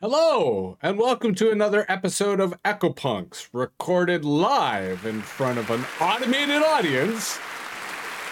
Hello, 0.00 0.76
and 0.82 0.98
welcome 0.98 1.36
to 1.36 1.52
another 1.52 1.86
episode 1.88 2.40
of 2.40 2.60
Ecopunks, 2.64 3.48
recorded 3.52 4.24
live 4.24 5.06
in 5.06 5.22
front 5.22 5.56
of 5.56 5.70
an 5.70 5.84
automated 6.00 6.62
audience. 6.62 7.38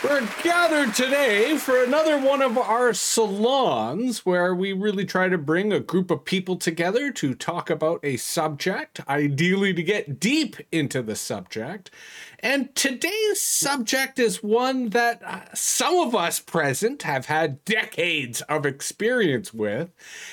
We're 0.02 0.28
gathered 0.42 0.96
today 0.96 1.56
for 1.58 1.84
another 1.84 2.18
one 2.18 2.42
of 2.42 2.58
our 2.58 2.92
salons 2.92 4.26
where 4.26 4.52
we 4.52 4.72
really 4.72 5.04
try 5.04 5.28
to 5.28 5.38
bring 5.38 5.72
a 5.72 5.78
group 5.78 6.10
of 6.10 6.24
people 6.24 6.56
together 6.56 7.12
to 7.12 7.36
talk 7.36 7.70
about 7.70 8.00
a 8.02 8.16
subject, 8.16 9.00
ideally 9.08 9.72
to 9.72 9.82
get 9.82 10.18
deep 10.18 10.56
into 10.72 11.02
the 11.02 11.14
subject. 11.14 11.92
And 12.40 12.74
today's 12.74 13.40
subject 13.40 14.18
is 14.18 14.42
one 14.42 14.88
that 14.88 15.22
uh, 15.22 15.54
some 15.54 15.94
of 15.94 16.16
us 16.16 16.40
present 16.40 17.04
have 17.04 17.26
had 17.26 17.64
decades 17.64 18.40
of 18.42 18.66
experience 18.66 19.54
with, 19.54 19.90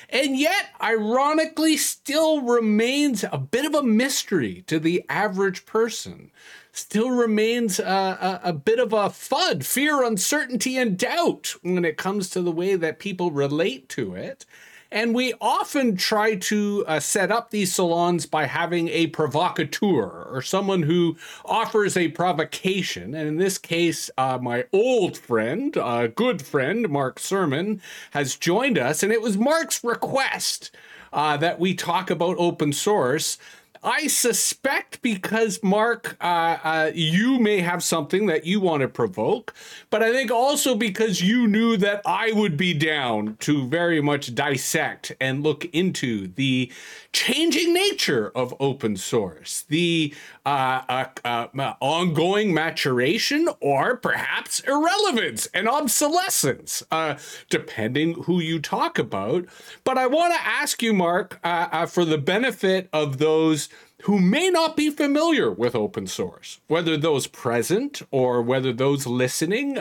and 0.10 0.36
yet, 0.36 0.70
ironically, 0.82 1.78
still 1.78 2.42
remains 2.42 3.24
a 3.32 3.38
bit 3.38 3.66
of 3.66 3.76
a 3.76 3.84
mystery 3.84 4.64
to 4.66 4.80
the 4.80 5.06
average 5.10 5.68
person. 5.68 6.32
Still 6.80 7.12
remains 7.12 7.78
a, 7.78 7.84
a, 7.84 8.50
a 8.50 8.54
bit 8.54 8.80
of 8.80 8.94
a 8.94 9.10
FUD, 9.10 9.66
fear, 9.66 10.02
uncertainty, 10.02 10.78
and 10.78 10.98
doubt 10.98 11.56
when 11.62 11.84
it 11.84 11.98
comes 11.98 12.30
to 12.30 12.42
the 12.42 12.54
way 12.54 12.76
that 12.76 13.00
people 13.00 13.32
relate 13.32 13.90
to 13.90 14.16
it. 14.16 14.46
And 14.90 15.14
we 15.14 15.34
often 15.42 15.98
try 15.98 16.36
to 16.36 16.86
uh, 16.88 17.02
set 17.02 17.32
up 17.32 17.52
these 17.52 17.76
salons 17.76 18.26
by 18.26 18.46
having 18.46 18.88
a 18.88 19.08
provocateur 19.08 20.26
or 20.32 20.42
someone 20.42 20.84
who 20.84 21.18
offers 21.44 21.98
a 21.98 22.08
provocation. 22.08 23.14
And 23.14 23.28
in 23.28 23.36
this 23.36 23.58
case, 23.58 24.10
uh, 24.18 24.40
my 24.42 24.66
old 24.72 25.18
friend, 25.18 25.76
uh, 25.78 26.08
good 26.08 26.42
friend, 26.42 26.88
Mark 26.88 27.20
Surman, 27.20 27.82
has 28.12 28.38
joined 28.38 28.78
us. 28.78 29.04
And 29.04 29.12
it 29.12 29.22
was 29.22 29.38
Mark's 29.38 29.84
request 29.84 30.72
uh, 31.12 31.38
that 31.38 31.60
we 31.60 31.74
talk 31.74 32.10
about 32.10 32.38
open 32.40 32.72
source. 32.74 33.38
I 33.84 34.08
suspect 34.08 35.02
because 35.02 35.64
Mark, 35.64 36.18
uh, 36.20 36.58
uh, 36.64 36.92
you 36.94 37.40
may 37.40 37.62
have 37.62 37.82
something 37.82 38.26
that 38.26 38.46
you 38.46 38.60
want 38.60 38.82
to 38.82 38.90
provoke, 38.90 39.54
but 39.90 40.04
I 40.04 40.12
think 40.12 40.32
also 40.32 40.76
because 40.76 41.22
you 41.22 41.48
knew 41.48 41.78
that 41.78 42.02
I 42.06 42.34
would 42.34 42.58
be 42.58 42.74
down 42.74 43.38
to 43.42 43.68
very 43.68 44.02
much 44.02 44.36
dissect 44.36 45.14
and 45.22 45.44
look 45.44 45.64
into 45.66 46.28
the 46.28 46.72
changing 47.14 47.74
nature 47.74 48.32
of 48.36 48.54
open 48.60 48.98
source, 48.98 49.64
the 49.70 50.14
uh, 50.50 51.06
uh, 51.24 51.48
uh, 51.56 51.74
ongoing 51.80 52.54
maturation, 52.54 53.48
or 53.60 53.96
perhaps 53.96 54.62
irrelevance 54.62 55.48
and 55.54 55.70
obsolescence, 55.70 56.82
uh, 56.90 57.16
depending 57.50 58.24
who 58.24 58.40
you 58.40 58.60
talk 58.60 58.98
about. 58.98 59.46
But 59.84 60.00
I 60.00 60.08
want 60.08 60.34
to 60.34 60.42
ask 60.42 60.82
you, 60.82 60.92
Mark, 60.94 61.40
uh, 61.44 61.68
uh, 61.72 61.86
for 61.86 62.04
the 62.04 62.18
benefit 62.18 62.90
of 62.92 63.20
those 63.20 63.70
who 64.04 64.18
may 64.18 64.50
not 64.50 64.76
be 64.76 64.90
familiar 64.90 65.52
with 65.52 65.76
open 65.76 66.08
source, 66.08 66.60
whether 66.68 66.98
those 66.98 67.28
present 67.28 68.02
or 68.10 68.42
whether 68.42 68.74
those 68.74 69.06
listening 69.06 69.78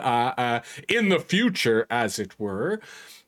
in 0.89 1.09
the 1.09 1.25
future, 1.25 1.87
as 1.89 2.19
it 2.19 2.39
were. 2.39 2.81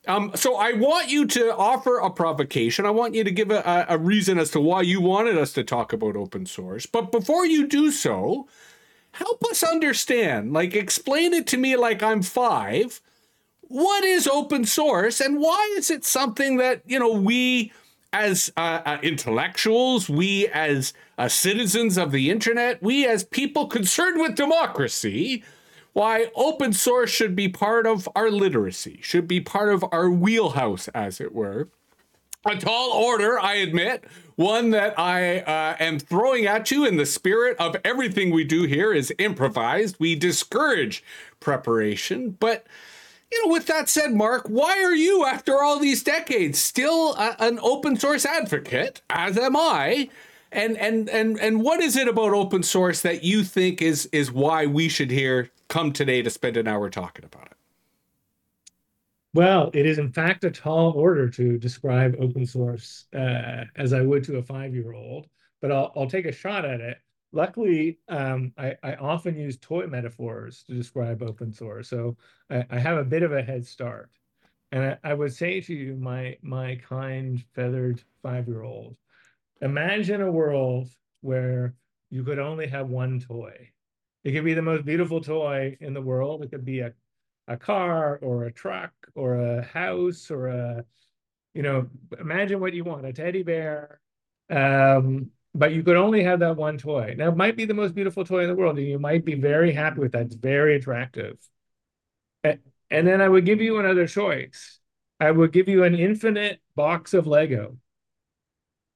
Um, 0.07 0.31
so 0.33 0.55
I 0.55 0.73
want 0.73 1.09
you 1.09 1.27
to 1.27 1.55
offer 1.55 1.97
a 1.99 2.09
provocation. 2.09 2.85
I 2.85 2.91
want 2.91 3.13
you 3.13 3.23
to 3.23 3.31
give 3.31 3.51
a, 3.51 3.85
a 3.87 3.97
reason 3.97 4.39
as 4.39 4.49
to 4.51 4.59
why 4.59 4.81
you 4.81 4.99
wanted 4.99 5.37
us 5.37 5.53
to 5.53 5.63
talk 5.63 5.93
about 5.93 6.15
open 6.15 6.45
source. 6.45 6.85
But 6.87 7.11
before 7.11 7.45
you 7.45 7.67
do 7.67 7.91
so, 7.91 8.47
help 9.11 9.43
us 9.45 9.61
understand. 9.61 10.53
Like, 10.53 10.73
explain 10.73 11.33
it 11.33 11.45
to 11.47 11.57
me 11.57 11.75
like 11.75 12.01
I'm 12.01 12.23
five. 12.23 12.99
What 13.61 14.03
is 14.03 14.27
open 14.27 14.65
source, 14.65 15.21
and 15.21 15.39
why 15.39 15.73
is 15.77 15.89
it 15.89 16.03
something 16.03 16.57
that 16.57 16.81
you 16.85 16.99
know 16.99 17.13
we 17.13 17.71
as 18.11 18.51
uh, 18.57 18.81
uh, 18.85 18.97
intellectuals, 19.01 20.09
we 20.09 20.47
as 20.49 20.93
uh, 21.17 21.29
citizens 21.29 21.97
of 21.97 22.11
the 22.11 22.29
internet, 22.29 22.83
we 22.83 23.07
as 23.07 23.23
people 23.23 23.67
concerned 23.67 24.19
with 24.19 24.35
democracy? 24.35 25.43
Why 25.93 26.31
open 26.35 26.73
source 26.73 27.09
should 27.09 27.35
be 27.35 27.49
part 27.49 27.85
of 27.85 28.07
our 28.15 28.29
literacy, 28.29 28.99
should 29.01 29.27
be 29.27 29.41
part 29.41 29.73
of 29.73 29.83
our 29.91 30.09
wheelhouse, 30.09 30.87
as 30.89 31.19
it 31.19 31.33
were. 31.33 31.69
A 32.45 32.55
tall 32.55 32.91
order, 32.91 33.39
I 33.39 33.55
admit, 33.55 34.03
one 34.35 34.71
that 34.71 34.97
I 34.97 35.41
uh, 35.41 35.75
am 35.79 35.99
throwing 35.99 36.47
at 36.47 36.71
you 36.71 36.85
in 36.85 36.97
the 36.97 37.05
spirit 37.05 37.55
of 37.59 37.75
everything 37.85 38.31
we 38.31 38.43
do 38.43 38.63
here 38.63 38.91
is 38.91 39.13
improvised. 39.19 39.97
We 39.99 40.15
discourage 40.15 41.03
preparation, 41.39 42.31
but 42.39 42.65
you 43.31 43.45
know, 43.45 43.53
with 43.53 43.67
that 43.67 43.87
said, 43.87 44.11
Mark, 44.13 44.47
why 44.47 44.83
are 44.83 44.95
you, 44.95 45.25
after 45.25 45.61
all 45.61 45.79
these 45.79 46.03
decades, 46.03 46.59
still 46.59 47.13
a, 47.15 47.35
an 47.39 47.59
open 47.61 47.95
source 47.95 48.25
advocate, 48.25 49.01
as 49.09 49.37
am 49.37 49.55
I? 49.55 50.09
And 50.51 50.75
and 50.77 51.07
and 51.09 51.39
and 51.39 51.61
what 51.61 51.79
is 51.79 51.95
it 51.95 52.09
about 52.09 52.33
open 52.33 52.61
source 52.63 53.01
that 53.03 53.23
you 53.23 53.43
think 53.43 53.81
is 53.81 54.07
is 54.11 54.33
why 54.33 54.65
we 54.65 54.89
should 54.89 55.09
hear 55.09 55.49
come 55.71 55.93
today 55.93 56.21
to 56.21 56.29
spend 56.29 56.57
an 56.57 56.67
hour 56.67 56.89
talking 56.89 57.23
about 57.23 57.45
it? 57.45 57.57
Well, 59.33 59.71
it 59.73 59.85
is 59.85 59.97
in 59.97 60.11
fact 60.11 60.43
a 60.43 60.51
tall 60.51 60.91
order 60.91 61.29
to 61.29 61.57
describe 61.57 62.17
open 62.19 62.45
source 62.45 63.05
uh, 63.15 63.63
as 63.77 63.93
I 63.93 64.01
would 64.01 64.25
to 64.25 64.37
a 64.37 64.43
five-year-old, 64.43 65.27
but 65.61 65.71
I'll, 65.71 65.93
I'll 65.95 66.09
take 66.09 66.25
a 66.25 66.31
shot 66.33 66.65
at 66.65 66.81
it. 66.81 66.97
Luckily, 67.31 67.99
um, 68.09 68.51
I, 68.57 68.75
I, 68.83 68.95
often 68.95 69.37
use 69.37 69.57
toy 69.57 69.87
metaphors 69.87 70.65
to 70.67 70.73
describe 70.73 71.23
open 71.23 71.53
source, 71.53 71.87
so 71.87 72.17
I, 72.49 72.65
I 72.69 72.77
have 72.77 72.97
a 72.97 73.05
bit 73.05 73.23
of 73.23 73.31
a 73.31 73.41
head 73.41 73.65
start. 73.65 74.09
And 74.73 74.83
I, 74.83 75.11
I 75.11 75.13
would 75.13 75.33
say 75.33 75.61
to 75.61 75.73
you, 75.73 75.95
my 75.95 76.35
my 76.41 76.75
kind 76.75 77.41
feathered 77.55 78.03
five-year-old, 78.21 78.97
imagine 79.61 80.19
a 80.19 80.29
world 80.29 80.89
where 81.21 81.73
you 82.09 82.25
could 82.25 82.39
only 82.39 82.67
have 82.67 82.89
one 82.89 83.21
toy 83.21 83.70
it 84.23 84.31
could 84.31 84.45
be 84.45 84.53
the 84.53 84.61
most 84.61 84.85
beautiful 84.85 85.21
toy 85.21 85.77
in 85.79 85.93
the 85.93 86.01
world. 86.01 86.43
It 86.43 86.51
could 86.51 86.65
be 86.65 86.79
a, 86.79 86.93
a 87.47 87.57
car 87.57 88.17
or 88.21 88.45
a 88.45 88.51
truck 88.51 88.93
or 89.15 89.35
a 89.35 89.63
house 89.63 90.29
or 90.29 90.47
a, 90.47 90.85
you 91.53 91.63
know, 91.63 91.87
imagine 92.19 92.59
what 92.59 92.73
you 92.73 92.83
want, 92.83 93.05
a 93.05 93.13
teddy 93.13 93.43
bear. 93.43 93.99
Um, 94.49 95.31
but 95.53 95.73
you 95.73 95.83
could 95.83 95.97
only 95.97 96.23
have 96.23 96.39
that 96.39 96.55
one 96.55 96.77
toy. 96.77 97.15
Now, 97.17 97.29
it 97.29 97.35
might 97.35 97.57
be 97.57 97.65
the 97.65 97.73
most 97.73 97.93
beautiful 97.93 98.23
toy 98.23 98.43
in 98.43 98.49
the 98.49 98.55
world, 98.55 98.77
and 98.77 98.87
you 98.87 98.99
might 98.99 99.25
be 99.25 99.35
very 99.35 99.73
happy 99.73 99.99
with 99.99 100.13
that. 100.13 100.27
It's 100.27 100.35
very 100.35 100.75
attractive. 100.75 101.37
And, 102.43 102.59
and 102.89 103.05
then 103.05 103.21
I 103.21 103.27
would 103.27 103.45
give 103.45 103.59
you 103.59 103.79
another 103.79 104.07
choice. 104.07 104.79
I 105.19 105.31
would 105.31 105.51
give 105.51 105.67
you 105.67 105.83
an 105.83 105.95
infinite 105.95 106.61
box 106.75 107.13
of 107.13 107.27
Lego. 107.27 107.77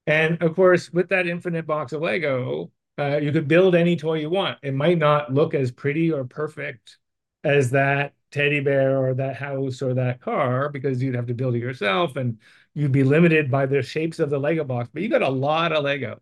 And 0.07 0.41
of 0.41 0.55
course, 0.55 0.93
with 0.93 1.09
that 1.09 1.27
infinite 1.27 1.67
box 1.67 1.91
of 1.91 2.01
Lego, 2.01 2.71
uh, 2.97 3.17
you 3.17 3.31
could 3.31 3.47
build 3.47 3.75
any 3.75 3.95
toy 3.95 4.19
you 4.19 4.29
want. 4.29 4.57
It 4.63 4.73
might 4.73 4.97
not 4.97 5.33
look 5.33 5.53
as 5.53 5.71
pretty 5.71 6.11
or 6.11 6.23
perfect 6.23 6.97
as 7.43 7.71
that 7.71 8.13
teddy 8.31 8.59
bear 8.59 8.97
or 8.97 9.13
that 9.13 9.35
house 9.35 9.81
or 9.81 9.93
that 9.93 10.21
car 10.21 10.69
because 10.69 11.01
you'd 11.01 11.15
have 11.15 11.27
to 11.27 11.33
build 11.33 11.55
it 11.55 11.59
yourself 11.59 12.15
and 12.15 12.37
you'd 12.73 12.91
be 12.91 13.03
limited 13.03 13.51
by 13.51 13.65
the 13.65 13.81
shapes 13.81 14.19
of 14.19 14.29
the 14.29 14.39
Lego 14.39 14.63
box, 14.63 14.89
but 14.93 15.01
you 15.01 15.09
got 15.09 15.21
a 15.21 15.29
lot 15.29 15.71
of 15.71 15.83
Lego. 15.83 16.21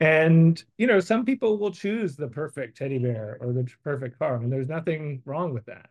And, 0.00 0.62
you 0.78 0.86
know, 0.86 1.00
some 1.00 1.24
people 1.24 1.58
will 1.58 1.70
choose 1.70 2.16
the 2.16 2.28
perfect 2.28 2.76
teddy 2.76 2.98
bear 2.98 3.38
or 3.40 3.52
the 3.52 3.70
perfect 3.84 4.18
car, 4.18 4.36
and 4.36 4.52
there's 4.52 4.68
nothing 4.68 5.22
wrong 5.24 5.54
with 5.54 5.66
that. 5.66 5.90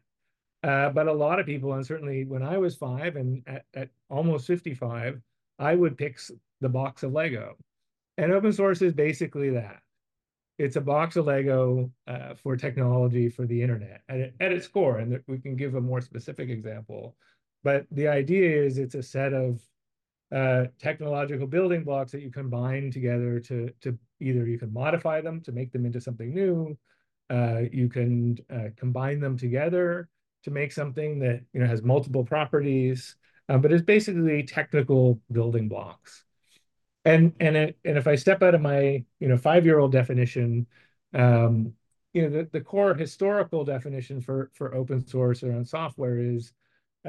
Uh, 0.64 0.90
but 0.90 1.08
a 1.08 1.14
lot 1.14 1.40
of 1.40 1.46
people, 1.46 1.74
and 1.74 1.86
certainly 1.86 2.26
when 2.26 2.44
I 2.44 2.58
was 2.58 2.76
five 2.76 3.16
and 3.16 3.42
at, 3.48 3.66
at 3.74 3.90
almost 4.10 4.48
55, 4.48 5.22
I 5.60 5.76
would 5.76 5.98
pick 5.98 6.20
the 6.60 6.70
box 6.70 7.04
of 7.04 7.14
Lego 7.14 7.58
and 8.22 8.32
open 8.32 8.54
source 8.54 8.84
is 8.84 8.94
basically 8.94 9.50
that. 9.50 9.82
It's 10.60 10.76
a 10.76 10.82
box 10.82 11.16
of 11.16 11.26
Lego 11.26 11.92
uh, 12.06 12.36
for 12.36 12.56
technology 12.56 13.30
for 13.30 13.48
the 13.48 13.64
internet 13.64 14.04
at, 14.08 14.34
at 14.40 14.52
its 14.52 14.68
core. 14.68 15.00
And 15.00 15.20
we 15.28 15.40
can 15.40 15.56
give 15.56 15.74
a 15.74 15.82
more 15.82 16.02
specific 16.02 16.50
example. 16.50 17.16
But 17.64 17.88
the 17.90 18.08
idea 18.08 18.64
is 18.64 18.78
it's 18.78 18.94
a 18.94 19.02
set 19.02 19.34
of 19.34 19.60
uh, 20.32 20.66
technological 20.80 21.48
building 21.48 21.84
blocks 21.84 22.12
that 22.12 22.22
you 22.22 22.30
combine 22.30 22.92
together 22.92 23.40
to, 23.40 23.72
to 23.82 23.98
either 24.20 24.46
you 24.46 24.60
can 24.60 24.72
modify 24.72 25.20
them 25.20 25.42
to 25.42 25.52
make 25.52 25.72
them 25.72 25.84
into 25.84 26.00
something 26.00 26.32
new. 26.32 26.78
Uh, 27.32 27.62
you 27.72 27.90
can 27.90 28.38
uh, 28.54 28.70
combine 28.78 29.20
them 29.20 29.36
together 29.36 30.10
to 30.44 30.52
make 30.52 30.72
something 30.72 31.18
that 31.20 31.42
you 31.54 31.60
know 31.60 31.66
has 31.66 31.82
multiple 31.82 32.24
properties, 32.24 33.16
uh, 33.50 33.58
but 33.58 33.72
it's 33.72 33.84
basically 33.84 34.44
technical 34.44 35.20
building 35.32 35.68
blocks 35.68 36.24
and 37.06 37.34
and 37.40 37.56
it, 37.58 37.78
and 37.86 37.98
if 37.98 38.08
I 38.08 38.16
step 38.16 38.44
out 38.44 38.56
of 38.56 38.62
my 38.62 39.04
you 39.20 39.28
know 39.28 39.38
five 39.38 39.66
year 39.66 39.80
old 39.80 39.92
definition, 39.92 40.68
um, 41.14 41.74
you 42.14 42.24
know 42.24 42.30
the, 42.30 42.50
the 42.52 42.62
core 42.62 42.94
historical 42.94 43.64
definition 43.66 44.22
for 44.22 44.52
for 44.54 44.74
open 44.76 45.06
source 45.06 45.44
around 45.44 45.68
software 45.68 46.20
is 46.20 46.54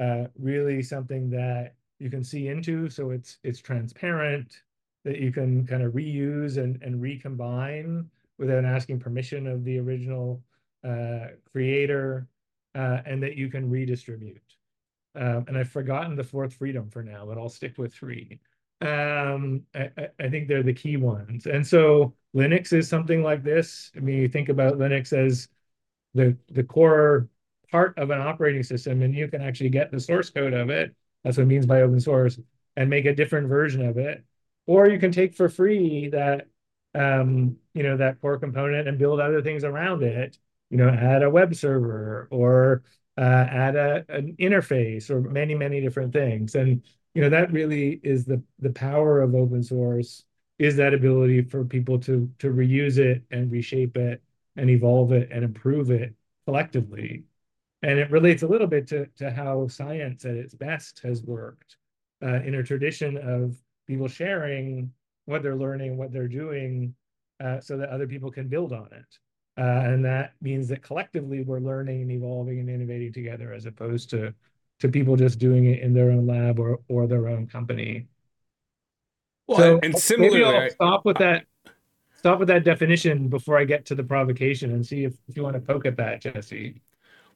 uh, 0.01 0.25
really 0.39 0.83
something 0.83 1.31
that 1.31 1.75
you 1.99 2.11
can 2.11 2.25
see 2.25 2.49
into, 2.49 2.89
so 2.91 3.11
it's 3.11 3.39
it's 3.45 3.61
transparent, 3.61 4.63
that 5.05 5.19
you 5.19 5.33
can 5.33 5.67
kind 5.67 5.83
of 5.83 5.93
reuse 5.93 6.57
and 6.59 6.83
and 6.83 7.03
recombine 7.03 8.11
without 8.39 8.65
asking 8.65 8.99
permission 9.01 9.47
of 9.47 9.65
the 9.65 9.79
original 9.79 10.43
uh, 10.85 11.29
creator, 11.53 12.27
uh, 12.75 13.01
and 13.07 13.23
that 13.23 13.37
you 13.37 13.49
can 13.49 13.69
redistribute. 13.71 14.43
Um, 15.15 15.45
and 15.49 15.59
I've 15.59 15.69
forgotten 15.71 16.17
the 16.17 16.25
fourth 16.25 16.55
freedom 16.55 16.89
for 16.89 17.03
now, 17.03 17.27
but 17.27 17.37
I'll 17.39 17.51
stick 17.51 17.77
with 17.79 17.93
three. 17.95 18.41
Um, 18.83 19.63
I, 19.75 19.91
I 20.21 20.29
think 20.29 20.49
they're 20.49 20.63
the 20.63 20.75
key 20.75 20.97
ones. 20.97 21.47
And 21.47 21.67
so 21.67 22.15
Linux 22.35 22.73
is 22.73 22.89
something 22.89 23.23
like 23.23 23.43
this. 23.45 23.91
I 23.97 24.01
mean, 24.01 24.19
you 24.19 24.29
think 24.29 24.49
about 24.49 24.75
Linux 24.75 25.13
as 25.13 25.49
the 26.15 26.37
the 26.51 26.65
core 26.65 27.29
part 27.71 27.97
of 27.99 28.11
an 28.11 28.21
operating 28.21 28.63
system, 28.63 29.03
and 29.03 29.15
you 29.15 29.29
can 29.29 29.43
actually 29.43 29.71
get 29.71 29.91
the 29.91 30.01
source 30.01 30.31
code 30.31 30.53
of 30.55 30.71
it. 30.71 30.95
That's 31.25 31.37
what 31.37 31.45
it 31.45 31.47
means 31.47 31.67
by 31.67 31.83
open 31.83 32.01
source, 32.01 32.39
and 32.77 32.91
make 32.91 33.07
a 33.07 33.15
different 33.15 33.49
version 33.49 33.87
of 33.87 33.99
it. 33.99 34.25
Or 34.67 34.89
you 34.89 34.99
can 34.99 35.13
take 35.13 35.35
for 35.35 35.49
free 35.49 36.09
that 36.11 36.49
um, 36.95 37.57
you 37.75 37.83
know, 37.83 37.97
that 37.97 38.21
core 38.21 38.39
component 38.39 38.89
and 38.89 38.99
build 38.99 39.21
other 39.21 39.43
things 39.43 39.65
around 39.65 40.03
it. 40.03 40.39
You 40.71 40.79
know, 40.79 40.89
add 40.89 41.23
a 41.23 41.31
web 41.31 41.55
server 41.55 42.29
or 42.31 42.83
uh, 43.19 43.21
add 43.21 43.77
a, 43.77 44.05
an 44.09 44.37
interface 44.39 45.11
or 45.11 45.21
many, 45.21 45.55
many 45.55 45.81
different 45.81 46.13
things. 46.13 46.55
And 46.55 46.83
you 47.15 47.23
know 47.23 47.29
that 47.29 47.53
really 47.53 48.01
is 48.03 48.25
the 48.25 48.43
the 48.59 48.71
power 48.71 49.21
of 49.21 49.35
open 49.35 49.63
source 49.63 50.25
is 50.59 50.77
that 50.77 50.95
ability 50.95 51.43
for 51.43 51.65
people 51.65 51.99
to 51.99 52.31
to 52.39 52.49
reuse 52.49 52.99
it 52.99 53.23
and 53.31 53.51
reshape 53.51 53.97
it 53.97 54.23
and 54.57 54.71
evolve 54.71 55.13
it 55.13 55.29
and 55.33 55.45
improve 55.45 55.91
it 55.91 56.15
collectively. 56.45 57.25
And 57.83 57.99
it 57.99 58.11
relates 58.11 58.43
a 58.43 58.47
little 58.47 58.67
bit 58.67 58.87
to 58.89 59.07
to 59.17 59.31
how 59.31 59.67
science 59.69 60.25
at 60.25 60.37
its 60.37 60.55
best 60.55 61.01
has 61.01 61.23
worked 61.23 61.77
uh, 62.23 62.41
in 62.43 62.55
a 62.55 62.63
tradition 62.63 63.17
of 63.19 63.57
people 63.87 64.09
sharing 64.09 64.93
what 65.25 65.43
they're 65.43 65.57
learning 65.57 65.97
what 65.97 66.13
they're 66.13 66.29
doing 66.29 66.95
uh, 67.43 67.61
so 67.61 67.77
that 67.77 67.89
other 67.89 68.07
people 68.07 68.31
can 68.31 68.49
build 68.49 68.73
on 68.73 68.89
it. 68.93 69.19
Uh, 69.59 69.83
and 69.91 70.05
that 70.05 70.33
means 70.41 70.69
that 70.69 70.83
collectively 70.83 71.43
we're 71.43 71.61
learning 71.61 72.03
and 72.03 72.11
evolving 72.11 72.61
and 72.61 72.71
innovating 72.71 73.13
together 73.13 73.53
as 73.53 73.67
opposed 73.67 74.09
to 74.09 74.33
to 74.83 74.89
people 74.89 75.15
just 75.15 75.39
doing 75.39 75.67
it 75.67 75.79
in 75.79 75.95
their 75.95 76.11
own 76.11 76.27
lab 76.27 76.59
or 76.59 76.81
or 76.89 77.07
their 77.07 77.29
own 77.29 77.47
company. 77.47 78.09
Well, 79.47 79.59
so 79.59 79.81
and 79.83 79.97
similarly, 79.97 80.43
maybe 80.43 80.59
I'll 80.59 80.71
stop 80.71 81.05
with 81.05 81.19
that. 81.19 81.47
Stop 82.19 82.41
with 82.41 82.49
that 82.49 82.65
definition 82.65 83.29
before 83.29 83.59
I 83.59 83.65
get 83.65 83.87
to 83.87 83.95
the 83.97 84.05
provocation 84.05 84.73
and 84.73 84.87
see 84.87 85.05
if, 85.05 85.15
if 85.29 85.37
you 85.37 85.43
want 85.43 85.55
to 85.55 85.61
poke 85.61 85.87
at 85.87 85.97
that, 85.97 86.21
Jesse. 86.21 86.81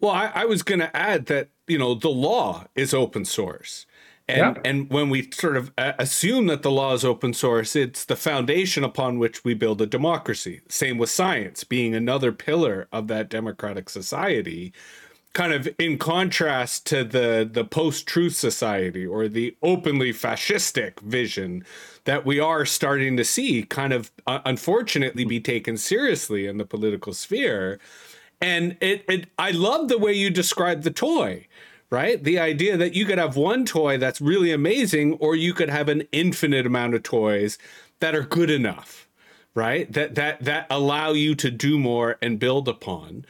Well, 0.00 0.12
I, 0.12 0.30
I 0.32 0.44
was 0.44 0.62
going 0.62 0.78
to 0.78 0.96
add 0.96 1.26
that 1.26 1.48
you 1.68 1.78
know 1.78 1.94
the 1.94 2.08
law 2.08 2.66
is 2.74 2.92
open 2.92 3.24
source. 3.24 3.86
And, 4.28 4.56
yeah. 4.56 4.62
and 4.64 4.90
when 4.90 5.08
we 5.08 5.30
sort 5.30 5.56
of 5.56 5.72
uh, 5.78 5.92
assume 6.00 6.48
that 6.48 6.62
the 6.62 6.70
law 6.70 6.94
is 6.94 7.04
open 7.04 7.32
source, 7.32 7.76
it's 7.76 8.04
the 8.04 8.16
foundation 8.16 8.82
upon 8.82 9.20
which 9.20 9.44
we 9.44 9.54
build 9.54 9.80
a 9.80 9.86
democracy. 9.86 10.62
Same 10.68 10.98
with 10.98 11.10
science 11.10 11.62
being 11.62 11.94
another 11.94 12.32
pillar 12.32 12.88
of 12.90 13.06
that 13.06 13.30
democratic 13.30 13.88
society 13.88 14.72
kind 15.36 15.52
of 15.52 15.68
in 15.78 15.98
contrast 15.98 16.86
to 16.86 17.04
the 17.04 17.46
the 17.52 17.62
post-truth 17.62 18.34
society 18.34 19.04
or 19.04 19.28
the 19.28 19.54
openly 19.62 20.10
fascistic 20.10 20.98
vision 21.00 21.62
that 22.04 22.24
we 22.24 22.40
are 22.40 22.64
starting 22.64 23.18
to 23.18 23.24
see 23.24 23.62
kind 23.62 23.92
of 23.92 24.10
uh, 24.26 24.38
unfortunately 24.46 25.26
be 25.26 25.38
taken 25.38 25.76
seriously 25.76 26.46
in 26.46 26.56
the 26.56 26.64
political 26.64 27.12
sphere. 27.12 27.78
And 28.40 28.78
it, 28.80 29.04
it 29.10 29.28
i 29.38 29.50
love 29.50 29.88
the 29.88 29.98
way 29.98 30.14
you 30.14 30.30
describe 30.30 30.82
the 30.82 30.90
toy 30.90 31.46
right? 31.88 32.24
The 32.24 32.40
idea 32.40 32.76
that 32.76 32.94
you 32.94 33.04
could 33.04 33.18
have 33.18 33.36
one 33.36 33.64
toy 33.64 33.96
that's 33.96 34.20
really 34.20 34.50
amazing 34.50 35.12
or 35.14 35.36
you 35.36 35.54
could 35.54 35.70
have 35.70 35.88
an 35.88 36.02
infinite 36.10 36.66
amount 36.66 36.94
of 36.94 37.04
toys 37.04 37.58
that 38.00 38.14
are 38.14 38.22
good 38.22 38.50
enough 38.50 39.06
right? 39.54 39.90
That 39.92 40.14
that 40.14 40.44
that 40.44 40.66
allow 40.70 41.10
you 41.12 41.34
to 41.34 41.50
do 41.50 41.78
more 41.78 42.16
and 42.22 42.38
build 42.38 42.68
upon 42.68 43.24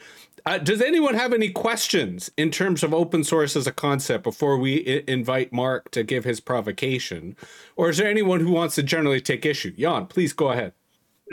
uh, 0.47 0.57
does 0.59 0.81
anyone 0.81 1.13
have 1.15 1.33
any 1.33 1.49
questions 1.49 2.31
in 2.37 2.51
terms 2.51 2.81
of 2.81 2.93
open 2.93 3.23
source 3.23 3.55
as 3.57 3.67
a 3.67 3.71
concept 3.73 4.23
before 4.23 4.57
we 4.57 4.79
I- 4.87 5.03
invite 5.11 5.51
Mark 5.51 5.91
to 5.91 6.03
give 6.03 6.23
his 6.23 6.39
provocation? 6.39 7.35
Or 7.75 7.89
is 7.89 7.97
there 7.97 8.09
anyone 8.09 8.39
who 8.39 8.51
wants 8.51 8.75
to 8.75 8.83
generally 8.83 9.21
take 9.21 9.45
issue? 9.45 9.71
Jan, 9.71 10.07
please 10.07 10.33
go 10.33 10.49
ahead. 10.51 10.73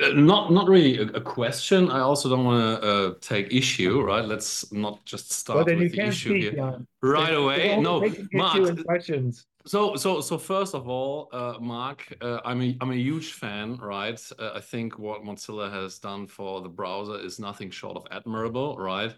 Uh, 0.02 0.08
not 0.08 0.52
not 0.52 0.68
really 0.68 0.98
a, 0.98 1.02
a, 1.02 1.20
question. 1.20 1.88
I 1.88 2.00
also 2.00 2.28
don't 2.28 2.44
want 2.44 2.82
to 2.82 2.88
uh, 2.88 3.14
take 3.20 3.52
issue, 3.52 4.02
right? 4.02 4.24
Let's 4.24 4.72
not 4.72 5.04
just 5.04 5.30
start 5.30 5.66
well, 5.66 5.76
with 5.76 5.92
the 5.92 6.00
issue 6.00 6.34
here 6.34 6.52
Jan. 6.52 6.86
right 7.00 7.34
away. 7.34 7.80
No, 7.80 8.04
Mark. 8.32 8.84
Questions. 8.84 9.46
So, 9.66 9.96
so, 9.96 10.20
so 10.20 10.36
first 10.36 10.74
of 10.74 10.88
all, 10.88 11.30
uh, 11.32 11.54
Mark, 11.58 12.12
uh, 12.20 12.40
I'm 12.44 12.60
a 12.60 12.76
I'm 12.80 12.90
a 12.90 12.96
huge 12.96 13.32
fan, 13.32 13.76
right? 13.76 14.20
Uh, 14.38 14.50
I 14.54 14.60
think 14.60 14.98
what 14.98 15.22
Mozilla 15.22 15.72
has 15.72 15.98
done 15.98 16.26
for 16.26 16.60
the 16.60 16.68
browser 16.68 17.18
is 17.18 17.38
nothing 17.38 17.70
short 17.70 17.96
of 17.96 18.06
admirable, 18.10 18.76
right? 18.76 19.14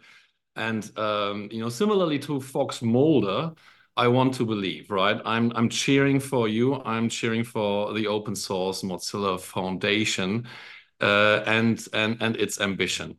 And 0.54 0.88
um, 0.98 1.48
you 1.50 1.60
know, 1.60 1.68
similarly 1.68 2.18
to 2.20 2.40
Fox 2.40 2.80
Mulder, 2.80 3.52
I 3.96 4.08
want 4.08 4.34
to 4.34 4.44
believe, 4.46 4.90
right? 4.90 5.20
I'm 5.24 5.52
I'm 5.56 5.68
cheering 5.68 6.20
for 6.20 6.48
you. 6.48 6.82
I'm 6.84 7.08
cheering 7.08 7.44
for 7.44 7.94
the 7.94 8.06
open 8.08 8.36
source 8.36 8.82
Mozilla 8.82 9.40
Foundation, 9.40 10.46
uh, 11.00 11.42
and 11.46 11.84
and 11.92 12.16
and 12.20 12.36
its 12.36 12.60
ambition. 12.60 13.18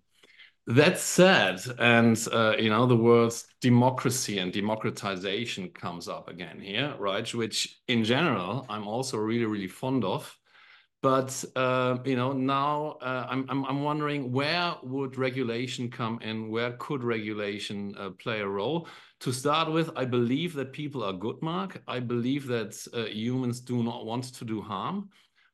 That 0.68 1.00
said, 1.00 1.62
and 1.80 2.18
uh, 2.32 2.56
you 2.60 2.70
know, 2.70 2.86
the 2.86 2.98
words 2.98 3.48
democracy 3.62 4.40
and 4.40 4.52
democratization 4.54 5.70
comes 5.72 6.08
up 6.10 6.30
again 6.30 6.60
here, 6.60 6.96
right? 7.00 7.34
Which 7.34 7.80
in 7.88 8.04
general, 8.04 8.66
I'm 8.70 8.88
also 8.88 9.18
really, 9.18 9.46
really 9.46 9.68
fond 9.68 10.04
of. 10.06 10.38
But 11.02 11.44
uh, 11.56 11.98
you 12.06 12.16
know, 12.16 12.34
now 12.34 12.98
uh, 13.02 13.28
I'm, 13.30 13.46
I'm 13.50 13.64
I'm 13.66 13.84
wondering 13.84 14.32
where 14.32 14.74
would 14.82 15.18
regulation 15.18 15.92
come 15.92 16.20
in? 16.24 16.50
Where 16.50 16.72
could 16.80 17.04
regulation 17.04 17.94
uh, 17.98 18.10
play 18.12 18.40
a 18.40 18.48
role? 18.48 18.88
To 19.22 19.32
start 19.32 19.72
with, 19.72 19.92
I 19.96 20.06
believe 20.06 20.54
that 20.56 20.74
people 20.74 21.04
are 21.04 21.14
good, 21.14 21.42
Mark. 21.42 21.82
I 21.88 22.00
believe 22.00 22.48
that 22.48 22.76
uh, 22.94 23.06
humans 23.06 23.60
do 23.60 23.84
not 23.84 24.06
want 24.06 24.26
to 24.34 24.46
do 24.46 24.62
harm. 24.62 25.10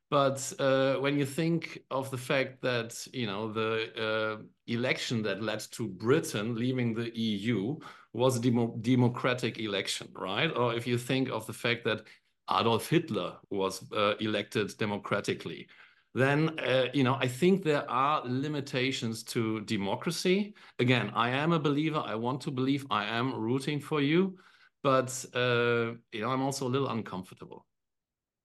But 0.09 0.53
uh, 0.59 0.95
when 0.97 1.17
you 1.17 1.25
think 1.25 1.79
of 1.89 2.11
the 2.11 2.17
fact 2.17 2.61
that 2.61 3.05
you 3.11 3.25
know 3.25 3.51
the 3.51 4.37
uh, 4.39 4.43
election 4.67 5.23
that 5.23 5.41
led 5.41 5.59
to 5.71 5.87
Britain 5.87 6.55
leaving 6.55 6.93
the 6.93 7.11
EU 7.17 7.77
was 8.13 8.37
a 8.37 8.39
demo 8.39 8.77
democratic 8.79 9.59
election, 9.59 10.07
right? 10.13 10.55
Or 10.55 10.73
if 10.73 10.87
you 10.87 10.97
think 10.97 11.29
of 11.29 11.47
the 11.47 11.53
fact 11.53 11.83
that 11.85 12.03
Adolf 12.49 12.89
Hitler 12.89 13.37
was 13.49 13.83
uh, 13.91 14.15
elected 14.19 14.77
democratically, 14.77 15.67
then 16.13 16.59
uh, 16.59 16.87
you 16.93 17.03
know 17.03 17.15
I 17.19 17.27
think 17.27 17.63
there 17.63 17.89
are 17.89 18.21
limitations 18.25 19.23
to 19.23 19.61
democracy. 19.61 20.53
Again, 20.79 21.11
I 21.15 21.29
am 21.29 21.51
a 21.51 21.59
believer. 21.59 22.03
I 22.05 22.15
want 22.15 22.41
to 22.41 22.51
believe. 22.51 22.85
I 22.89 23.05
am 23.05 23.33
rooting 23.33 23.79
for 23.79 24.01
you, 24.01 24.37
but 24.83 25.25
uh, 25.33 25.93
you 26.11 26.21
know 26.21 26.29
I'm 26.29 26.41
also 26.41 26.67
a 26.67 26.69
little 26.69 26.89
uncomfortable. 26.89 27.65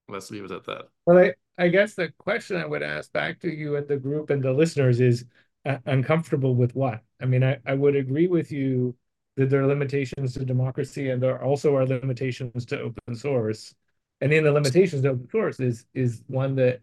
Let's 0.07 0.31
leave 0.31 0.45
it 0.45 0.51
at 0.51 0.65
that. 0.65 0.85
Well, 1.05 1.19
I, 1.19 1.33
I 1.57 1.67
guess 1.67 1.93
the 1.93 2.11
question 2.17 2.57
I 2.57 2.65
would 2.65 2.83
ask 2.83 3.11
back 3.13 3.39
to 3.41 3.49
you 3.49 3.75
and 3.75 3.87
the 3.87 3.97
group 3.97 4.29
and 4.29 4.41
the 4.41 4.51
listeners 4.51 4.99
is 4.99 5.25
uh, 5.65 5.77
uncomfortable 5.85 6.55
with 6.55 6.75
what? 6.75 7.01
I 7.21 7.25
mean, 7.25 7.43
I, 7.43 7.57
I 7.65 7.73
would 7.73 7.95
agree 7.95 8.27
with 8.27 8.51
you 8.51 8.95
that 9.37 9.49
there 9.49 9.61
are 9.61 9.67
limitations 9.67 10.33
to 10.33 10.45
democracy 10.45 11.09
and 11.09 11.21
there 11.21 11.43
also 11.43 11.75
are 11.75 11.85
limitations 11.85 12.65
to 12.67 12.79
open 12.81 13.15
source. 13.15 13.73
And 14.21 14.33
in 14.33 14.43
the 14.43 14.51
limitations 14.51 15.05
of 15.05 15.13
open 15.13 15.29
source 15.29 15.59
is 15.59 15.85
is 15.93 16.23
one 16.27 16.55
that 16.55 16.81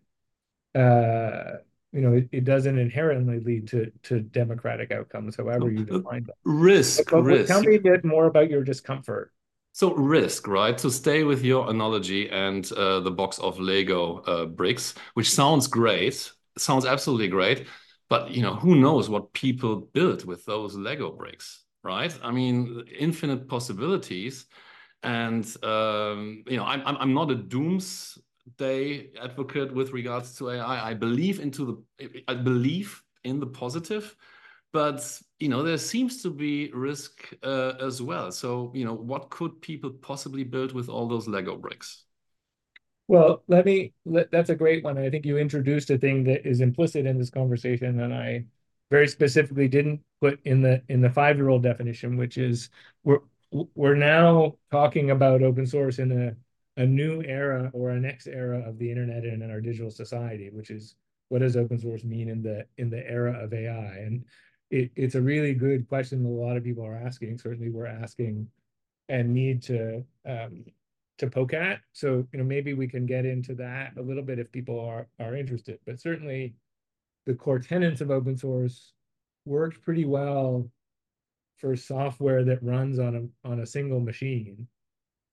uh, 0.74 1.58
you 1.92 2.00
know 2.00 2.14
it, 2.14 2.28
it 2.32 2.44
doesn't 2.44 2.78
inherently 2.78 3.40
lead 3.40 3.68
to 3.68 3.90
to 4.04 4.20
democratic 4.20 4.90
outcomes, 4.90 5.36
however 5.36 5.70
you 5.70 5.84
define 5.84 6.24
them. 6.24 6.36
Risk, 6.44 7.10
but, 7.10 7.10
but 7.10 7.22
risk. 7.22 7.48
Tell 7.48 7.62
me 7.62 7.76
a 7.76 7.80
bit 7.80 8.04
more 8.04 8.26
about 8.26 8.50
your 8.50 8.64
discomfort. 8.64 9.32
So 9.72 9.92
risk, 9.94 10.48
right? 10.48 10.78
To 10.78 10.90
stay 10.90 11.22
with 11.24 11.44
your 11.44 11.68
analogy 11.68 12.30
and 12.30 12.70
uh, 12.72 13.00
the 13.00 13.10
box 13.10 13.38
of 13.38 13.60
Lego 13.60 14.20
uh, 14.20 14.46
bricks, 14.46 14.94
which 15.12 15.30
sounds 15.30 15.66
great, 15.66 16.32
sounds 16.56 16.86
absolutely 16.86 17.28
great, 17.28 17.66
but 18.08 18.30
you 18.30 18.40
know 18.40 18.54
who 18.54 18.74
knows 18.76 19.10
what 19.10 19.34
people 19.34 19.90
build 19.92 20.24
with 20.24 20.46
those 20.46 20.74
Lego 20.74 21.10
bricks, 21.12 21.64
right? 21.84 22.18
I 22.22 22.30
mean, 22.30 22.84
infinite 22.98 23.48
possibilities, 23.48 24.46
and 25.06 25.46
um, 25.64 26.42
you 26.48 26.56
know, 26.56 26.64
I'm 26.64 26.82
I'm 26.84 27.14
not 27.14 27.30
a 27.30 27.36
doomsday 27.36 29.10
advocate 29.22 29.72
with 29.72 29.92
regards 29.92 30.36
to 30.38 30.50
AI. 30.50 30.90
I. 30.90 30.94
Believe 30.94 31.38
into 31.40 31.84
the 31.98 32.22
I 32.26 32.34
believe 32.34 33.02
in 33.22 33.38
the 33.38 33.46
positive, 33.46 34.16
but 34.72 35.00
you 35.38 35.48
know 35.48 35.62
there 35.62 35.78
seems 35.78 36.22
to 36.24 36.30
be 36.30 36.72
risk 36.72 37.32
uh, 37.44 37.74
as 37.80 38.02
well. 38.02 38.32
So 38.32 38.72
you 38.74 38.84
know 38.84 38.94
what 38.94 39.30
could 39.30 39.62
people 39.62 39.90
possibly 39.90 40.42
build 40.42 40.72
with 40.72 40.88
all 40.88 41.06
those 41.06 41.28
lego 41.28 41.56
bricks? 41.56 42.02
Well 43.06 43.44
let 43.46 43.64
me 43.64 43.92
let, 44.04 44.32
that's 44.32 44.50
a 44.50 44.56
great 44.56 44.82
one. 44.82 44.98
I 44.98 45.08
think 45.08 45.24
you 45.24 45.38
introduced 45.38 45.90
a 45.90 45.98
thing 45.98 46.24
that 46.24 46.44
is 46.44 46.60
implicit 46.60 47.06
in 47.06 47.16
this 47.18 47.30
conversation 47.30 48.00
and 48.00 48.12
i 48.12 48.44
very 48.90 49.08
specifically 49.08 49.68
didn't 49.68 50.00
put 50.20 50.40
in 50.44 50.62
the 50.62 50.82
in 50.88 51.00
the 51.00 51.10
five 51.10 51.36
year 51.36 51.48
old 51.48 51.62
definition 51.62 52.16
which 52.16 52.38
is 52.38 52.70
we're 53.04 53.20
we're 53.50 53.94
now 53.94 54.54
talking 54.70 55.10
about 55.10 55.42
open 55.42 55.66
source 55.66 55.98
in 55.98 56.12
a 56.12 56.36
a 56.78 56.84
new 56.84 57.22
era 57.22 57.70
or 57.72 57.90
a 57.90 57.98
next 58.00 58.26
era 58.26 58.62
of 58.68 58.78
the 58.78 58.90
internet 58.90 59.24
and 59.24 59.42
in 59.42 59.50
our 59.50 59.60
digital 59.60 59.90
society 59.90 60.50
which 60.52 60.70
is 60.70 60.94
what 61.28 61.40
does 61.40 61.56
open 61.56 61.78
source 61.78 62.04
mean 62.04 62.28
in 62.28 62.42
the 62.42 62.66
in 62.76 62.90
the 62.90 63.08
era 63.08 63.32
of 63.42 63.54
ai 63.54 63.96
and 63.98 64.24
it, 64.70 64.90
it's 64.96 65.14
a 65.14 65.20
really 65.20 65.54
good 65.54 65.88
question 65.88 66.22
that 66.22 66.28
a 66.28 66.30
lot 66.30 66.56
of 66.56 66.64
people 66.64 66.84
are 66.84 66.96
asking. 66.96 67.38
Certainly, 67.38 67.70
we're 67.70 67.86
asking 67.86 68.48
and 69.08 69.32
need 69.32 69.62
to 69.64 70.04
um, 70.26 70.64
to 71.18 71.28
poke 71.28 71.54
at. 71.54 71.80
So, 71.92 72.26
you 72.32 72.38
know, 72.38 72.44
maybe 72.44 72.74
we 72.74 72.88
can 72.88 73.06
get 73.06 73.24
into 73.24 73.54
that 73.56 73.92
a 73.96 74.02
little 74.02 74.22
bit 74.22 74.38
if 74.38 74.50
people 74.50 74.80
are 74.80 75.06
are 75.20 75.36
interested. 75.36 75.78
But 75.86 76.00
certainly 76.00 76.54
the 77.26 77.34
core 77.34 77.58
tenets 77.58 78.00
of 78.00 78.10
open 78.10 78.36
source 78.36 78.92
worked 79.44 79.82
pretty 79.82 80.04
well 80.04 80.68
for 81.56 81.76
software 81.76 82.44
that 82.44 82.62
runs 82.62 82.98
on 82.98 83.30
a 83.44 83.48
on 83.48 83.60
a 83.60 83.66
single 83.66 84.00
machine. 84.00 84.66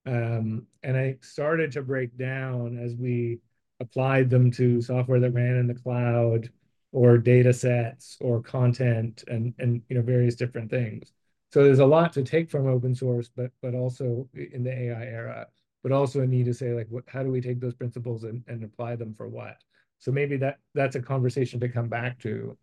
Um, 0.06 0.66
and 0.82 0.96
I 0.96 1.16
started 1.22 1.72
to 1.72 1.82
break 1.82 2.16
down 2.16 2.78
as 2.78 2.94
we 2.94 3.40
applied 3.80 4.30
them 4.30 4.50
to 4.52 4.80
software 4.82 5.20
that 5.20 5.32
ran 5.32 5.56
in 5.56 5.66
the 5.66 5.74
cloud 5.74 6.50
or 6.92 7.18
data 7.18 7.52
sets 7.52 8.16
or 8.20 8.42
content 8.42 9.24
and 9.28 9.54
and 9.58 9.82
you 9.88 9.96
know 9.96 10.02
various 10.02 10.34
different 10.36 10.70
things. 10.70 11.12
So 11.52 11.64
there's 11.64 11.78
a 11.78 11.86
lot 11.86 12.12
to 12.14 12.22
take 12.22 12.50
from 12.50 12.66
open 12.66 12.94
source, 12.94 13.30
but 13.34 13.50
but 13.62 13.74
also 13.74 14.28
in 14.34 14.64
the 14.64 14.72
AI 14.72 15.04
era, 15.04 15.46
but 15.82 15.92
also 15.92 16.20
a 16.20 16.26
need 16.26 16.46
to 16.46 16.54
say 16.54 16.72
like, 16.72 16.88
what, 16.90 17.04
how 17.06 17.22
do 17.22 17.30
we 17.30 17.40
take 17.40 17.60
those 17.60 17.74
principles 17.74 18.24
and, 18.24 18.42
and 18.48 18.64
apply 18.64 18.96
them 18.96 19.14
for 19.14 19.28
what? 19.28 19.56
So 19.98 20.12
maybe 20.12 20.36
that 20.38 20.58
that's 20.74 20.96
a 20.96 21.02
conversation 21.02 21.60
to 21.60 21.68
come 21.68 21.88
back 21.88 22.18
to. 22.20 22.56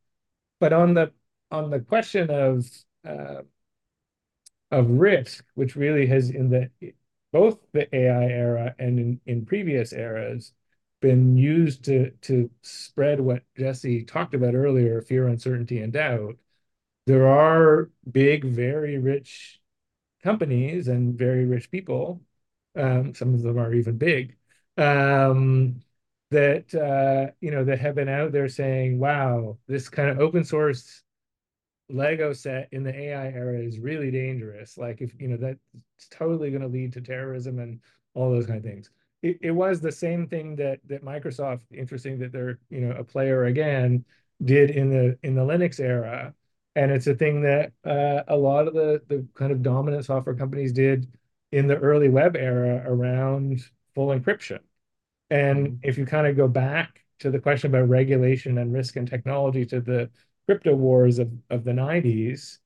But 0.59 0.73
on 0.73 0.93
the 0.93 1.11
on 1.51 1.69
the 1.69 1.79
question 1.79 2.29
of 2.29 2.69
uh, 3.05 3.41
of 4.71 4.89
risk, 4.89 5.45
which 5.55 5.75
really 5.75 6.07
has 6.07 6.29
in 6.29 6.49
the 6.49 6.69
both 7.31 7.59
the 7.71 7.93
AI 7.95 8.25
era 8.25 8.75
and 8.79 8.99
in, 8.99 9.21
in 9.25 9.45
previous 9.45 9.93
eras 9.93 10.53
been 11.01 11.35
used 11.37 11.83
to 11.85 12.11
to 12.21 12.49
spread 12.61 13.19
what 13.19 13.43
Jesse 13.57 14.03
talked 14.05 14.33
about 14.33 14.53
earlier, 14.55 15.01
fear, 15.01 15.27
uncertainty, 15.27 15.79
and 15.79 15.93
doubt. 15.93 16.37
There 17.07 17.27
are 17.27 17.91
big, 18.11 18.45
very 18.45 18.97
rich 18.99 19.61
companies 20.23 20.87
and 20.87 21.17
very 21.17 21.45
rich 21.45 21.71
people. 21.71 22.21
Um, 22.75 23.13
some 23.15 23.33
of 23.33 23.43
them 23.43 23.59
are 23.59 23.73
even 23.73 23.97
big. 23.97 24.37
Um, 24.77 25.81
that 26.31 26.73
uh, 26.75 27.33
you 27.41 27.51
know 27.51 27.65
that 27.65 27.79
have 27.79 27.95
been 27.95 28.09
out 28.09 28.31
there 28.31 28.49
saying, 28.49 28.99
"Wow, 28.99 29.59
this 29.67 29.89
kind 29.89 30.09
of 30.09 30.19
open 30.19 30.43
source 30.45 31.03
Lego 31.93 32.33
set 32.33 32.69
in 32.71 32.83
the 32.83 32.95
AI 32.95 33.27
era 33.27 33.59
is 33.59 33.79
really 33.79 34.11
dangerous. 34.11 34.77
Like 34.77 35.01
if 35.01 35.13
you 35.19 35.27
know 35.27 35.37
that's 35.37 35.59
totally 36.09 36.49
going 36.49 36.61
to 36.61 36.67
lead 36.67 36.93
to 36.93 37.01
terrorism 37.01 37.59
and 37.59 37.79
all 38.13 38.31
those 38.31 38.45
kind 38.45 38.57
of 38.57 38.63
things." 38.63 38.89
It, 39.21 39.37
it 39.41 39.51
was 39.51 39.81
the 39.81 39.91
same 39.91 40.27
thing 40.27 40.55
that 40.57 40.79
that 40.87 41.03
Microsoft, 41.03 41.61
interesting 41.71 42.19
that 42.19 42.31
they're 42.31 42.59
you 42.69 42.81
know 42.81 42.95
a 42.95 43.03
player 43.03 43.45
again, 43.45 44.05
did 44.43 44.71
in 44.71 44.89
the 44.89 45.17
in 45.23 45.35
the 45.35 45.41
Linux 45.41 45.79
era, 45.79 46.33
and 46.75 46.91
it's 46.91 47.07
a 47.07 47.15
thing 47.15 47.41
that 47.41 47.73
uh, 47.85 48.23
a 48.27 48.37
lot 48.37 48.67
of 48.67 48.73
the 48.73 49.01
the 49.07 49.27
kind 49.35 49.51
of 49.51 49.61
dominant 49.61 50.05
software 50.05 50.35
companies 50.35 50.73
did 50.73 51.07
in 51.51 51.67
the 51.67 51.77
early 51.77 52.09
web 52.09 52.35
era 52.35 52.83
around 52.85 53.61
full 53.93 54.07
encryption 54.07 54.59
and 55.31 55.67
mm-hmm. 55.67 55.75
if 55.81 55.97
you 55.97 56.05
kind 56.05 56.27
of 56.27 56.35
go 56.35 56.47
back 56.47 57.03
to 57.19 57.31
the 57.31 57.39
question 57.39 57.71
about 57.71 57.89
regulation 57.89 58.57
and 58.57 58.73
risk 58.73 58.97
and 58.97 59.07
technology 59.07 59.65
to 59.65 59.79
the 59.79 60.09
crypto 60.45 60.75
wars 60.75 61.19
of, 61.19 61.31
of 61.49 61.63
the 61.63 61.71
90s, 61.71 62.59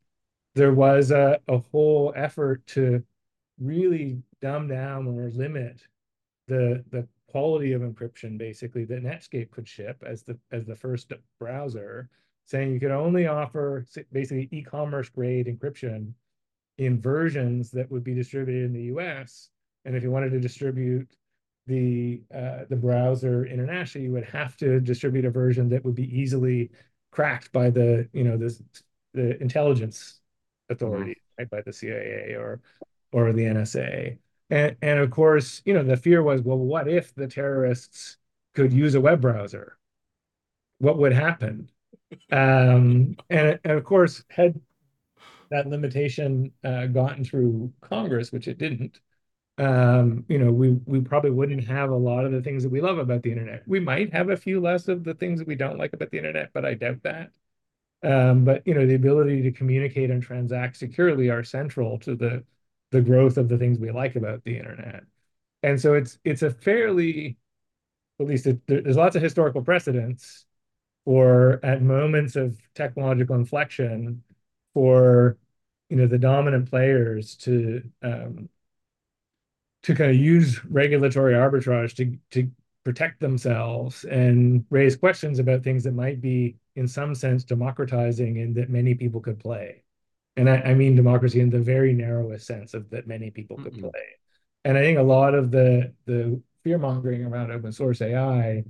there 0.55 0.74
was 0.74 1.12
a, 1.12 1.39
a 1.48 1.58
whole 1.58 2.13
effort 2.15 2.65
to 2.67 3.03
really 3.60 4.22
dumb 4.41 4.67
down 4.67 5.08
or 5.08 5.29
limit 5.29 5.82
the 6.48 6.84
the 6.91 7.08
quality 7.27 7.74
of 7.74 7.82
encryption 7.82 8.38
basically 8.38 8.86
that 8.86 9.03
Netscape 9.03 9.51
could 9.51 9.67
ship 9.67 10.01
as 10.05 10.24
the 10.24 10.38
as 10.51 10.65
the 10.65 10.75
first 10.75 11.12
browser, 11.39 12.10
saying 12.46 12.72
you 12.72 12.79
could 12.79 12.91
only 12.91 13.27
offer 13.27 13.86
basically 14.12 14.48
e-commerce 14.51 15.10
grade 15.10 15.48
encryption 15.48 16.13
in 16.77 17.01
versions 17.01 17.72
that 17.72 17.89
would 17.91 18.03
be 18.03 18.13
distributed 18.13 18.65
in 18.65 18.74
the 18.74 18.84
US. 18.96 19.50
And 19.84 19.96
if 19.96 20.03
you 20.03 20.12
wanted 20.12 20.32
to 20.32 20.39
distribute 20.39 21.10
the 21.67 22.22
uh, 22.34 22.65
the 22.70 22.75
browser 22.75 23.46
internationally, 23.46 24.05
you 24.05 24.13
would 24.13 24.25
have 24.25 24.55
to 24.58 24.79
distribute 24.79 25.25
a 25.25 25.29
version 25.29 25.67
that 25.70 25.84
would 25.84 25.96
be 25.96 26.17
easily 26.17 26.72
cracked 27.16 27.52
by 27.54 27.70
the 27.70 28.08
you 28.12 28.26
know 28.26 28.38
the 28.38 28.60
the 29.14 29.42
intelligence 29.42 30.20
authority, 30.70 31.12
mm-hmm. 31.12 31.42
right, 31.42 31.50
by 31.50 31.62
the 31.62 31.72
CIA 31.72 32.36
or 32.36 32.62
or 33.14 33.32
the 33.32 33.44
NSA. 33.44 34.18
And 34.50 34.76
and 34.82 35.00
of 35.00 35.10
course, 35.12 35.62
you 35.66 35.74
know, 35.74 35.84
the 35.84 35.98
fear 35.98 36.22
was, 36.22 36.42
well, 36.42 36.58
what 36.58 36.88
if 36.88 37.16
the 37.16 37.28
terrorists 37.28 38.18
could 38.54 38.74
use 38.74 38.96
a 38.96 39.02
web 39.02 39.22
browser? 39.22 39.78
What 40.80 40.98
would 40.98 41.14
happen? 41.14 41.70
Um, 42.32 43.16
and, 43.30 43.60
and 43.64 43.74
of 43.78 43.84
course, 43.86 44.24
had 44.30 44.60
that 45.50 45.68
limitation 45.68 46.52
uh, 46.64 46.88
gotten 46.88 47.24
through 47.24 47.72
Congress, 47.82 48.32
which 48.32 48.48
it 48.48 48.58
didn't, 48.58 49.00
um, 49.58 50.26
you 50.28 50.38
know, 50.38 50.52
we 50.52 50.72
we 50.86 51.02
probably 51.02 51.32
wouldn't 51.32 51.66
have 51.68 51.90
a 51.90 51.96
lot 51.96 52.26
of 52.26 52.32
the 52.32 52.42
things 52.42 52.64
that 52.64 52.72
we 52.72 52.82
love 52.82 52.98
about 52.98 53.24
the 53.24 53.32
internet. 53.32 53.64
We 53.68 53.80
might 53.80 54.14
have 54.14 54.30
a 54.30 54.38
few 54.38 54.60
less 54.60 54.88
of 54.88 55.04
the 55.04 55.14
things 55.14 55.40
that 55.40 55.48
we 55.48 55.56
don't 55.56 55.78
like 55.78 55.94
about 55.94 56.12
the 56.12 56.18
internet, 56.18 56.52
but 56.54 56.66
I 56.66 56.74
doubt 56.74 57.04
that. 57.04 57.32
Um, 58.04 58.46
but 58.46 58.66
you 58.68 58.74
know, 58.76 58.86
the 58.86 58.96
ability 58.96 59.42
to 59.44 59.52
communicate 59.52 60.12
and 60.12 60.22
transact 60.24 60.78
securely 60.78 61.30
are 61.30 61.44
central 61.44 62.00
to 62.00 62.16
the 62.16 62.44
the 62.92 63.02
growth 63.02 63.38
of 63.38 63.50
the 63.50 63.58
things 63.58 63.80
we 63.80 63.92
like 63.92 64.16
about 64.16 64.44
the 64.44 64.58
internet. 64.58 65.04
And 65.64 65.80
so 65.82 65.94
it's 65.96 66.20
it's 66.26 66.44
a 66.44 66.52
fairly, 66.52 67.38
at 68.20 68.28
least 68.28 68.48
it, 68.48 68.62
there's 68.68 68.98
lots 68.98 69.16
of 69.16 69.22
historical 69.22 69.62
precedents 69.64 70.46
for 71.06 71.60
at 71.64 71.82
moments 71.82 72.36
of 72.36 72.58
technological 72.76 73.36
inflection 73.36 74.24
for 74.74 75.38
you 75.90 75.98
know 75.98 76.08
the 76.08 76.20
dominant 76.20 76.70
players 76.70 77.36
to 77.38 77.84
um, 78.04 78.50
to 79.86 79.94
kind 79.94 80.10
of 80.10 80.18
use 80.18 80.65
regulatory 80.65 81.36
arbitrage 81.36 81.96
to 81.96 82.18
to 82.32 82.50
protect 82.84 83.20
themselves 83.20 84.04
and 84.06 84.65
raise 84.72 84.96
questions 84.96 85.38
about 85.38 85.63
things 85.63 85.84
that 85.84 85.94
might 85.94 86.22
be 86.22 86.56
in 86.75 86.88
some 86.88 87.13
sense 87.13 87.44
democratizing 87.44 88.39
and 88.39 88.56
that 88.56 88.70
many 88.70 88.96
people 88.96 89.22
could 89.22 89.39
play 89.39 89.84
and 90.38 90.50
I, 90.50 90.58
I 90.58 90.74
mean 90.74 90.96
democracy 90.96 91.39
in 91.39 91.51
the 91.51 91.60
very 91.60 91.94
narrowest 91.94 92.48
sense 92.48 92.74
of 92.74 92.89
that 92.89 93.08
many 93.08 93.30
people 93.30 93.58
could 93.58 93.74
mm-hmm. 93.74 93.89
play 93.89 94.06
and 94.63 94.75
i 94.75 94.82
think 94.82 94.98
a 94.98 95.04
lot 95.04 95.36
of 95.36 95.51
the 95.51 95.94
the 96.06 96.42
fear 96.63 96.80
mongering 96.80 97.24
around 97.24 97.51
open 97.51 97.72
source 97.72 98.01
ai 98.01 98.63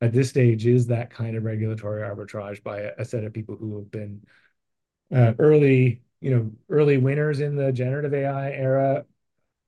at 0.00 0.12
this 0.12 0.28
stage 0.28 0.66
is 0.66 0.86
that 0.86 1.10
kind 1.10 1.36
of 1.36 1.44
regulatory 1.44 2.02
arbitrage 2.02 2.62
by 2.62 2.78
a, 2.78 2.90
a 2.98 3.04
set 3.04 3.24
of 3.24 3.32
people 3.32 3.56
who 3.56 3.76
have 3.76 3.90
been 3.90 4.20
uh, 5.12 5.32
early 5.40 6.00
you 6.20 6.30
know 6.30 6.50
early 6.68 6.96
winners 6.96 7.40
in 7.40 7.56
the 7.56 7.72
generative 7.72 8.14
ai 8.14 8.52
era 8.52 9.04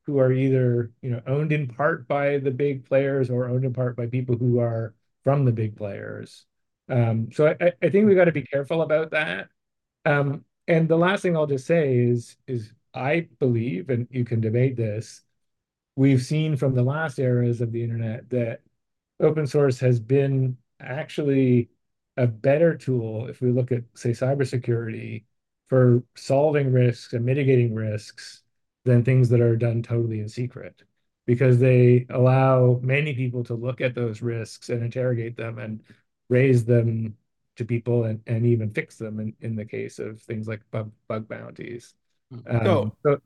who 0.06 0.18
are 0.18 0.32
either 0.32 0.90
you 1.02 1.10
know 1.10 1.22
owned 1.26 1.52
in 1.52 1.68
part 1.68 2.08
by 2.08 2.38
the 2.38 2.50
big 2.50 2.84
players 2.84 3.30
or 3.30 3.48
owned 3.48 3.64
in 3.64 3.72
part 3.72 3.96
by 3.96 4.06
people 4.06 4.36
who 4.36 4.58
are 4.58 4.94
from 5.24 5.44
the 5.44 5.52
big 5.52 5.76
players. 5.76 6.44
Um, 6.88 7.30
so 7.32 7.54
I, 7.60 7.72
I 7.82 7.88
think 7.88 8.06
we 8.06 8.14
got 8.14 8.24
to 8.24 8.32
be 8.32 8.42
careful 8.42 8.82
about 8.82 9.12
that. 9.12 9.48
Um, 10.04 10.44
and 10.68 10.88
the 10.88 10.96
last 10.96 11.22
thing 11.22 11.36
I'll 11.36 11.46
just 11.46 11.66
say 11.66 11.96
is 11.96 12.36
is 12.46 12.72
I 12.94 13.28
believe, 13.38 13.90
and 13.90 14.06
you 14.10 14.24
can 14.24 14.40
debate 14.40 14.76
this, 14.76 15.22
we've 15.96 16.22
seen 16.22 16.56
from 16.56 16.74
the 16.74 16.82
last 16.82 17.18
eras 17.18 17.60
of 17.60 17.72
the 17.72 17.82
internet 17.82 18.28
that 18.30 18.60
open 19.20 19.46
source 19.46 19.78
has 19.80 20.00
been 20.00 20.56
actually 20.80 21.70
a 22.16 22.26
better 22.26 22.76
tool 22.76 23.26
if 23.28 23.40
we 23.40 23.50
look 23.50 23.72
at 23.72 23.84
say 23.94 24.10
cybersecurity 24.10 25.24
for 25.68 26.02
solving 26.16 26.72
risks 26.72 27.12
and 27.14 27.24
mitigating 27.24 27.74
risks 27.74 28.42
than 28.84 29.04
things 29.04 29.28
that 29.28 29.40
are 29.40 29.56
done 29.56 29.82
totally 29.82 30.20
in 30.20 30.28
secret 30.28 30.82
because 31.26 31.58
they 31.58 32.06
allow 32.10 32.80
many 32.82 33.14
people 33.14 33.44
to 33.44 33.54
look 33.54 33.80
at 33.80 33.94
those 33.94 34.22
risks 34.22 34.70
and 34.70 34.82
interrogate 34.82 35.36
them 35.36 35.58
and 35.58 35.82
raise 36.28 36.64
them 36.64 37.16
to 37.56 37.64
people 37.64 38.04
and, 38.04 38.20
and 38.26 38.46
even 38.46 38.70
fix 38.70 38.96
them 38.96 39.20
in, 39.20 39.34
in 39.40 39.54
the 39.54 39.64
case 39.64 39.98
of 39.98 40.20
things 40.22 40.48
like 40.48 40.60
bug, 40.70 40.90
bug 41.08 41.28
bounties. 41.28 41.94
Hmm. 42.30 42.56
Um, 42.56 42.64
no. 42.64 42.96
So, 43.04 43.18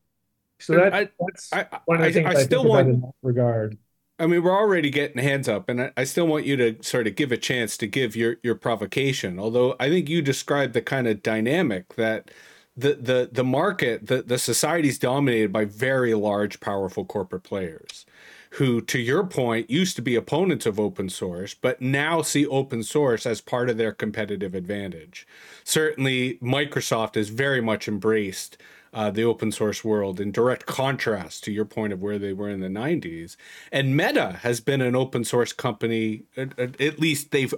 so 0.58 0.74
that, 0.74 0.94
I, 0.94 1.08
that's 1.18 1.52
I, 1.52 1.66
one 1.84 1.98
of 1.98 2.02
the 2.02 2.08
I, 2.08 2.12
things 2.12 2.36
I, 2.36 2.40
I 2.40 2.42
still 2.42 2.64
want 2.64 2.88
in 2.88 3.00
that 3.00 3.12
regard. 3.22 3.78
I 4.18 4.26
mean, 4.26 4.42
we're 4.42 4.56
already 4.56 4.88
getting 4.88 5.22
hands 5.22 5.46
up, 5.46 5.68
and 5.68 5.82
I, 5.82 5.92
I 5.96 6.04
still 6.04 6.26
want 6.26 6.46
you 6.46 6.56
to 6.56 6.82
sort 6.82 7.06
of 7.06 7.16
give 7.16 7.32
a 7.32 7.36
chance 7.36 7.76
to 7.76 7.86
give 7.86 8.16
your 8.16 8.36
your 8.42 8.54
provocation. 8.54 9.38
Although 9.38 9.76
I 9.78 9.90
think 9.90 10.08
you 10.08 10.22
described 10.22 10.72
the 10.72 10.80
kind 10.80 11.06
of 11.06 11.22
dynamic 11.22 11.96
that 11.96 12.30
the 12.76 12.94
the 12.94 13.28
the 13.32 13.44
market 13.44 14.06
the 14.06 14.22
the 14.22 14.38
society 14.38 14.88
is 14.88 14.98
dominated 14.98 15.52
by 15.52 15.64
very 15.64 16.14
large 16.14 16.60
powerful 16.60 17.04
corporate 17.04 17.42
players 17.42 18.04
who 18.50 18.80
to 18.80 18.98
your 18.98 19.24
point 19.24 19.70
used 19.70 19.96
to 19.96 20.02
be 20.02 20.14
opponents 20.14 20.66
of 20.66 20.78
open 20.78 21.08
source 21.08 21.54
but 21.54 21.80
now 21.80 22.22
see 22.22 22.46
open 22.46 22.82
source 22.82 23.26
as 23.26 23.40
part 23.40 23.68
of 23.70 23.76
their 23.76 23.92
competitive 23.92 24.54
advantage. 24.54 25.26
Certainly 25.64 26.38
microsoft 26.42 27.14
has 27.16 27.28
very 27.28 27.60
much 27.60 27.88
embraced 27.88 28.56
uh, 28.96 29.10
the 29.10 29.22
open 29.22 29.52
source 29.52 29.84
world 29.84 30.18
in 30.18 30.32
direct 30.32 30.64
contrast 30.64 31.44
to 31.44 31.52
your 31.52 31.66
point 31.66 31.92
of 31.92 32.00
where 32.00 32.18
they 32.18 32.32
were 32.32 32.48
in 32.48 32.60
the 32.60 32.68
90s. 32.68 33.36
And 33.70 33.94
Meta 33.94 34.38
has 34.40 34.60
been 34.60 34.80
an 34.80 34.96
open 34.96 35.22
source 35.22 35.52
company, 35.52 36.22
at, 36.34 36.58
at 36.58 36.98
least 36.98 37.30
they've 37.30 37.54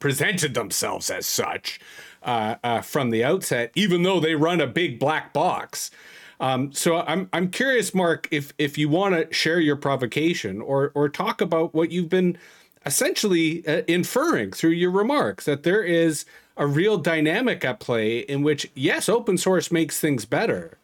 presented 0.00 0.54
themselves 0.54 1.08
as 1.08 1.24
such 1.24 1.78
uh, 2.24 2.56
uh, 2.64 2.80
from 2.80 3.10
the 3.10 3.22
outset, 3.22 3.70
even 3.76 4.02
though 4.02 4.18
they 4.18 4.34
run 4.34 4.60
a 4.60 4.66
big 4.66 4.98
black 4.98 5.32
box. 5.32 5.92
Um, 6.40 6.72
so 6.72 7.02
I'm 7.02 7.28
I'm 7.32 7.50
curious, 7.50 7.94
Mark, 7.94 8.26
if 8.32 8.52
if 8.58 8.76
you 8.76 8.88
want 8.88 9.14
to 9.14 9.32
share 9.32 9.60
your 9.60 9.76
provocation 9.76 10.60
or 10.60 10.90
or 10.96 11.08
talk 11.08 11.40
about 11.40 11.72
what 11.72 11.92
you've 11.92 12.08
been 12.08 12.36
essentially 12.84 13.64
uh, 13.68 13.82
inferring 13.86 14.50
through 14.50 14.70
your 14.70 14.90
remarks 14.90 15.44
that 15.44 15.62
there 15.62 15.84
is 15.84 16.24
a 16.56 16.66
real 16.66 16.98
dynamic 16.98 17.64
at 17.64 17.80
play 17.80 18.18
in 18.18 18.42
which 18.42 18.70
yes, 18.74 19.08
open 19.08 19.38
source 19.38 19.70
makes 19.70 20.00
things 20.00 20.24
better, 20.24 20.78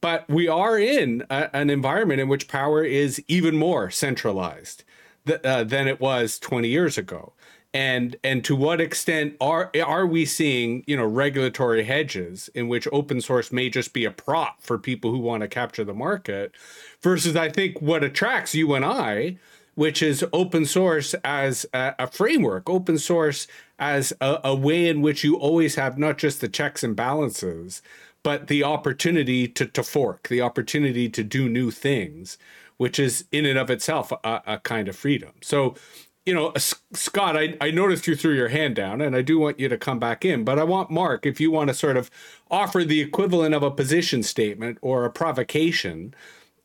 but 0.00 0.28
we 0.28 0.48
are 0.48 0.78
in 0.78 1.24
a, 1.30 1.54
an 1.54 1.70
environment 1.70 2.20
in 2.20 2.28
which 2.28 2.48
power 2.48 2.84
is 2.84 3.22
even 3.28 3.56
more 3.56 3.90
centralized 3.90 4.84
th- 5.26 5.40
uh, 5.42 5.64
than 5.64 5.88
it 5.88 6.00
was 6.00 6.38
20 6.38 6.68
years 6.68 6.98
ago. 6.98 7.32
And 7.74 8.16
and 8.22 8.44
to 8.44 8.54
what 8.54 8.82
extent 8.82 9.34
are 9.40 9.70
are 9.82 10.06
we 10.06 10.26
seeing 10.26 10.84
you 10.86 10.94
know 10.94 11.06
regulatory 11.06 11.84
hedges 11.84 12.50
in 12.54 12.68
which 12.68 12.86
open 12.92 13.22
source 13.22 13.50
may 13.50 13.70
just 13.70 13.94
be 13.94 14.04
a 14.04 14.10
prop 14.10 14.60
for 14.60 14.78
people 14.78 15.10
who 15.10 15.18
want 15.18 15.40
to 15.40 15.48
capture 15.48 15.82
the 15.82 15.94
market 15.94 16.52
versus 17.00 17.34
i 17.34 17.48
think 17.48 17.80
what 17.80 18.04
attracts 18.04 18.54
you 18.54 18.74
and 18.74 18.84
i 18.84 19.38
which 19.74 20.02
is 20.02 20.24
open 20.32 20.66
source 20.66 21.14
as 21.24 21.66
a, 21.72 21.94
a 21.98 22.06
framework 22.06 22.68
open 22.68 22.98
source 22.98 23.46
as 23.78 24.12
a, 24.20 24.40
a 24.44 24.54
way 24.54 24.88
in 24.88 25.00
which 25.00 25.24
you 25.24 25.36
always 25.36 25.74
have 25.74 25.98
not 25.98 26.18
just 26.18 26.40
the 26.40 26.48
checks 26.48 26.82
and 26.82 26.96
balances 26.96 27.82
but 28.22 28.46
the 28.46 28.62
opportunity 28.62 29.48
to, 29.48 29.66
to 29.66 29.82
fork 29.82 30.28
the 30.28 30.40
opportunity 30.40 31.08
to 31.08 31.24
do 31.24 31.48
new 31.48 31.70
things 31.70 32.38
which 32.76 32.98
is 32.98 33.24
in 33.30 33.46
and 33.46 33.58
of 33.58 33.70
itself 33.70 34.12
a, 34.24 34.42
a 34.46 34.58
kind 34.58 34.88
of 34.88 34.96
freedom. 34.96 35.32
So 35.40 35.76
you 36.24 36.34
know, 36.34 36.52
Scott, 36.56 37.36
I, 37.36 37.56
I 37.60 37.72
noticed 37.72 38.06
you 38.06 38.14
threw 38.14 38.34
your 38.34 38.48
hand 38.48 38.76
down 38.76 39.00
and 39.00 39.16
I 39.16 39.22
do 39.22 39.38
want 39.38 39.58
you 39.58 39.68
to 39.68 39.76
come 39.76 39.98
back 39.98 40.24
in, 40.24 40.44
but 40.44 40.58
I 40.58 40.64
want 40.64 40.90
Mark, 40.90 41.26
if 41.26 41.40
you 41.40 41.50
want 41.50 41.68
to 41.68 41.74
sort 41.74 41.96
of 41.96 42.10
offer 42.50 42.84
the 42.84 43.00
equivalent 43.00 43.54
of 43.54 43.62
a 43.62 43.72
position 43.72 44.22
statement 44.22 44.78
or 44.82 45.04
a 45.04 45.10
provocation, 45.10 46.14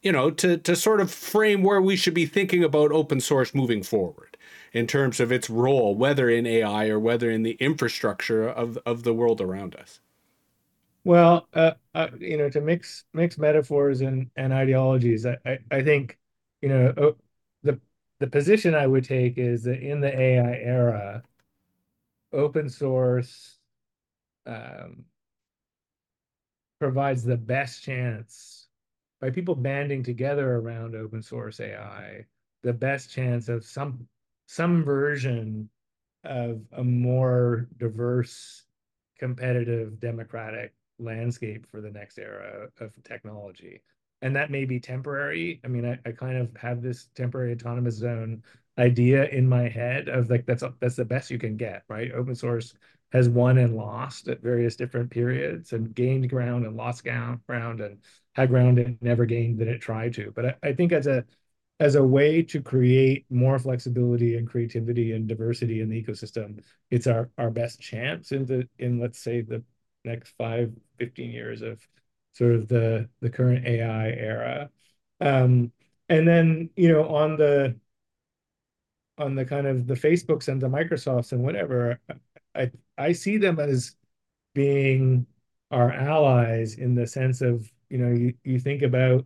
you 0.08 0.14
know, 0.14 0.32
to, 0.32 0.56
to 0.56 0.74
sort 0.74 1.02
of 1.02 1.12
frame 1.12 1.64
where 1.64 1.82
we 1.82 1.98
should 1.98 2.14
be 2.14 2.26
thinking 2.26 2.64
about 2.64 2.94
open 2.94 3.20
source 3.20 3.54
moving 3.54 3.84
forward 3.84 4.38
in 4.72 4.88
terms 4.88 5.20
of 5.20 5.34
its 5.34 5.50
role, 5.50 5.96
whether 5.96 6.30
in 6.30 6.48
AI 6.48 6.88
or 6.88 6.98
whether 6.98 7.30
in 7.30 7.44
the 7.44 7.58
infrastructure 7.60 8.48
of, 8.48 8.78
of 8.86 9.04
the 9.04 9.14
world 9.14 9.42
around 9.42 9.76
us. 9.76 10.00
Well, 11.04 11.50
uh, 11.54 11.72
uh, 11.94 12.08
you 12.18 12.38
know, 12.38 12.50
to 12.50 12.62
mix 12.62 13.04
mix 13.14 13.38
metaphors 13.38 14.00
and, 14.00 14.32
and 14.38 14.54
ideologies, 14.54 15.26
I, 15.26 15.36
I, 15.46 15.60
I 15.72 15.84
think, 15.84 16.18
you 16.62 16.70
know, 16.70 17.16
the 17.64 17.78
the 18.20 18.28
position 18.28 18.76
I 18.76 18.88
would 18.88 19.04
take 19.04 19.38
is 19.38 19.64
that 19.64 19.82
in 19.82 20.00
the 20.00 20.18
AI 20.18 20.56
era, 20.56 21.24
open 22.32 22.70
source 22.70 23.58
um, 24.46 25.04
provides 26.80 27.24
the 27.26 27.38
best 27.38 27.84
chance 27.84 28.57
by 29.20 29.30
people 29.30 29.56
banding 29.56 30.04
together 30.04 30.56
around 30.58 30.96
open 30.96 31.22
source 31.22 31.60
AI, 31.60 32.26
the 32.64 32.74
best 32.74 33.12
chance 33.12 33.50
of 33.50 33.66
some 33.66 34.08
some 34.48 34.84
version 34.84 35.70
of 36.24 36.62
a 36.74 36.84
more 36.84 37.68
diverse, 37.78 38.66
competitive, 39.20 40.00
democratic 40.00 40.74
landscape 41.00 41.66
for 41.70 41.82
the 41.82 41.92
next 41.92 42.18
era 42.18 42.70
of 42.80 42.92
technology 43.04 43.82
and 44.22 44.36
that 44.36 44.50
may 44.50 44.66
be 44.66 44.80
temporary. 44.80 45.62
I 45.64 45.68
mean, 45.68 45.86
I, 45.86 46.00
I 46.08 46.12
kind 46.12 46.38
of 46.38 46.56
have 46.58 46.82
this 46.82 47.08
temporary 47.16 47.54
autonomous 47.54 47.96
zone 47.96 48.42
idea 48.80 49.26
in 49.28 49.48
my 49.48 49.68
head 49.70 50.08
of 50.10 50.30
like 50.30 50.46
that's 50.46 50.64
that's 50.80 50.96
the 50.96 51.06
best 51.06 51.30
you 51.30 51.38
can 51.38 51.56
get, 51.56 51.84
right? 51.88 52.12
Open 52.12 52.34
source 52.36 52.74
has 53.12 53.30
won 53.30 53.58
and 53.58 53.76
lost 53.76 54.28
at 54.28 54.42
various 54.42 54.76
different 54.76 55.10
periods 55.10 55.74
and 55.74 55.96
gained 55.96 56.30
ground 56.30 56.66
and 56.66 56.76
lost 56.76 57.04
ground 57.04 57.82
and 57.82 58.00
had 58.34 58.50
ground 58.50 58.80
and 58.80 58.98
never 59.02 59.26
gained 59.26 59.60
than 59.60 59.68
it 59.68 59.80
tried 59.80 60.14
to. 60.14 60.32
But 60.36 60.46
I, 60.46 60.56
I 60.70 60.74
think 60.74 60.92
as 60.92 61.08
a 61.08 61.26
as 61.80 61.96
a 61.96 62.04
way 62.04 62.42
to 62.42 62.62
create 62.62 63.26
more 63.30 63.60
flexibility 63.60 64.36
and 64.36 64.50
creativity 64.50 65.14
and 65.14 65.28
diversity 65.28 65.82
in 65.82 65.90
the 65.90 66.04
ecosystem, 66.04 66.64
it's 66.90 67.06
our, 67.06 67.30
our 67.38 67.52
best 67.52 67.80
chance 67.80 68.32
in 68.32 68.46
the 68.46 68.68
in 68.80 69.00
let's 69.00 69.20
say 69.20 69.42
the 69.42 69.64
next 70.04 70.34
five, 70.38 70.72
15 70.98 71.32
years 71.32 71.62
of 71.62 71.80
sort 72.34 72.56
of 72.56 72.68
the 72.68 73.10
the 73.22 73.30
current 73.30 73.66
AI 73.66 74.10
era. 74.10 74.70
Um, 75.22 75.72
and 76.10 76.28
then 76.28 76.70
you 76.76 76.90
know 76.92 77.08
on 77.16 77.38
the 77.38 77.76
on 79.18 79.36
the 79.36 79.46
kind 79.46 79.66
of 79.66 79.88
the 79.88 79.96
Facebooks 79.96 80.48
and 80.48 80.62
the 80.62 80.68
Microsofts 80.68 81.32
and 81.32 81.44
whatever, 81.44 82.00
I 82.56 82.72
I 82.98 83.12
see 83.14 83.38
them 83.38 83.60
as 83.60 83.96
being 84.54 85.28
our 85.72 85.92
allies 85.92 86.76
in 86.76 86.96
the 86.96 87.08
sense 87.08 87.42
of 87.42 87.72
you 87.90 87.98
know 88.00 88.12
you, 88.14 88.34
you 88.44 88.60
think 88.60 88.82
about 88.84 89.26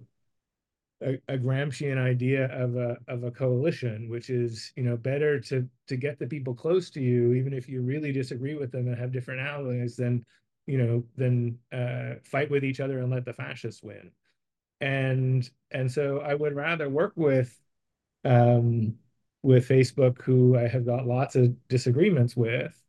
a, 1.01 1.15
a 1.27 1.37
Gramscian 1.37 1.97
idea 1.97 2.45
of 2.47 2.75
a 2.75 2.97
of 3.07 3.23
a 3.23 3.31
coalition, 3.31 4.09
which 4.09 4.29
is 4.29 4.71
you 4.75 4.83
know 4.83 4.97
better 4.97 5.39
to 5.41 5.67
to 5.87 5.95
get 5.97 6.19
the 6.19 6.27
people 6.27 6.53
close 6.53 6.89
to 6.91 7.01
you, 7.01 7.33
even 7.33 7.53
if 7.53 7.67
you 7.67 7.81
really 7.81 8.11
disagree 8.11 8.55
with 8.55 8.71
them 8.71 8.87
and 8.87 8.97
have 8.97 9.11
different 9.11 9.41
allies, 9.41 9.95
than 9.95 10.25
you 10.67 10.77
know, 10.77 11.03
than 11.17 11.57
uh, 11.71 12.15
fight 12.23 12.49
with 12.51 12.63
each 12.63 12.79
other 12.79 12.99
and 12.99 13.11
let 13.11 13.25
the 13.25 13.33
fascists 13.33 13.81
win. 13.83 14.11
And 14.81 15.49
and 15.71 15.91
so 15.91 16.19
I 16.19 16.35
would 16.35 16.55
rather 16.55 16.89
work 16.89 17.13
with 17.15 17.59
um, 18.25 18.95
with 19.43 19.67
Facebook, 19.67 20.21
who 20.21 20.57
I 20.57 20.67
have 20.67 20.85
got 20.85 21.07
lots 21.07 21.35
of 21.35 21.55
disagreements 21.67 22.35
with, 22.37 22.80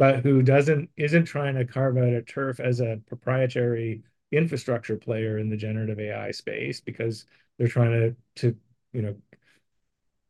but 0.00 0.20
who 0.24 0.42
doesn't 0.42 0.88
isn't 0.96 1.26
trying 1.26 1.54
to 1.56 1.66
carve 1.66 1.98
out 1.98 2.04
a 2.14 2.22
turf 2.22 2.58
as 2.58 2.80
a 2.80 3.00
proprietary 3.06 4.02
infrastructure 4.32 4.96
player 4.96 5.36
in 5.38 5.50
the 5.50 5.58
generative 5.58 6.00
AI 6.00 6.30
space 6.30 6.80
because 6.80 7.26
they're 7.58 7.68
trying 7.68 7.92
to 7.92 8.16
to 8.36 8.56
you 8.94 9.02
know 9.02 9.14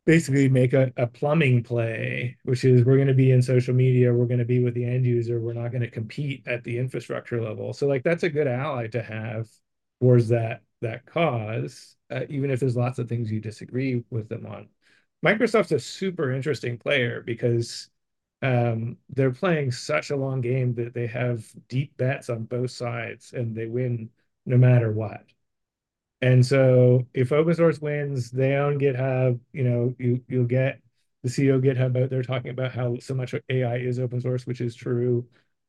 basically 0.07 0.49
make 0.49 0.73
a, 0.73 0.93
a 0.97 1.07
plumbing 1.07 1.63
play, 1.63 2.37
which 2.43 2.65
is 2.65 2.85
we're 2.85 2.97
going 2.97 3.07
to 3.07 3.15
be 3.15 3.31
in 3.31 3.43
social 3.43 3.75
media, 3.75 4.13
we're 4.13 4.27
going 4.27 4.39
to 4.41 4.45
be 4.45 4.59
with 4.63 4.75
the 4.75 4.85
end 4.85 5.05
user, 5.05 5.41
we're 5.41 5.53
not 5.53 5.71
going 5.71 5.83
to 5.83 5.91
compete 5.91 6.43
at 6.49 6.65
the 6.65 6.77
infrastructure 6.79 7.41
level. 7.41 7.73
So 7.73 7.87
like 7.87 8.03
that's 8.03 8.25
a 8.25 8.31
good 8.31 8.49
ally 8.49 8.89
to 8.89 9.03
have 9.03 9.47
towards 10.01 10.29
that 10.29 10.63
that 10.81 11.07
cause, 11.07 11.97
uh, 12.11 12.23
even 12.29 12.51
if 12.51 12.59
there's 12.59 12.77
lots 12.77 12.99
of 12.99 13.09
things 13.09 13.31
you 13.31 13.41
disagree 13.41 14.03
with 14.11 14.29
them 14.29 14.47
on. 14.47 14.69
Microsoft's 15.25 15.73
a 15.73 15.79
super 15.79 16.33
interesting 16.33 16.79
player 16.79 17.23
because 17.25 17.90
um, 18.43 18.97
they're 19.11 19.33
playing 19.33 19.73
such 19.73 20.11
a 20.11 20.17
long 20.17 20.41
game 20.41 20.75
that 20.77 20.95
they 20.95 21.07
have 21.09 21.45
deep 21.69 21.97
bets 21.97 22.31
on 22.31 22.45
both 22.45 22.71
sides 22.71 23.33
and 23.33 23.55
they 23.57 23.67
win 23.67 24.11
no 24.47 24.57
matter 24.59 24.93
what. 24.93 25.25
And 26.23 26.45
so 26.45 27.07
if 27.15 27.33
open 27.33 27.55
source 27.55 27.81
wins, 27.81 28.31
they 28.31 28.55
own 28.57 28.79
GitHub, 28.79 29.41
you 29.53 29.65
know, 29.65 29.95
you 29.99 30.23
you'll 30.29 30.45
get 30.47 30.81
the 31.23 31.31
CEO 31.31 31.57
of 31.57 31.63
GitHub 31.63 32.03
out 32.03 32.11
there 32.11 32.23
talking 32.23 32.51
about 32.51 32.73
how 32.73 32.99
so 32.99 33.15
much 33.15 33.35
AI 33.49 33.77
is 33.79 33.99
open 33.99 34.21
source, 34.21 34.47
which 34.47 34.61
is 34.61 34.75
true, 34.75 35.27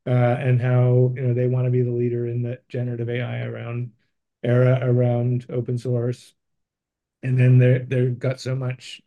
uh, 0.07 0.09
and 0.11 0.61
how 0.61 1.13
you 1.15 1.21
know 1.21 1.33
they 1.33 1.47
want 1.47 1.65
to 1.65 1.71
be 1.71 1.81
the 1.83 1.91
leader 1.91 2.27
in 2.27 2.41
the 2.41 2.59
generative 2.69 3.09
AI 3.09 3.43
around 3.45 3.91
era 4.43 4.79
around 4.81 5.45
open 5.49 5.77
source. 5.77 6.33
And 7.23 7.39
then 7.39 7.57
they 7.59 7.79
they've 7.79 8.17
got 8.17 8.39
so 8.39 8.55
much 8.55 9.01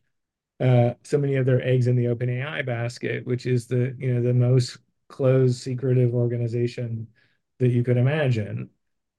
uh, 0.61 0.95
so 1.03 1.19
many 1.19 1.37
of 1.37 1.47
their 1.47 1.63
eggs 1.63 1.87
in 1.87 1.97
the 1.97 2.07
OpenAI 2.07 2.65
basket, 2.65 3.27
which 3.27 3.47
is 3.47 3.67
the 3.67 3.95
you 3.99 4.15
know 4.15 4.23
the 4.23 4.35
most 4.35 4.79
closed 5.09 5.61
secretive 5.61 6.15
organization 6.15 7.07
that 7.59 7.69
you 7.71 7.83
could 7.85 7.97
imagine. 7.97 8.71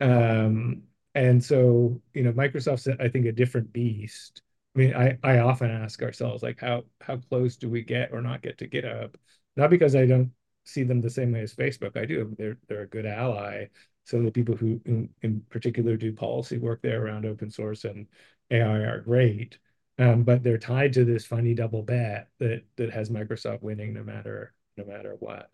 Um, 0.02 0.84
and 1.14 1.44
so, 1.44 2.02
you 2.14 2.24
know, 2.24 2.34
Microsoft's, 2.34 2.88
I 3.00 3.08
think, 3.10 3.26
a 3.26 3.32
different 3.32 3.72
beast. 3.72 4.42
I 4.76 4.80
mean, 4.80 4.94
I, 4.96 5.18
I 5.24 5.40
often 5.40 5.72
ask 5.72 6.02
ourselves, 6.04 6.44
like, 6.44 6.60
how 6.60 6.84
how 7.02 7.18
close 7.18 7.56
do 7.58 7.70
we 7.70 7.82
get 7.84 8.12
or 8.12 8.22
not 8.22 8.42
get 8.42 8.58
to 8.60 8.68
GitHub? 8.68 9.16
Not 9.56 9.70
because 9.70 9.96
I 9.96 10.06
don't 10.06 10.32
see 10.66 10.84
them 10.84 11.00
the 11.02 11.10
same 11.10 11.32
way 11.32 11.42
as 11.42 11.54
Facebook. 11.56 11.96
I 11.98 12.06
do. 12.06 12.34
They're 12.38 12.58
they're 12.68 12.82
a 12.82 12.88
good 12.88 13.06
ally. 13.06 13.68
So 14.04 14.22
the 14.22 14.32
people 14.32 14.56
who, 14.56 14.80
in, 14.86 15.10
in 15.22 15.42
particular, 15.50 15.96
do 15.98 16.14
policy 16.14 16.58
work 16.58 16.82
there 16.82 17.04
around 17.06 17.26
open 17.26 17.50
source 17.50 17.86
and 17.86 18.08
AI 18.52 18.78
are 18.80 19.02
great. 19.02 19.58
Um, 19.98 20.24
but 20.24 20.44
they're 20.44 20.58
tied 20.58 20.94
to 20.94 21.06
this 21.06 21.26
funny 21.26 21.54
double 21.54 21.82
bet 21.82 22.30
that 22.40 22.64
that 22.76 22.92
has 22.92 23.10
Microsoft 23.10 23.62
winning 23.62 23.94
no 23.94 24.04
matter 24.04 24.54
no 24.78 24.86
matter 24.86 25.16
what. 25.20 25.50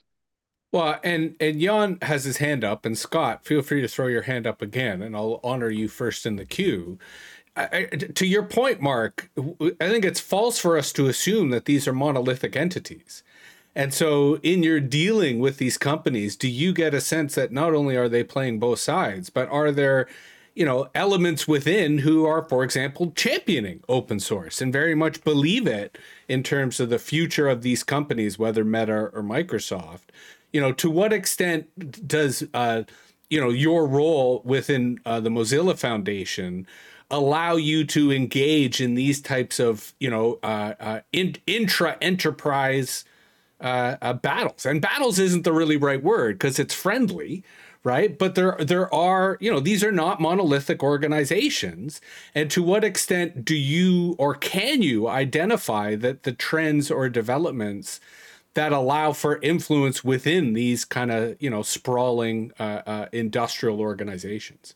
Well, 0.72 1.00
and 1.04 1.36
and 1.40 1.60
Jan 1.60 1.98
has 2.02 2.24
his 2.24 2.38
hand 2.38 2.64
up, 2.64 2.86
and 2.86 2.98
Scott, 2.98 3.46
feel 3.46 3.62
free 3.62 3.82
to 3.82 3.88
throw 3.88 4.08
your 4.08 4.24
hand 4.24 4.48
up 4.48 4.62
again, 4.62 5.02
and 5.02 5.16
I'll 5.16 5.40
honor 5.44 5.70
you 5.70 5.88
first 5.90 6.26
in 6.26 6.38
the 6.38 6.46
queue. 6.46 6.98
I, 7.56 7.86
to 8.16 8.26
your 8.26 8.44
point, 8.44 8.82
Mark, 8.82 9.30
I 9.38 9.90
think 9.90 10.06
it's 10.06 10.22
false 10.22 10.58
for 10.58 10.78
us 10.78 10.94
to 10.94 11.08
assume 11.08 11.50
that 11.50 11.66
these 11.66 11.88
are 11.88 11.94
monolithic 11.94 12.56
entities. 12.56 13.24
And 13.76 13.94
so, 13.94 14.38
in 14.38 14.64
your 14.64 14.80
dealing 14.80 15.40
with 15.40 15.58
these 15.58 15.78
companies, 15.78 16.36
do 16.38 16.48
you 16.50 16.74
get 16.74 16.94
a 16.94 17.02
sense 17.02 17.36
that 17.36 17.52
not 17.52 17.74
only 17.74 17.96
are 17.98 18.10
they 18.10 18.24
playing 18.24 18.60
both 18.60 18.80
sides, 18.80 19.30
but 19.30 19.50
are 19.50 19.72
there, 19.72 20.08
you 20.56 20.66
know, 20.66 20.90
elements 20.94 21.48
within 21.48 22.00
who 22.00 22.26
are, 22.26 22.44
for 22.44 22.64
example, 22.64 23.12
championing 23.16 23.82
open 23.88 24.20
source 24.20 24.62
and 24.62 24.74
very 24.74 24.96
much 24.96 25.24
believe 25.24 25.66
it 25.66 25.98
in 26.28 26.44
terms 26.44 26.80
of 26.80 26.90
the 26.90 27.00
future 27.00 27.48
of 27.48 27.62
these 27.62 27.84
companies, 27.84 28.38
whether 28.38 28.64
Meta 28.64 29.10
or 29.14 29.24
Microsoft? 29.24 30.10
you 30.52 30.60
know, 30.60 30.72
to 30.74 30.90
what 30.90 31.14
extent 31.14 32.08
does 32.08 32.44
uh, 32.54 32.84
you 33.30 33.40
know 33.40 33.50
your 33.50 33.88
role 33.88 34.42
within 34.46 35.00
uh, 35.06 35.20
the 35.20 35.30
Mozilla 35.30 35.78
Foundation 35.78 36.68
allow 37.10 37.56
you 37.56 37.84
to 37.86 38.12
engage 38.12 38.80
in 38.80 38.96
these 38.96 39.22
types 39.22 39.60
of 39.60 39.94
you 40.00 40.10
know 40.10 40.40
uh, 40.44 40.74
uh, 40.80 41.00
in, 41.12 41.36
intra 41.48 41.98
enterprise 42.02 43.06
uh, 43.62 43.96
uh, 44.02 44.14
battles 44.14 44.66
and 44.66 44.82
battles 44.82 45.20
isn't 45.20 45.44
the 45.44 45.54
really 45.54 45.78
right 45.78 46.04
word 46.04 46.36
because 46.36 46.60
it's 46.60 46.74
friendly 46.74 47.44
right? 47.84 48.18
But 48.18 48.36
there 48.36 48.56
there 48.60 48.94
are 48.94 49.38
you 49.40 49.52
know 49.52 49.60
these 49.60 49.84
are 49.84 49.92
not 49.92 50.22
monolithic 50.22 50.84
organizations. 50.84 52.02
And 52.36 52.50
to 52.52 52.64
what 52.64 52.84
extent 52.84 53.46
do 53.46 53.56
you 53.56 54.16
or 54.18 54.36
can 54.36 54.82
you 54.82 55.08
identify 55.08 55.96
that 55.96 56.24
the 56.24 56.34
trends 56.34 56.92
or 56.92 57.10
developments 57.10 58.00
that 58.54 58.74
allow 58.74 59.14
for 59.14 59.40
influence 59.42 60.04
within 60.04 60.54
these 60.54 60.86
kind 60.86 61.12
of 61.12 61.42
you 61.42 61.50
know 61.50 61.62
sprawling 61.64 62.52
uh, 62.60 62.82
uh, 62.86 63.06
industrial 63.12 63.80
organizations? 63.80 64.76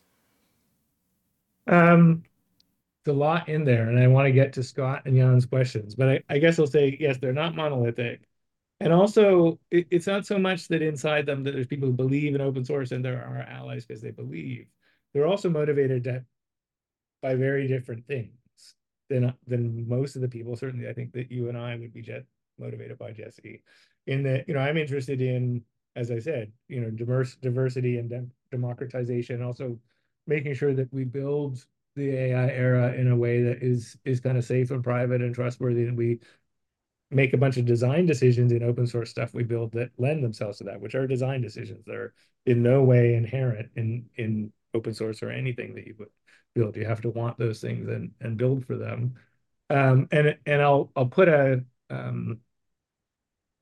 Um 1.66 2.22
a 3.08 3.12
lot 3.12 3.48
in 3.48 3.64
there, 3.64 3.88
and 3.88 3.98
I 3.98 4.06
want 4.08 4.26
to 4.26 4.32
get 4.32 4.52
to 4.54 4.62
Scott 4.62 5.02
and 5.04 5.16
Jan's 5.16 5.46
questions, 5.46 5.94
but 5.94 6.08
I, 6.08 6.22
I 6.28 6.38
guess 6.38 6.58
I'll 6.58 6.66
say 6.66 6.96
yes, 7.00 7.18
they're 7.18 7.32
not 7.32 7.54
monolithic. 7.54 8.25
And 8.80 8.92
also, 8.92 9.58
it, 9.70 9.86
it's 9.90 10.06
not 10.06 10.26
so 10.26 10.38
much 10.38 10.68
that 10.68 10.82
inside 10.82 11.26
them 11.26 11.42
that 11.44 11.52
there's 11.52 11.66
people 11.66 11.88
who 11.88 11.94
believe 11.94 12.34
in 12.34 12.40
open 12.40 12.64
source 12.64 12.92
and 12.92 13.04
there 13.04 13.22
are 13.22 13.38
allies 13.42 13.86
because 13.86 14.02
they 14.02 14.10
believe. 14.10 14.66
They're 15.14 15.26
also 15.26 15.48
motivated 15.48 16.04
to, 16.04 16.24
by 17.22 17.34
very 17.34 17.66
different 17.66 18.06
things 18.06 18.30
than 19.08 19.32
than 19.46 19.88
most 19.88 20.16
of 20.16 20.22
the 20.22 20.28
people. 20.28 20.56
Certainly, 20.56 20.88
I 20.88 20.92
think 20.92 21.12
that 21.12 21.30
you 21.30 21.48
and 21.48 21.56
I 21.56 21.76
would 21.76 21.94
be 21.94 22.02
jet 22.02 22.24
motivated 22.58 22.98
by 22.98 23.12
Jesse. 23.12 23.62
In 24.06 24.22
that, 24.24 24.46
you 24.46 24.54
know, 24.54 24.60
I'm 24.60 24.76
interested 24.76 25.20
in, 25.20 25.62
as 25.96 26.10
I 26.10 26.18
said, 26.18 26.52
you 26.68 26.80
know, 26.80 26.90
diverse 26.90 27.36
diversity 27.36 27.98
and 27.98 28.10
de 28.10 28.26
democratization, 28.50 29.42
also 29.42 29.78
making 30.26 30.54
sure 30.54 30.74
that 30.74 30.92
we 30.92 31.04
build 31.04 31.64
the 31.94 32.10
AI 32.10 32.48
era 32.48 32.92
in 32.92 33.10
a 33.10 33.16
way 33.16 33.42
that 33.42 33.62
is 33.62 33.96
is 34.04 34.20
kind 34.20 34.36
of 34.36 34.44
safe 34.44 34.70
and 34.70 34.84
private 34.84 35.22
and 35.22 35.34
trustworthy, 35.34 35.84
and 35.84 35.96
we 35.96 36.20
make 37.10 37.32
a 37.32 37.38
bunch 37.38 37.56
of 37.56 37.64
design 37.64 38.06
decisions 38.06 38.52
in 38.52 38.62
open 38.62 38.86
source 38.86 39.10
stuff 39.10 39.32
we 39.34 39.44
build 39.44 39.72
that 39.72 39.90
lend 39.98 40.24
themselves 40.24 40.58
to 40.58 40.64
that, 40.64 40.80
which 40.80 40.94
are 40.94 41.06
design 41.06 41.40
decisions. 41.40 41.84
They're 41.86 42.12
in 42.46 42.62
no 42.62 42.82
way 42.82 43.14
inherent 43.14 43.70
in 43.76 44.06
in 44.16 44.52
open 44.74 44.94
source 44.94 45.22
or 45.22 45.30
anything 45.30 45.74
that 45.74 45.86
you 45.86 45.94
would 45.98 46.08
build. 46.54 46.76
You 46.76 46.84
have 46.86 47.02
to 47.02 47.10
want 47.10 47.38
those 47.38 47.60
things 47.60 47.88
and 47.88 48.10
and 48.20 48.36
build 48.36 48.66
for 48.66 48.76
them. 48.76 49.14
Um, 49.70 50.08
and 50.12 50.36
and 50.46 50.62
I'll 50.62 50.90
I'll 50.96 51.06
put 51.06 51.28
a 51.28 51.64
um, 51.90 52.40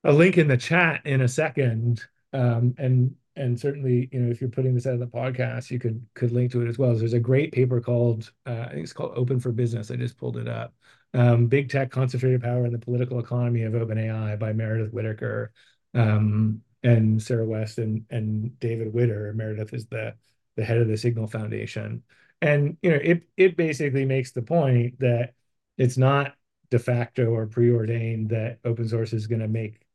a 0.04 0.12
link 0.12 0.38
in 0.38 0.48
the 0.48 0.56
chat 0.56 1.00
in 1.04 1.20
a 1.22 1.28
second. 1.28 2.04
Um, 2.32 2.74
and 2.78 3.14
and 3.36 3.58
certainly, 3.58 4.08
you 4.12 4.20
know, 4.20 4.30
if 4.30 4.40
you're 4.40 4.50
putting 4.50 4.74
this 4.74 4.86
out 4.86 4.94
of 4.94 5.00
the 5.00 5.06
podcast, 5.06 5.70
you 5.70 5.78
could 5.78 6.04
could 6.14 6.32
link 6.32 6.52
to 6.52 6.62
it 6.62 6.68
as 6.68 6.78
well. 6.78 6.94
There's 6.94 7.12
a 7.14 7.20
great 7.20 7.52
paper 7.52 7.80
called 7.80 8.30
uh, 8.46 8.66
I 8.68 8.70
think 8.70 8.84
it's 8.84 8.92
called 8.92 9.12
Open 9.16 9.40
for 9.40 9.52
Business. 9.52 9.90
I 9.90 9.96
just 9.96 10.16
pulled 10.18 10.36
it 10.36 10.48
up. 10.48 10.74
Um, 11.14 11.46
Big 11.46 11.70
Tech, 11.70 11.90
Concentrated 11.90 12.42
Power, 12.42 12.64
and 12.64 12.74
the 12.74 12.78
Political 12.78 13.20
Economy 13.20 13.62
of 13.62 13.74
Open 13.74 13.98
AI 13.98 14.36
by 14.36 14.52
Meredith 14.52 14.92
Whittaker 14.92 15.52
um, 15.94 16.60
and 16.82 17.22
Sarah 17.22 17.46
West 17.46 17.78
and 17.78 18.04
and 18.10 18.58
David 18.58 18.92
Widder. 18.92 19.32
Meredith 19.34 19.72
is 19.72 19.86
the 19.86 20.14
the 20.56 20.64
head 20.64 20.78
of 20.78 20.88
the 20.88 20.96
Signal 20.96 21.26
Foundation, 21.28 22.02
and 22.42 22.76
you 22.82 22.90
know, 22.90 22.98
it 23.02 23.22
it 23.36 23.56
basically 23.56 24.04
makes 24.04 24.32
the 24.32 24.42
point 24.42 24.98
that 25.00 25.34
it's 25.78 25.96
not 25.96 26.34
de 26.70 26.78
facto 26.78 27.26
or 27.26 27.46
preordained 27.46 28.30
that 28.30 28.58
open 28.64 28.88
source 28.88 29.12
is 29.12 29.26
going 29.26 29.40
to 29.40 29.48
make 29.48 29.86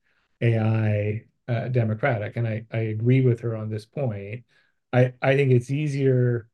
AI 0.42 1.24
uh, 1.48 1.68
democratic, 1.70 2.38
and 2.38 2.48
I, 2.48 2.66
I 2.72 2.78
agree 2.80 3.22
with 3.22 3.42
her 3.42 3.56
on 3.56 3.70
this 3.70 3.86
point. 3.86 4.46
I, 4.94 5.14
I 5.22 5.36
think 5.36 5.52
it's 5.52 5.72
easier. 5.72 6.48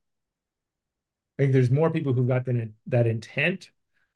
I 1.38 1.44
think 1.44 1.54
there's 1.54 1.72
more 1.72 1.92
people 1.92 2.14
who've 2.14 2.28
got 2.28 2.46
that, 2.46 2.72
that 2.88 3.08
intent 3.08 3.72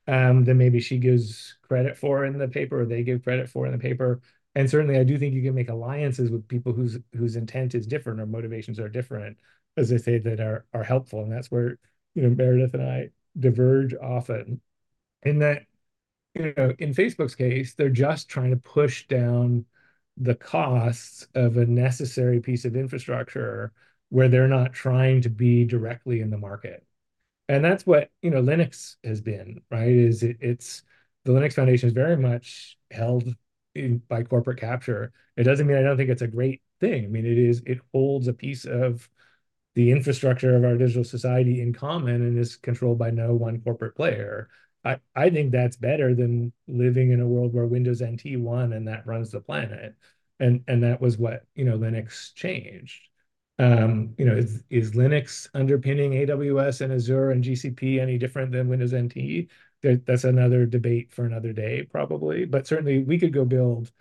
um, 0.10 0.44
than 0.46 0.58
maybe 0.58 0.80
she 0.80 0.98
gives 0.98 1.58
credit 1.62 1.98
for 1.98 2.26
in 2.26 2.38
the 2.38 2.48
paper 2.48 2.82
or 2.82 2.86
they 2.86 3.04
give 3.04 3.24
credit 3.24 3.50
for 3.50 3.66
in 3.68 3.72
the 3.72 3.78
paper. 3.78 4.22
And 4.56 4.70
certainly, 4.70 4.98
I 4.98 5.04
do 5.04 5.18
think 5.20 5.36
you 5.36 5.44
can 5.44 5.56
make 5.56 5.70
alliances 5.70 6.32
with 6.32 6.48
people 6.48 6.74
whose 6.74 6.98
whose 7.16 7.36
intent 7.36 7.76
is 7.76 7.86
different 7.88 8.20
or 8.20 8.26
motivations 8.26 8.80
are 8.80 8.90
different, 8.90 9.38
as 9.78 9.94
I 9.94 9.98
say, 9.98 10.18
that 10.20 10.40
are 10.40 10.66
are 10.74 10.84
helpful. 10.84 11.24
And 11.24 11.32
that's 11.32 11.52
where 11.52 11.78
you 12.16 12.24
know 12.24 12.30
Meredith 12.32 12.74
and 12.74 12.84
I 12.84 13.12
diverge 13.40 13.94
often. 13.96 14.62
In 15.24 15.40
that, 15.40 15.66
you 16.36 16.54
know, 16.58 16.74
in 16.80 16.94
Facebook's 16.94 17.36
case, 17.36 17.74
they're 17.76 17.90
just 17.90 18.30
trying 18.30 18.52
to 18.52 18.58
push 18.58 19.08
down 19.08 19.66
the 20.18 20.36
costs 20.36 21.28
of 21.36 21.58
a 21.58 21.66
necessary 21.66 22.40
piece 22.42 22.66
of 22.66 22.76
infrastructure 22.76 23.74
where 24.10 24.30
they're 24.30 24.48
not 24.48 24.74
trying 24.74 25.22
to 25.22 25.30
be 25.30 25.66
directly 25.66 26.22
in 26.22 26.30
the 26.32 26.38
market. 26.38 26.86
And 27.50 27.66
that's 27.66 27.86
what, 27.86 28.12
you 28.22 28.32
know, 28.32 28.44
Linux 28.44 28.98
has 29.04 29.22
been, 29.22 29.62
right? 29.72 29.90
Is 29.90 30.24
it, 30.24 30.38
it's 30.42 30.84
the 31.26 31.34
Linux 31.34 31.56
Foundation 31.56 31.88
is 31.88 31.94
very 31.94 32.18
much 32.18 32.78
held 32.92 33.36
in, 33.76 34.00
by 34.10 34.24
corporate 34.24 34.60
capture. 34.60 35.14
It 35.38 35.44
doesn't 35.44 35.68
mean 35.68 35.78
I 35.78 35.84
don't 35.84 35.98
think 35.98 36.12
it's 36.12 36.22
a 36.22 36.28
great 36.28 36.62
thing. 36.80 37.06
I 37.06 37.10
mean, 37.10 37.26
it 37.26 37.40
is, 37.40 37.64
it 37.68 37.80
holds 37.94 38.30
a 38.30 38.34
piece 38.34 38.66
of 38.66 39.10
the 39.76 39.92
infrastructure 39.92 40.56
of 40.56 40.66
our 40.66 40.78
digital 40.78 41.04
society 41.04 41.62
in 41.62 41.74
common 41.74 42.16
and 42.24 42.40
is 42.40 42.58
controlled 42.58 43.00
by 43.00 43.12
no 43.12 43.36
one 43.36 43.62
corporate 43.62 43.96
player. 43.96 44.50
I, 44.86 45.00
I 45.16 45.32
think 45.32 45.52
that's 45.52 45.78
better 45.78 46.16
than 46.16 46.54
living 46.68 47.12
in 47.12 47.22
a 47.22 47.28
world 47.28 47.54
where 47.54 47.68
Windows 47.68 48.02
NT 48.02 48.38
won 48.38 48.74
and 48.74 48.88
that 48.88 49.08
runs 49.08 49.32
the 49.32 49.42
planet. 49.42 49.96
And 50.40 50.64
and 50.70 50.84
that 50.84 51.02
was 51.02 51.18
what, 51.18 51.46
you 51.56 51.66
know, 51.66 51.78
Linux 51.78 52.34
changed. 52.36 53.09
Um, 53.60 54.16
you 54.18 54.24
know, 54.24 54.38
is, 54.38 54.64
Linux 54.92 55.50
underpinning 55.54 56.14
AWS 56.14 56.80
and 56.82 56.94
Azure 56.94 57.32
and 57.32 57.44
GCP 57.44 58.00
any 58.00 58.18
different 58.18 58.54
than 58.54 58.70
Windows 58.70 58.94
NT? 58.94 59.50
That's 59.84 60.24
another 60.24 60.66
debate 60.66 61.12
for 61.12 61.26
another 61.26 61.52
day, 61.52 61.84
probably. 61.84 62.46
But 62.46 62.68
certainly 62.68 63.04
we 63.04 63.20
could 63.20 63.34
go 63.34 63.44
build, 63.44 63.92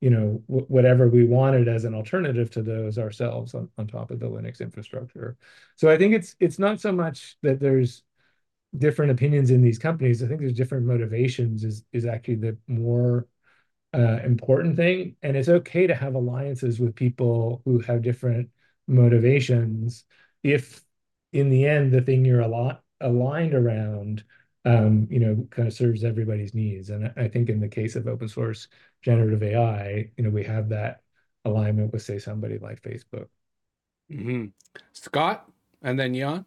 you 0.00 0.10
know, 0.10 0.42
whatever 0.46 1.08
we 1.08 1.24
wanted 1.24 1.68
as 1.68 1.84
an 1.84 1.94
alternative 1.94 2.50
to 2.52 2.62
those 2.62 2.98
ourselves 2.98 3.54
on, 3.54 3.68
top 3.86 4.10
of 4.10 4.18
the 4.18 4.26
Linux 4.30 4.60
infrastructure. 4.60 5.36
So 5.76 5.90
I 5.90 5.98
think 5.98 6.14
it's 6.14 6.34
it's 6.40 6.58
not 6.58 6.80
so 6.80 6.92
much 6.92 7.36
that 7.42 7.60
there's 7.60 8.02
different 8.76 9.12
opinions 9.12 9.50
in 9.50 9.62
these 9.62 9.78
companies. 9.78 10.22
I 10.22 10.26
think 10.26 10.40
there's 10.40 10.54
different 10.54 10.86
motivations 10.86 11.64
is 11.64 11.84
is 11.92 12.06
actually 12.06 12.36
the 12.36 12.56
more 12.66 13.26
uh, 13.94 14.20
important 14.24 14.76
thing. 14.76 15.16
And 15.22 15.36
it's 15.36 15.48
okay 15.48 15.86
to 15.86 15.94
have 15.94 16.14
alliances 16.14 16.80
with 16.80 16.94
people 16.94 17.62
who 17.64 17.80
have 17.80 18.02
different 18.02 18.50
motivations 18.92 20.04
if 20.42 20.82
in 21.32 21.50
the 21.50 21.66
end 21.66 21.92
the 21.92 22.02
thing 22.02 22.24
you're 22.24 22.40
a 22.40 22.48
lot 22.48 22.82
aligned 23.00 23.54
around 23.54 24.22
um, 24.64 25.08
you 25.10 25.18
know, 25.18 25.46
kind 25.50 25.66
of 25.66 25.74
serves 25.74 26.04
everybody's 26.04 26.54
needs. 26.54 26.90
And 26.90 27.12
I 27.16 27.28
think 27.28 27.48
in 27.48 27.60
the 27.60 27.68
case 27.68 27.96
of 27.96 28.06
open 28.06 28.28
source 28.28 28.68
generative 29.02 29.42
AI, 29.42 30.10
you 30.16 30.24
know, 30.24 30.30
we 30.30 30.44
have 30.44 30.68
that 30.68 31.00
alignment 31.44 31.92
with, 31.92 32.02
say, 32.02 32.18
somebody 32.18 32.58
like 32.58 32.82
Facebook. 32.82 33.26
Mm-hmm. 34.10 34.46
Scott, 34.92 35.50
and 35.82 35.98
then 35.98 36.14
Jan. 36.14 36.44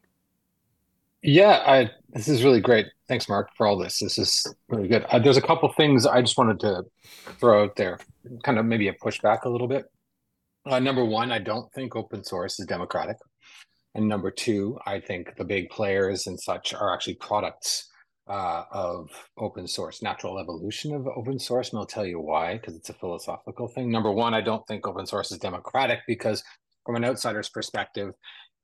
Yeah, 1.22 1.64
I, 1.66 1.92
this 2.10 2.28
is 2.28 2.44
really 2.44 2.62
great. 2.62 2.86
Thanks, 3.08 3.28
Mark, 3.28 3.50
for 3.56 3.68
all 3.68 3.78
this. 3.78 4.00
This 4.00 4.18
is 4.18 4.46
really 4.70 4.88
good. 4.88 5.06
Uh, 5.10 5.20
there's 5.20 5.38
a 5.38 5.42
couple 5.42 5.68
things 5.74 6.06
I 6.06 6.22
just 6.22 6.38
wanted 6.38 6.60
to 6.62 6.84
throw 7.40 7.64
out 7.64 7.76
there, 7.76 8.00
kind 8.44 8.60
of 8.60 8.66
maybe 8.66 8.88
a 8.88 8.94
pushback 8.94 9.44
a 9.44 9.50
little 9.50 9.68
bit. 9.68 9.92
Uh, 10.66 10.80
number 10.80 11.06
one, 11.06 11.32
I 11.32 11.40
don't 11.40 11.72
think 11.74 11.96
open 11.96 12.24
source 12.24 12.60
is 12.60 12.66
democratic. 12.66 13.18
And 13.94 14.08
number 14.08 14.32
two, 14.32 14.78
I 14.86 15.00
think 15.00 15.36
the 15.38 15.46
big 15.46 15.70
players 15.70 16.28
and 16.28 16.40
such 16.40 16.74
are 16.74 16.94
actually 16.94 17.16
products 17.16 17.88
uh, 18.28 18.64
of 18.72 19.10
open 19.38 19.68
source, 19.68 20.02
natural 20.02 20.40
evolution 20.40 20.94
of 20.94 21.08
open 21.08 21.38
source. 21.38 21.70
And 21.70 21.80
I'll 21.80 21.86
tell 21.86 22.06
you 22.06 22.20
why, 22.20 22.58
because 22.58 22.76
it's 22.76 22.90
a 22.90 22.94
philosophical 22.94 23.68
thing. 23.68 23.92
Number 23.92 24.12
one, 24.12 24.34
I 24.34 24.42
don't 24.42 24.66
think 24.68 24.88
open 24.88 25.06
source 25.06 25.32
is 25.32 25.38
democratic 25.38 26.00
because, 26.08 26.44
from 26.86 26.96
an 26.96 27.06
outsider's 27.06 27.50
perspective, 27.50 28.14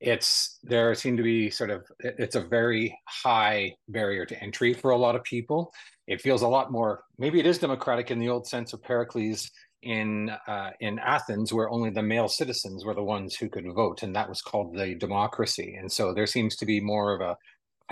it's 0.02 0.58
there 0.64 0.94
seem 0.96 1.16
to 1.16 1.22
be 1.22 1.48
sort 1.48 1.70
of 1.70 1.84
it's 2.00 2.34
a 2.34 2.40
very 2.40 2.98
high 3.06 3.72
barrier 3.88 4.26
to 4.26 4.42
entry 4.42 4.74
for 4.74 4.90
a 4.90 4.96
lot 4.96 5.14
of 5.14 5.22
people 5.22 5.72
it 6.08 6.20
feels 6.20 6.42
a 6.42 6.48
lot 6.48 6.72
more 6.72 7.04
maybe 7.18 7.38
it 7.38 7.46
is 7.46 7.58
democratic 7.58 8.10
in 8.10 8.18
the 8.18 8.28
old 8.28 8.44
sense 8.44 8.72
of 8.72 8.82
pericles 8.82 9.48
in 9.82 10.30
uh, 10.46 10.70
in 10.80 10.98
athens 10.98 11.52
where 11.52 11.70
only 11.70 11.90
the 11.90 12.02
male 12.02 12.28
citizens 12.28 12.84
were 12.84 12.94
the 12.94 13.02
ones 13.02 13.34
who 13.34 13.48
could 13.48 13.66
vote 13.74 14.02
and 14.02 14.14
that 14.14 14.28
was 14.28 14.40
called 14.40 14.76
the 14.76 14.94
democracy. 14.94 15.76
And 15.78 15.90
so 15.90 16.14
there 16.14 16.26
seems 16.26 16.56
to 16.56 16.66
be 16.66 16.80
more 16.80 17.14
of 17.14 17.20
a 17.20 17.36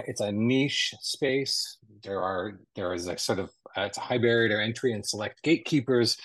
it's 0.06 0.20
a 0.20 0.32
niche 0.32 0.94
space. 1.00 1.78
There 2.02 2.22
are 2.22 2.60
there 2.76 2.94
is 2.94 3.08
a 3.08 3.18
sort 3.18 3.38
of 3.38 3.50
uh, 3.76 3.82
it's 3.82 3.98
a 3.98 4.02
high 4.02 4.18
barrier 4.18 4.48
to 4.48 4.62
entry 4.62 4.92
and 4.92 5.04
select 5.04 5.42
gatekeepers 5.42 6.16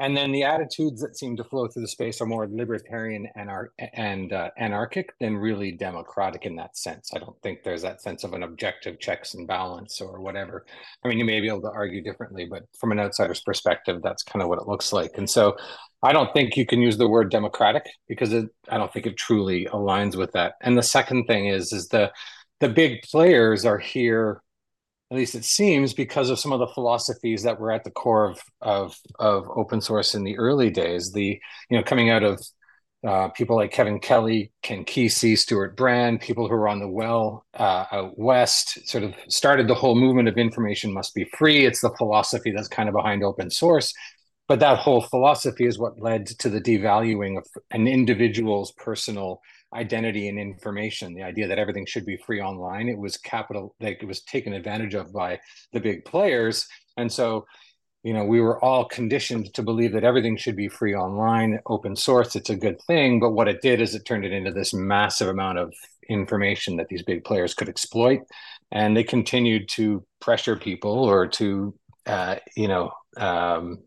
and 0.00 0.16
then 0.16 0.32
the 0.32 0.42
attitudes 0.42 1.00
that 1.02 1.16
seem 1.16 1.36
to 1.36 1.44
flow 1.44 1.68
through 1.68 1.82
the 1.82 1.88
space 1.88 2.20
are 2.20 2.26
more 2.26 2.48
libertarian 2.50 3.28
anar- 3.38 3.68
and 3.92 4.32
uh, 4.32 4.50
anarchic 4.58 5.14
than 5.20 5.36
really 5.36 5.70
democratic 5.70 6.46
in 6.46 6.56
that 6.56 6.76
sense. 6.76 7.10
I 7.14 7.18
don't 7.18 7.40
think 7.42 7.62
there's 7.62 7.82
that 7.82 8.02
sense 8.02 8.24
of 8.24 8.32
an 8.32 8.42
objective 8.42 8.98
checks 8.98 9.34
and 9.34 9.46
balance 9.46 10.00
or 10.00 10.20
whatever. 10.20 10.66
I 11.04 11.08
mean, 11.08 11.18
you 11.18 11.24
may 11.24 11.40
be 11.40 11.48
able 11.48 11.62
to 11.62 11.70
argue 11.70 12.02
differently, 12.02 12.44
but 12.44 12.64
from 12.78 12.90
an 12.90 12.98
outsider's 12.98 13.40
perspective, 13.40 14.00
that's 14.02 14.24
kind 14.24 14.42
of 14.42 14.48
what 14.48 14.58
it 14.58 14.66
looks 14.66 14.92
like. 14.92 15.12
And 15.16 15.30
so 15.30 15.56
I 16.02 16.12
don't 16.12 16.32
think 16.34 16.56
you 16.56 16.66
can 16.66 16.82
use 16.82 16.98
the 16.98 17.08
word 17.08 17.30
democratic 17.30 17.84
because 18.08 18.32
it, 18.32 18.46
I 18.68 18.78
don't 18.78 18.92
think 18.92 19.06
it 19.06 19.16
truly 19.16 19.66
aligns 19.66 20.16
with 20.16 20.32
that. 20.32 20.54
And 20.60 20.76
the 20.76 20.82
second 20.82 21.26
thing 21.26 21.46
is, 21.46 21.72
is 21.72 21.88
the 21.88 22.10
the 22.60 22.68
big 22.68 23.02
players 23.02 23.64
are 23.66 23.78
here 23.78 24.40
at 25.14 25.18
least 25.18 25.34
it 25.34 25.44
seems 25.44 25.94
because 25.94 26.28
of 26.28 26.40
some 26.40 26.52
of 26.52 26.58
the 26.58 26.66
philosophies 26.66 27.44
that 27.44 27.60
were 27.60 27.70
at 27.70 27.84
the 27.84 27.90
core 27.90 28.30
of 28.30 28.40
of, 28.60 28.98
of 29.18 29.48
open 29.56 29.80
source 29.80 30.14
in 30.14 30.24
the 30.24 30.36
early 30.38 30.70
days 30.70 31.12
the 31.12 31.40
you 31.70 31.76
know 31.76 31.82
coming 31.82 32.10
out 32.10 32.22
of 32.22 32.40
uh, 33.06 33.28
people 33.28 33.54
like 33.54 33.70
Kevin 33.70 34.00
Kelly, 34.00 34.50
Ken 34.62 34.82
Kesey, 34.82 35.36
Stewart 35.36 35.76
Brand, 35.76 36.22
people 36.22 36.48
who 36.48 36.54
were 36.54 36.68
on 36.68 36.80
the 36.80 36.88
well 36.88 37.44
uh, 37.52 37.84
out 37.92 38.18
west, 38.18 38.88
sort 38.88 39.04
of 39.04 39.14
started 39.28 39.68
the 39.68 39.74
whole 39.74 39.94
movement 39.94 40.26
of 40.26 40.38
information 40.38 40.90
must 40.90 41.14
be 41.14 41.26
free. 41.36 41.66
It's 41.66 41.82
the 41.82 41.94
philosophy 41.98 42.50
that's 42.50 42.66
kind 42.66 42.88
of 42.88 42.94
behind 42.94 43.22
open 43.22 43.50
source. 43.50 43.92
But 44.48 44.60
that 44.60 44.78
whole 44.78 45.02
philosophy 45.02 45.66
is 45.66 45.78
what 45.78 46.00
led 46.00 46.26
to 46.26 46.48
the 46.48 46.62
devaluing 46.62 47.36
of 47.36 47.46
an 47.70 47.86
individual's 47.86 48.72
personal 48.72 49.42
identity 49.74 50.28
and 50.28 50.38
information 50.38 51.14
the 51.14 51.22
idea 51.22 51.48
that 51.48 51.58
everything 51.58 51.86
should 51.86 52.06
be 52.06 52.16
free 52.16 52.40
online 52.40 52.88
it 52.88 52.98
was 52.98 53.16
capital 53.16 53.74
like 53.80 54.02
it 54.02 54.06
was 54.06 54.22
taken 54.22 54.52
advantage 54.52 54.94
of 54.94 55.12
by 55.12 55.38
the 55.72 55.80
big 55.80 56.04
players. 56.04 56.66
And 56.96 57.10
so 57.10 57.46
you 58.02 58.12
know 58.12 58.24
we 58.24 58.40
were 58.40 58.62
all 58.62 58.84
conditioned 58.84 59.52
to 59.54 59.62
believe 59.62 59.92
that 59.92 60.04
everything 60.04 60.36
should 60.36 60.56
be 60.56 60.68
free 60.68 60.94
online 60.94 61.58
open 61.66 61.96
source 61.96 62.36
it's 62.36 62.50
a 62.50 62.56
good 62.56 62.80
thing. 62.82 63.20
But 63.20 63.30
what 63.30 63.48
it 63.48 63.62
did 63.62 63.80
is 63.80 63.94
it 63.94 64.04
turned 64.04 64.24
it 64.24 64.32
into 64.32 64.52
this 64.52 64.74
massive 64.74 65.28
amount 65.28 65.58
of 65.58 65.72
information 66.08 66.76
that 66.76 66.88
these 66.88 67.02
big 67.02 67.24
players 67.24 67.54
could 67.54 67.68
exploit. 67.68 68.20
And 68.70 68.96
they 68.96 69.04
continued 69.04 69.68
to 69.70 70.04
pressure 70.20 70.56
people 70.56 71.04
or 71.04 71.26
to 71.28 71.74
uh, 72.06 72.36
you 72.56 72.68
know 72.68 72.90
um, 73.16 73.78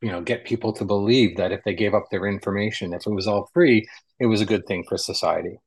you 0.00 0.10
know 0.10 0.20
get 0.20 0.44
people 0.44 0.72
to 0.72 0.84
believe 0.84 1.36
that 1.36 1.52
if 1.52 1.62
they 1.64 1.74
gave 1.74 1.94
up 1.94 2.04
their 2.10 2.26
information 2.26 2.92
if 2.92 3.06
it 3.06 3.10
was 3.10 3.26
all 3.26 3.50
free 3.52 3.86
it 4.18 4.26
was 4.26 4.40
a 4.40 4.46
good 4.46 4.66
thing 4.66 4.84
for 4.88 4.96
society. 4.96 5.58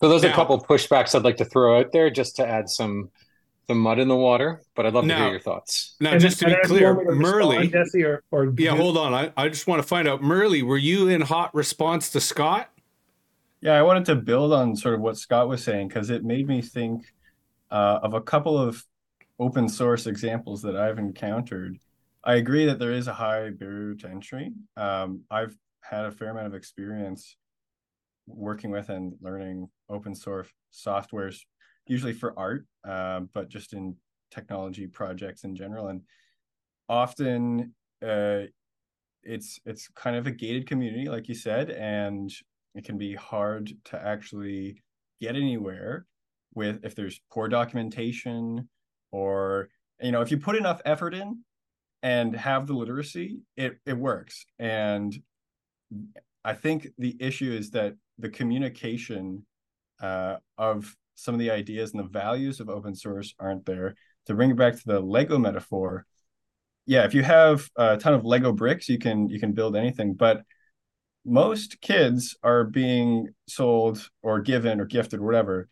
So 0.00 0.08
those 0.08 0.22
now, 0.22 0.28
are 0.28 0.32
a 0.32 0.34
couple 0.34 0.60
pushbacks 0.60 1.14
I'd 1.14 1.22
like 1.22 1.36
to 1.36 1.44
throw 1.44 1.78
out 1.78 1.92
there 1.92 2.10
just 2.10 2.36
to 2.36 2.46
add 2.46 2.68
some 2.68 3.10
some 3.68 3.78
mud 3.78 4.00
in 4.00 4.08
the 4.08 4.16
water, 4.16 4.60
but 4.74 4.86
I'd 4.86 4.92
love 4.92 5.04
now, 5.04 5.18
to 5.18 5.22
hear 5.22 5.32
your 5.32 5.40
thoughts. 5.40 5.94
Now, 6.00 6.10
and 6.12 6.20
just 6.20 6.40
to 6.40 6.46
be 6.46 6.56
clear, 6.64 6.94
Murley, 7.14 7.68
Jesse 7.68 8.02
or, 8.02 8.24
or 8.32 8.52
yeah, 8.58 8.74
hold 8.74 8.96
on. 8.96 9.14
I, 9.14 9.32
I 9.36 9.48
just 9.48 9.68
want 9.68 9.80
to 9.80 9.86
find 9.86 10.08
out, 10.08 10.20
Murley, 10.20 10.64
were 10.64 10.76
you 10.76 11.08
in 11.08 11.20
hot 11.20 11.54
response 11.54 12.10
to 12.10 12.20
Scott? 12.20 12.70
Yeah, 13.60 13.74
I 13.74 13.82
wanted 13.82 14.04
to 14.06 14.16
build 14.16 14.52
on 14.52 14.74
sort 14.74 14.94
of 14.94 15.00
what 15.00 15.16
Scott 15.16 15.48
was 15.48 15.62
saying 15.62 15.88
because 15.88 16.10
it 16.10 16.24
made 16.24 16.48
me 16.48 16.60
think 16.60 17.04
uh, 17.70 18.00
of 18.02 18.14
a 18.14 18.20
couple 18.20 18.58
of 18.58 18.84
open 19.38 19.68
source 19.68 20.08
examples 20.08 20.62
that 20.62 20.76
I've 20.76 20.98
encountered. 20.98 21.78
I 22.24 22.34
agree 22.34 22.66
that 22.66 22.80
there 22.80 22.92
is 22.92 23.06
a 23.06 23.12
high 23.12 23.50
barrier 23.50 23.94
to 23.94 24.08
entry. 24.08 24.52
Um, 24.76 25.20
I've 25.30 25.56
had 25.80 26.04
a 26.04 26.10
fair 26.10 26.30
amount 26.30 26.48
of 26.48 26.54
experience 26.54 27.36
working 28.26 28.70
with 28.70 28.88
and 28.88 29.14
learning 29.20 29.68
open 29.88 30.14
source 30.14 30.48
softwares, 30.72 31.38
usually 31.86 32.12
for 32.12 32.38
art, 32.38 32.66
uh, 32.88 33.20
but 33.32 33.48
just 33.48 33.72
in 33.72 33.96
technology 34.30 34.86
projects 34.86 35.44
in 35.44 35.54
general. 35.54 35.88
And 35.88 36.02
often 36.88 37.74
uh, 38.04 38.42
it's 39.22 39.60
it's 39.64 39.88
kind 39.88 40.16
of 40.16 40.26
a 40.26 40.30
gated 40.30 40.66
community, 40.66 41.08
like 41.08 41.28
you 41.28 41.34
said, 41.34 41.70
and 41.70 42.30
it 42.74 42.84
can 42.84 42.98
be 42.98 43.14
hard 43.14 43.72
to 43.84 44.00
actually 44.00 44.82
get 45.20 45.36
anywhere 45.36 46.06
with 46.54 46.84
if 46.84 46.94
there's 46.94 47.20
poor 47.30 47.48
documentation 47.48 48.68
or 49.10 49.68
you 50.00 50.12
know 50.12 50.20
if 50.20 50.30
you 50.30 50.36
put 50.36 50.56
enough 50.56 50.80
effort 50.84 51.14
in 51.14 51.38
and 52.02 52.34
have 52.34 52.66
the 52.66 52.74
literacy 52.74 53.38
it 53.56 53.78
it 53.86 53.96
works 53.96 54.44
and 54.58 55.16
i 56.44 56.54
think 56.54 56.88
the 56.98 57.16
issue 57.20 57.52
is 57.52 57.70
that 57.70 57.94
the 58.18 58.28
communication 58.28 59.44
uh, 60.00 60.36
of 60.58 60.94
some 61.14 61.34
of 61.34 61.38
the 61.38 61.50
ideas 61.50 61.92
and 61.92 62.00
the 62.00 62.08
values 62.08 62.60
of 62.60 62.68
open 62.68 62.94
source 62.94 63.34
aren't 63.38 63.64
there. 63.64 63.94
To 64.26 64.34
bring 64.34 64.50
it 64.50 64.56
back 64.56 64.74
to 64.74 64.82
the 64.84 65.00
Lego 65.00 65.38
metaphor, 65.38 66.06
yeah, 66.86 67.04
if 67.04 67.14
you 67.14 67.22
have 67.22 67.68
a 67.76 67.96
ton 67.96 68.14
of 68.14 68.24
Lego 68.24 68.52
bricks, 68.52 68.88
you 68.88 68.98
can 68.98 69.28
you 69.28 69.40
can 69.40 69.52
build 69.52 69.76
anything. 69.76 70.14
But 70.14 70.42
most 71.24 71.80
kids 71.80 72.36
are 72.42 72.64
being 72.64 73.28
sold 73.48 74.08
or 74.22 74.40
given 74.40 74.80
or 74.80 74.84
gifted 74.84 75.20
or 75.20 75.24
whatever 75.24 75.68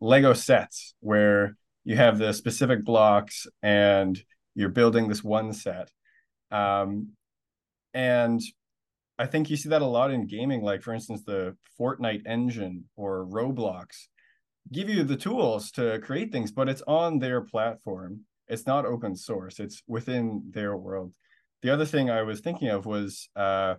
Lego 0.00 0.32
sets 0.32 0.94
where 1.00 1.56
you 1.84 1.96
have 1.96 2.18
the 2.18 2.32
specific 2.32 2.84
blocks 2.84 3.46
and 3.62 4.22
you're 4.54 4.70
building 4.70 5.08
this 5.08 5.22
one 5.22 5.52
set. 5.52 5.90
Um, 6.50 7.10
and 7.92 8.40
I 9.18 9.26
think 9.26 9.48
you 9.48 9.56
see 9.56 9.68
that 9.68 9.82
a 9.82 9.86
lot 9.86 10.10
in 10.10 10.26
gaming, 10.26 10.62
like 10.62 10.82
for 10.82 10.92
instance, 10.92 11.22
the 11.24 11.56
Fortnite 11.78 12.22
engine 12.26 12.84
or 12.96 13.26
Roblox 13.26 14.08
give 14.72 14.88
you 14.88 15.04
the 15.04 15.16
tools 15.16 15.70
to 15.72 16.00
create 16.00 16.32
things, 16.32 16.50
but 16.50 16.68
it's 16.68 16.82
on 16.86 17.18
their 17.18 17.40
platform. 17.40 18.20
It's 18.48 18.66
not 18.66 18.86
open 18.86 19.14
source. 19.14 19.60
It's 19.60 19.82
within 19.86 20.42
their 20.50 20.76
world. 20.76 21.12
The 21.62 21.70
other 21.70 21.84
thing 21.84 22.10
I 22.10 22.22
was 22.22 22.40
thinking 22.40 22.68
of 22.68 22.86
was 22.86 23.28
uh, 23.36 23.74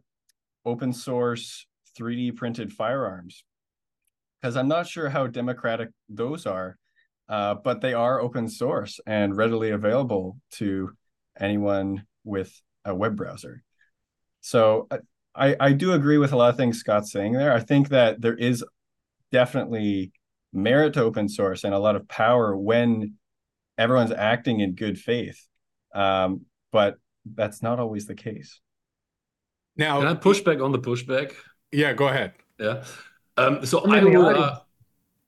open 0.65 0.93
source 0.93 1.65
3D 1.99 2.35
printed 2.35 2.71
firearms, 2.73 3.43
because 4.41 4.57
I'm 4.57 4.67
not 4.67 4.87
sure 4.87 5.09
how 5.09 5.27
democratic 5.27 5.89
those 6.09 6.45
are, 6.45 6.77
uh, 7.29 7.55
but 7.55 7.81
they 7.81 7.93
are 7.93 8.19
open 8.19 8.47
source 8.47 8.99
and 9.05 9.35
readily 9.35 9.71
available 9.71 10.37
to 10.53 10.91
anyone 11.39 12.05
with 12.23 12.59
a 12.85 12.93
web 12.93 13.15
browser. 13.15 13.63
So 14.41 14.87
uh, 14.91 14.97
I, 15.35 15.55
I 15.59 15.71
do 15.73 15.93
agree 15.93 16.17
with 16.17 16.31
a 16.31 16.37
lot 16.37 16.49
of 16.49 16.57
things 16.57 16.79
Scott's 16.79 17.11
saying 17.11 17.33
there. 17.33 17.53
I 17.53 17.59
think 17.59 17.89
that 17.89 18.21
there 18.21 18.35
is 18.35 18.63
definitely 19.31 20.11
merit 20.53 20.93
to 20.93 21.03
open 21.03 21.27
source 21.27 21.63
and 21.63 21.73
a 21.73 21.79
lot 21.79 21.95
of 21.95 22.07
power 22.07 22.55
when 22.55 23.15
everyone's 23.77 24.11
acting 24.11 24.61
in 24.61 24.75
good 24.75 24.97
faith. 24.97 25.45
Um, 25.93 26.45
but 26.71 26.95
that's 27.25 27.61
not 27.61 27.79
always 27.79 28.05
the 28.05 28.15
case. 28.15 28.61
Now, 29.75 29.99
can 29.99 30.07
I 30.07 30.13
push 30.13 30.41
back 30.41 30.61
on 30.61 30.71
the 30.71 30.79
pushback? 30.79 31.33
Yeah, 31.71 31.93
go 31.93 32.07
ahead. 32.07 32.33
Yeah. 32.57 32.83
Um, 33.35 33.65
so 33.65 33.79
I 33.91 34.03
would, 34.03 34.37
uh, 34.37 34.59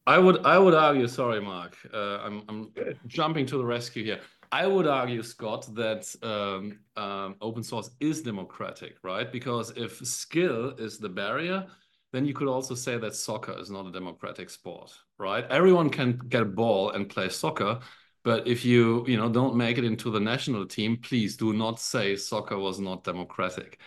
I 0.06 0.18
would, 0.18 0.46
I 0.46 0.58
would 0.58 0.74
argue. 0.74 1.08
Sorry, 1.08 1.42
Mark. 1.42 1.76
Uh, 1.94 2.20
I'm, 2.20 2.44
I'm 2.48 2.72
jumping 3.08 3.46
to 3.48 3.58
the 3.58 3.66
rescue 3.66 4.06
here. 4.06 4.22
I 4.52 4.68
would 4.68 4.88
argue, 4.88 5.24
Scott, 5.24 5.68
that 5.76 6.14
um, 6.24 6.80
um, 6.96 7.36
open 7.42 7.64
source 7.64 7.90
is 8.00 8.22
democratic, 8.22 8.98
right? 9.04 9.32
Because 9.32 9.72
if 9.76 9.98
skill 10.06 10.70
is 10.78 10.98
the 11.00 11.10
barrier, 11.10 11.66
then 12.14 12.26
you 12.26 12.34
could 12.34 12.48
also 12.48 12.74
say 12.76 12.98
that 12.98 13.16
soccer 13.16 13.58
is 13.60 13.70
not 13.70 13.86
a 13.88 13.92
democratic 13.92 14.50
sport, 14.50 14.92
right? 15.18 15.46
Everyone 15.50 15.90
can 15.90 16.18
get 16.30 16.42
a 16.42 16.46
ball 16.46 16.92
and 16.92 17.10
play 17.10 17.30
soccer, 17.30 17.80
but 18.24 18.48
if 18.48 18.64
you 18.66 19.06
you 19.08 19.18
know 19.18 19.30
don't 19.30 19.56
make 19.56 19.78
it 19.78 19.84
into 19.84 20.10
the 20.12 20.20
national 20.20 20.66
team, 20.66 20.98
please 20.98 21.36
do 21.38 21.54
not 21.54 21.80
say 21.80 22.16
soccer 22.16 22.58
was 22.58 22.80
not 22.80 23.04
democratic. 23.04 23.80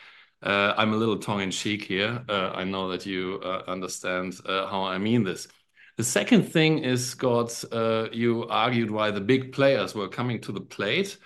Uh, 0.42 0.74
I'm 0.76 0.92
a 0.92 0.96
little 0.96 1.18
tongue 1.18 1.40
in 1.40 1.50
cheek 1.50 1.84
here. 1.84 2.24
Uh, 2.28 2.50
I 2.54 2.64
know 2.64 2.88
that 2.90 3.04
you 3.04 3.40
uh, 3.44 3.62
understand 3.68 4.38
uh, 4.46 4.66
how 4.68 4.84
I 4.84 4.98
mean 4.98 5.24
this. 5.24 5.48
The 5.96 6.04
second 6.04 6.44
thing 6.44 6.78
is, 6.78 7.10
Scott, 7.10 7.64
uh, 7.72 8.08
you 8.12 8.46
argued 8.48 8.90
why 8.90 9.10
the 9.10 9.20
big 9.20 9.52
players 9.52 9.94
were 9.94 10.08
coming 10.08 10.40
to 10.42 10.52
the 10.52 10.60
plate, 10.60 11.18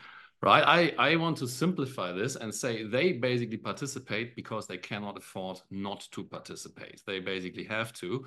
right? 0.42 0.64
I, 0.98 1.12
I 1.12 1.16
want 1.16 1.37
to 1.38 1.48
simplify 1.48 2.12
this 2.12 2.37
and 2.37 2.55
say 2.55 2.85
they 2.85 3.12
basically 3.12 3.59
participate 3.59 4.35
because 4.35 4.66
they 4.66 4.79
cannot 4.79 5.18
afford 5.18 5.61
not 5.70 6.07
to 6.12 6.24
participate. 6.24 7.03
They 7.07 7.20
basically 7.20 7.64
have 7.64 7.92
to. 7.94 8.27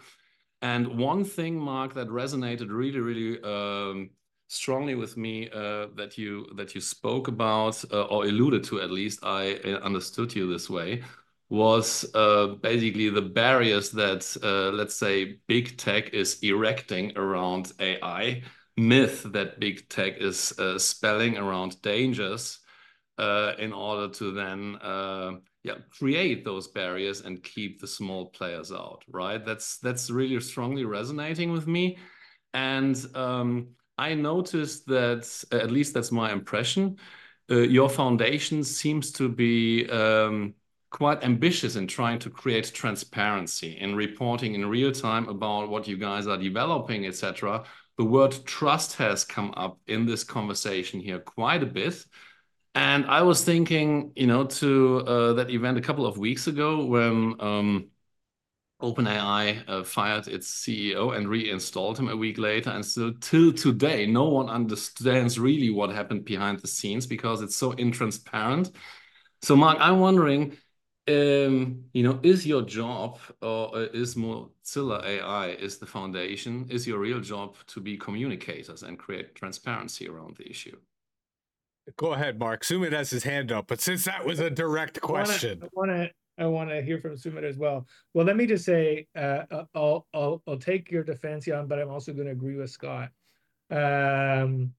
And 0.61 0.97
one 0.97 1.23
thing, 1.23 1.57
Mark, 1.57 1.93
that 1.93 2.07
resonated 2.07 2.69
really, 2.69 2.99
really 2.99 3.41
um, 3.43 4.09
strongly 4.47 4.95
with 4.95 5.17
me 5.17 5.49
uh, 5.49 5.87
that 5.95 6.17
you 6.17 6.47
that 6.55 6.73
you 6.73 6.81
spoke 6.81 7.27
about 7.27 7.83
uh, 7.91 8.03
or 8.03 8.25
alluded 8.25 8.63
to, 8.65 8.81
at 8.81 8.89
least 8.89 9.19
I 9.23 9.55
uh, 9.55 9.79
understood 9.79 10.33
you 10.33 10.51
this 10.51 10.69
way, 10.69 11.03
was 11.49 12.05
uh, 12.13 12.47
basically 12.61 13.09
the 13.09 13.21
barriers 13.21 13.91
that, 13.91 14.35
uh, 14.43 14.75
let's 14.75 14.95
say, 14.95 15.39
big 15.47 15.77
tech 15.77 16.13
is 16.13 16.39
erecting 16.41 17.17
around 17.17 17.71
AI, 17.79 18.43
myth 18.75 19.23
that 19.31 19.59
big 19.59 19.87
tech 19.89 20.17
is 20.17 20.53
uh, 20.59 20.77
spelling 20.77 21.37
around 21.37 21.81
dangers 21.81 22.59
uh, 23.17 23.53
in 23.57 23.73
order 23.73 24.13
to 24.13 24.31
then 24.31 24.75
uh, 24.81 25.31
yeah, 25.63 25.75
create 25.89 26.43
those 26.43 26.67
barriers 26.67 27.21
and 27.21 27.43
keep 27.43 27.79
the 27.79 27.87
small 27.87 28.27
players 28.27 28.71
out, 28.71 29.03
right? 29.09 29.43
That's, 29.43 29.79
that's 29.79 30.09
really 30.09 30.39
strongly 30.41 30.85
resonating 30.85 31.51
with 31.51 31.65
me. 31.65 31.97
And 32.53 33.03
um, 33.15 33.69
I 33.97 34.13
noticed 34.13 34.85
that, 34.87 35.43
at 35.51 35.71
least 35.71 35.93
that's 35.93 36.11
my 36.11 36.31
impression, 36.31 36.97
uh, 37.49 37.55
your 37.55 37.89
foundation 37.89 38.63
seems 38.63 39.11
to 39.13 39.29
be 39.29 39.89
um, 39.89 40.53
quite 40.89 41.23
ambitious 41.23 41.75
in 41.75 41.87
trying 41.87 42.19
to 42.19 42.29
create 42.29 42.71
transparency 42.73 43.77
in 43.77 43.95
reporting 43.95 44.55
in 44.55 44.65
real 44.65 44.91
time 44.91 45.27
about 45.27 45.69
what 45.69 45.87
you 45.87 45.97
guys 45.97 46.27
are 46.27 46.37
developing, 46.37 47.05
etc. 47.05 47.63
The 47.97 48.05
word 48.05 48.35
trust 48.45 48.95
has 48.97 49.23
come 49.23 49.53
up 49.57 49.79
in 49.87 50.05
this 50.05 50.23
conversation 50.23 50.99
here 50.99 51.19
quite 51.19 51.63
a 51.63 51.65
bit. 51.65 52.05
And 52.75 53.05
I 53.07 53.23
was 53.23 53.43
thinking, 53.43 54.11
you 54.15 54.27
know, 54.27 54.45
to 54.45 54.99
uh, 54.99 55.33
that 55.33 55.49
event 55.49 55.77
a 55.77 55.81
couple 55.81 56.05
of 56.05 56.17
weeks 56.17 56.45
ago 56.45 56.85
when 56.85 57.35
um, 57.39 57.89
OpenAI 58.81 59.63
uh, 59.67 59.83
fired 59.83 60.27
its 60.27 60.47
CEO 60.63 61.17
and 61.17 61.27
reinstalled 61.27 61.97
him 61.97 62.07
a 62.07 62.15
week 62.15 62.37
later. 62.37 62.69
And 62.69 62.85
still, 62.85 63.13
till 63.19 63.51
today, 63.51 64.05
no 64.05 64.25
one 64.25 64.49
understands 64.49 65.39
really 65.39 65.71
what 65.71 65.89
happened 65.89 66.25
behind 66.25 66.59
the 66.59 66.67
scenes 66.67 67.07
because 67.07 67.41
it's 67.41 67.55
so 67.55 67.73
intransparent. 67.73 68.71
So, 69.41 69.55
Mark, 69.55 69.77
I'm 69.79 69.99
wondering, 69.99 70.55
um, 71.09 71.85
you 71.93 72.03
know, 72.03 72.19
is 72.23 72.45
your 72.45 72.61
job 72.61 73.19
or 73.41 73.75
uh, 73.75 73.87
is 73.93 74.15
Mozilla 74.15 75.03
AI 75.03 75.49
is 75.49 75.77
the 75.77 75.85
foundation? 75.85 76.67
Is 76.69 76.85
your 76.85 76.99
real 76.99 77.21
job 77.21 77.55
to 77.67 77.79
be 77.79 77.97
communicators 77.97 78.83
and 78.83 78.99
create 78.99 79.35
transparency 79.35 80.07
around 80.09 80.35
the 80.35 80.49
issue? 80.49 80.77
Go 81.95 82.13
ahead, 82.13 82.37
Mark. 82.37 82.63
Sumit 82.63 82.91
has 82.91 83.09
his 83.09 83.23
hand 83.23 83.51
up, 83.51 83.67
but 83.67 83.79
since 83.79 84.03
that 84.05 84.25
was 84.25 84.41
a 84.41 84.49
direct 84.49 84.99
question, 84.99 85.61
I 85.63 85.67
want 85.71 85.91
to 85.91 86.09
I 86.37 86.45
want 86.45 86.69
to 86.69 86.81
hear 86.81 86.99
from 86.99 87.15
Sumit 87.15 87.43
as 87.43 87.57
well. 87.57 87.87
Well, 88.13 88.25
let 88.25 88.35
me 88.35 88.45
just 88.45 88.65
say, 88.65 89.07
uh, 89.15 89.43
uh, 89.49 89.65
I'll 89.73 90.07
I'll 90.13 90.43
I'll 90.45 90.57
take 90.57 90.91
your 90.91 91.03
defense, 91.03 91.45
Jan, 91.45 91.67
but 91.67 91.79
I'm 91.79 91.89
also 91.89 92.11
going 92.11 92.25
to 92.25 92.33
agree 92.33 92.55
with 92.55 92.69
Scott. 92.69 93.09
Um, 93.71 94.73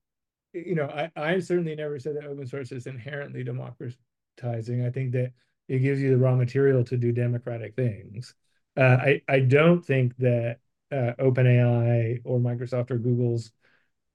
you 0.52 0.74
know, 0.74 0.86
I 0.86 1.10
I 1.16 1.38
certainly 1.40 1.74
never 1.74 1.98
said 1.98 2.16
that 2.16 2.26
open 2.26 2.46
source 2.46 2.72
is 2.72 2.86
inherently 2.86 3.42
democratizing. 3.42 4.84
I 4.84 4.90
think 4.90 5.12
that 5.12 5.32
it 5.68 5.80
gives 5.80 6.00
you 6.00 6.10
the 6.10 6.18
raw 6.18 6.34
material 6.34 6.84
to 6.84 6.96
do 6.96 7.12
democratic 7.12 7.74
things. 7.76 8.34
Uh, 8.76 8.96
I 9.00 9.22
I 9.28 9.40
don't 9.40 9.84
think 9.84 10.16
that 10.18 10.58
uh, 10.90 11.12
OpenAI 11.18 12.20
or 12.24 12.38
Microsoft 12.38 12.90
or 12.90 12.98
Google's 12.98 13.52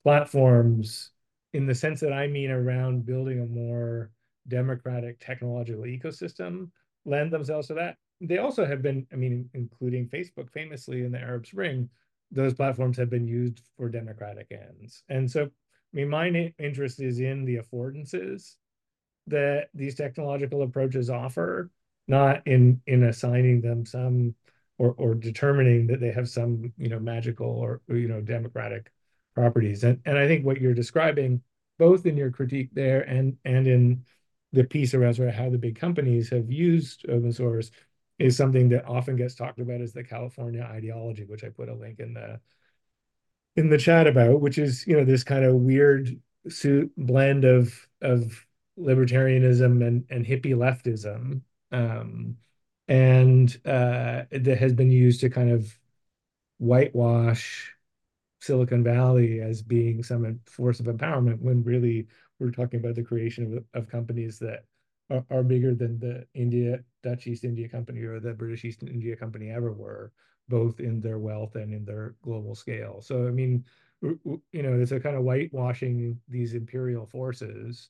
platforms, 0.03 1.11
in 1.53 1.65
the 1.65 1.75
sense 1.75 1.99
that 2.01 2.13
I 2.13 2.27
mean 2.27 2.49
around 2.49 3.05
building 3.05 3.39
a 3.39 3.45
more 3.45 4.11
democratic 4.47 5.19
technological 5.19 5.83
ecosystem, 5.83 6.71
lend 7.05 7.31
themselves 7.31 7.67
to 7.67 7.75
that. 7.75 7.97
They 8.21 8.37
also 8.37 8.65
have 8.65 8.81
been, 8.81 9.05
I 9.11 9.15
mean, 9.15 9.49
including 9.53 10.07
Facebook 10.07 10.49
famously 10.51 11.03
in 11.03 11.11
the 11.11 11.19
Arab 11.19 11.45
Spring, 11.45 11.89
those 12.31 12.53
platforms 12.53 12.97
have 12.97 13.09
been 13.09 13.27
used 13.27 13.61
for 13.77 13.89
democratic 13.89 14.51
ends. 14.51 15.03
And 15.09 15.29
so, 15.29 15.43
I 15.43 15.49
mean, 15.93 16.09
my 16.09 16.53
interest 16.57 16.99
is 16.99 17.19
in 17.19 17.45
the 17.45 17.57
affordances 17.57 18.55
that 19.27 19.69
these 19.73 19.95
technological 19.95 20.61
approaches 20.63 21.09
offer, 21.09 21.69
not 22.07 22.45
in 22.47 22.81
in 22.87 23.03
assigning 23.03 23.61
them 23.61 23.85
some 23.85 24.35
or 24.77 24.93
or 24.97 25.15
determining 25.15 25.87
that 25.87 25.99
they 25.99 26.11
have 26.11 26.29
some, 26.29 26.73
you 26.77 26.89
know, 26.89 26.99
magical 26.99 27.47
or, 27.47 27.81
you 27.87 28.07
know, 28.07 28.21
democratic 28.21 28.91
properties. 29.35 29.83
And 29.83 30.01
and 30.05 30.17
I 30.17 30.27
think 30.27 30.45
what 30.45 30.59
you're 30.61 30.73
describing, 30.73 31.41
both 31.79 32.05
in 32.05 32.17
your 32.17 32.31
critique 32.31 32.69
there 32.73 33.01
and 33.01 33.37
and 33.45 33.67
in 33.67 34.05
the 34.51 34.63
piece 34.63 34.93
around 34.93 35.15
sort 35.15 35.29
of 35.29 35.35
how 35.35 35.49
the 35.49 35.57
big 35.57 35.75
companies 35.79 36.29
have 36.29 36.51
used 36.51 37.05
open 37.09 37.31
source 37.31 37.71
is 38.19 38.37
something 38.37 38.69
that 38.69 38.85
often 38.85 39.15
gets 39.15 39.35
talked 39.35 39.59
about 39.59 39.81
as 39.81 39.93
the 39.93 40.03
California 40.03 40.61
ideology, 40.61 41.25
which 41.25 41.43
I 41.43 41.49
put 41.49 41.69
a 41.69 41.73
link 41.73 41.99
in 41.99 42.13
the 42.13 42.39
in 43.55 43.69
the 43.69 43.77
chat 43.77 44.07
about, 44.07 44.41
which 44.41 44.57
is 44.57 44.85
you 44.87 44.95
know 44.95 45.03
this 45.05 45.23
kind 45.23 45.43
of 45.45 45.55
weird 45.55 46.19
suit 46.49 46.91
blend 46.97 47.45
of 47.45 47.87
of 48.01 48.45
libertarianism 48.79 49.85
and 49.85 50.05
and 50.09 50.25
hippie 50.25 50.55
leftism, 50.55 51.41
um, 51.71 52.37
and 52.87 53.59
uh, 53.65 54.23
that 54.31 54.57
has 54.59 54.73
been 54.73 54.91
used 54.91 55.21
to 55.21 55.29
kind 55.29 55.51
of 55.51 55.77
whitewash 56.57 57.75
Silicon 58.41 58.83
Valley 58.83 59.41
as 59.41 59.61
being 59.61 60.03
some 60.03 60.39
force 60.45 60.79
of 60.79 60.87
empowerment 60.87 61.39
when 61.41 61.63
really 61.63 62.07
we're 62.39 62.51
talking 62.51 62.79
about 62.79 62.95
the 62.95 63.03
creation 63.03 63.65
of, 63.73 63.83
of 63.83 63.89
companies 63.89 64.39
that 64.39 64.65
are, 65.09 65.25
are 65.29 65.43
bigger 65.43 65.73
than 65.73 65.99
the 65.99 66.25
India 66.33 66.83
Dutch 67.03 67.27
East 67.27 67.43
India 67.43 67.69
Company 67.69 68.01
or 68.01 68.19
the 68.19 68.33
British 68.33 68.65
East 68.65 68.83
India 68.83 69.15
Company 69.15 69.49
ever 69.49 69.71
were, 69.73 70.11
both 70.49 70.79
in 70.79 70.99
their 71.01 71.19
wealth 71.19 71.55
and 71.55 71.73
in 71.73 71.85
their 71.85 72.15
global 72.21 72.55
scale. 72.55 73.01
So 73.01 73.27
I 73.27 73.31
mean, 73.31 73.65
you 74.01 74.41
know, 74.63 74.73
it's 74.73 74.91
a 74.91 74.99
kind 74.99 75.15
of 75.15 75.23
whitewashing 75.23 76.19
these 76.27 76.53
imperial 76.53 77.05
forces, 77.05 77.89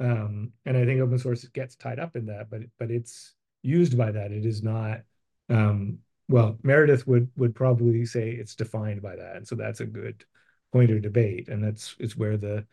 um, 0.00 0.52
and 0.64 0.76
I 0.76 0.84
think 0.84 1.00
open 1.00 1.18
source 1.18 1.44
gets 1.48 1.76
tied 1.76 1.98
up 1.98 2.16
in 2.16 2.26
that, 2.26 2.50
but 2.50 2.62
but 2.78 2.90
it's 2.90 3.34
used 3.62 3.96
by 3.96 4.12
that. 4.12 4.32
It 4.32 4.44
is 4.46 4.62
not. 4.62 5.02
Um, 5.48 5.98
well, 6.28 6.58
Meredith 6.62 7.06
would 7.06 7.30
would 7.36 7.54
probably 7.54 8.04
say 8.06 8.30
it's 8.30 8.54
defined 8.54 9.02
by 9.02 9.16
that, 9.16 9.36
and 9.36 9.46
so 9.46 9.54
that's 9.54 9.80
a 9.80 9.86
good 9.86 10.24
point 10.72 10.90
of 10.90 11.02
debate, 11.02 11.48
and 11.48 11.62
that's 11.62 11.94
it's 11.98 12.16
where 12.16 12.36
the 12.36 12.66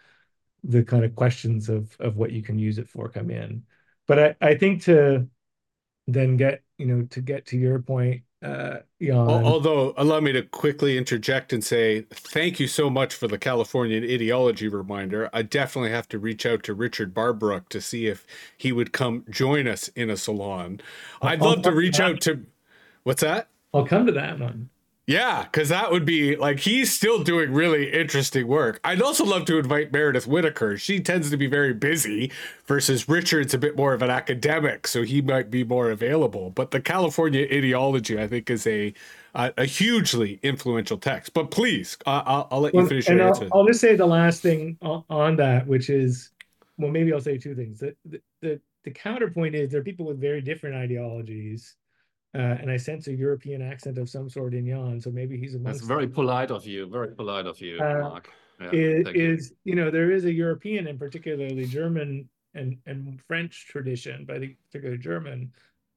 the 0.63 0.83
kind 0.83 1.05
of 1.05 1.15
questions 1.15 1.69
of 1.69 1.95
of 1.99 2.17
what 2.17 2.31
you 2.31 2.41
can 2.41 2.59
use 2.59 2.77
it 2.77 2.89
for 2.89 3.09
come 3.09 3.29
in. 3.29 3.63
But 4.07 4.19
I, 4.41 4.49
I 4.49 4.55
think 4.55 4.83
to 4.83 5.27
then 6.07 6.37
get, 6.37 6.63
you 6.79 6.85
know, 6.85 7.03
to 7.11 7.21
get 7.21 7.45
to 7.47 7.57
your 7.57 7.79
point, 7.79 8.23
uh, 8.41 8.77
Jan, 9.01 9.17
Although, 9.17 9.93
allow 9.97 10.21
me 10.21 10.31
to 10.31 10.41
quickly 10.43 10.97
interject 10.97 11.51
and 11.51 11.61
say 11.61 12.03
thank 12.09 12.57
you 12.59 12.67
so 12.67 12.89
much 12.89 13.13
for 13.13 13.27
the 13.27 13.37
Californian 13.37 14.03
ideology 14.05 14.69
reminder. 14.69 15.29
I 15.33 15.41
definitely 15.41 15.91
have 15.91 16.07
to 16.09 16.19
reach 16.19 16.45
out 16.45 16.63
to 16.63 16.73
Richard 16.73 17.13
Barbrook 17.13 17.67
to 17.69 17.81
see 17.81 18.07
if 18.07 18.25
he 18.57 18.71
would 18.71 18.93
come 18.93 19.25
join 19.29 19.67
us 19.67 19.89
in 19.89 20.09
a 20.09 20.15
salon. 20.15 20.79
I'd 21.21 21.41
I'll 21.41 21.49
love 21.49 21.63
to 21.63 21.71
reach 21.73 21.97
to 21.97 22.03
out 22.03 22.21
to. 22.21 22.45
What's 23.03 23.21
that? 23.21 23.49
I'll 23.73 23.85
come 23.85 24.05
to 24.05 24.13
that 24.13 24.39
one. 24.39 24.69
Yeah, 25.09 25.41
because 25.41 25.69
that 25.69 25.89
would 25.89 26.05
be 26.05 26.35
like 26.35 26.59
he's 26.59 26.93
still 26.93 27.23
doing 27.23 27.51
really 27.51 27.91
interesting 27.91 28.45
work. 28.45 28.79
I'd 28.83 29.01
also 29.01 29.25
love 29.25 29.45
to 29.45 29.57
invite 29.57 29.91
Meredith 29.91 30.27
Whittaker. 30.27 30.77
She 30.77 30.99
tends 30.99 31.31
to 31.31 31.37
be 31.37 31.47
very 31.47 31.73
busy, 31.73 32.31
versus 32.67 33.09
Richard's 33.09 33.55
a 33.55 33.57
bit 33.57 33.75
more 33.75 33.95
of 33.95 34.03
an 34.03 34.11
academic, 34.11 34.85
so 34.85 35.01
he 35.01 35.19
might 35.19 35.49
be 35.49 35.63
more 35.63 35.89
available. 35.89 36.51
But 36.51 36.69
the 36.69 36.79
California 36.79 37.47
ideology, 37.51 38.19
I 38.19 38.27
think, 38.27 38.51
is 38.51 38.67
a 38.67 38.93
a, 39.33 39.51
a 39.57 39.65
hugely 39.65 40.39
influential 40.43 40.99
text. 40.99 41.33
But 41.33 41.49
please, 41.49 41.97
uh, 42.05 42.21
I'll, 42.27 42.47
I'll 42.51 42.61
let 42.61 42.75
you 42.75 42.81
Well, 42.81 42.87
finish 42.87 43.07
and 43.07 43.17
your 43.17 43.29
I'll, 43.29 43.33
answer. 43.33 43.49
I'll 43.51 43.65
just 43.65 43.81
say 43.81 43.95
the 43.95 44.05
last 44.05 44.43
thing 44.43 44.77
on, 44.83 45.03
on 45.09 45.35
that, 45.37 45.65
which 45.65 45.89
is, 45.89 46.29
well, 46.77 46.91
maybe 46.91 47.11
I'll 47.13 47.19
say 47.19 47.39
two 47.39 47.55
things. 47.55 47.79
The, 47.79 47.95
the, 48.05 48.21
the, 48.41 48.61
the 48.83 48.91
counterpoint 48.91 49.55
is 49.55 49.71
there 49.71 49.81
are 49.81 49.83
people 49.83 50.05
with 50.05 50.21
very 50.21 50.41
different 50.41 50.75
ideologies. 50.75 51.75
Uh, 52.35 52.57
and 52.61 52.69
I 52.69 52.77
sense 52.77 53.07
a 53.07 53.13
European 53.13 53.61
accent 53.61 53.97
of 53.97 54.07
some 54.07 54.29
sort 54.29 54.53
in 54.53 54.67
Jan, 54.67 55.01
so 55.01 55.09
maybe 55.09 55.35
he's 55.37 55.55
a 55.55 55.57
Muslim. 55.57 55.73
That's 55.73 55.87
very 55.87 56.07
polite 56.07 56.51
of 56.51 56.65
you. 56.65 56.87
Very 56.87 57.15
polite 57.15 57.47
of 57.47 57.59
you, 57.59 57.79
Uh, 57.79 58.01
Mark. 58.01 58.29
Yeah, 58.61 58.71
is, 58.71 59.49
you. 59.63 59.71
you 59.71 59.75
know 59.75 59.89
there 59.89 60.11
is 60.11 60.25
a 60.25 60.33
European 60.33 60.87
and 60.87 60.99
particularly 60.99 61.65
German 61.65 62.29
and 62.53 62.77
and 62.85 63.19
French 63.27 63.65
tradition, 63.67 64.25
but 64.25 64.35
I 64.35 64.39
think 64.39 64.57
particularly 64.67 65.01
German, 65.01 65.51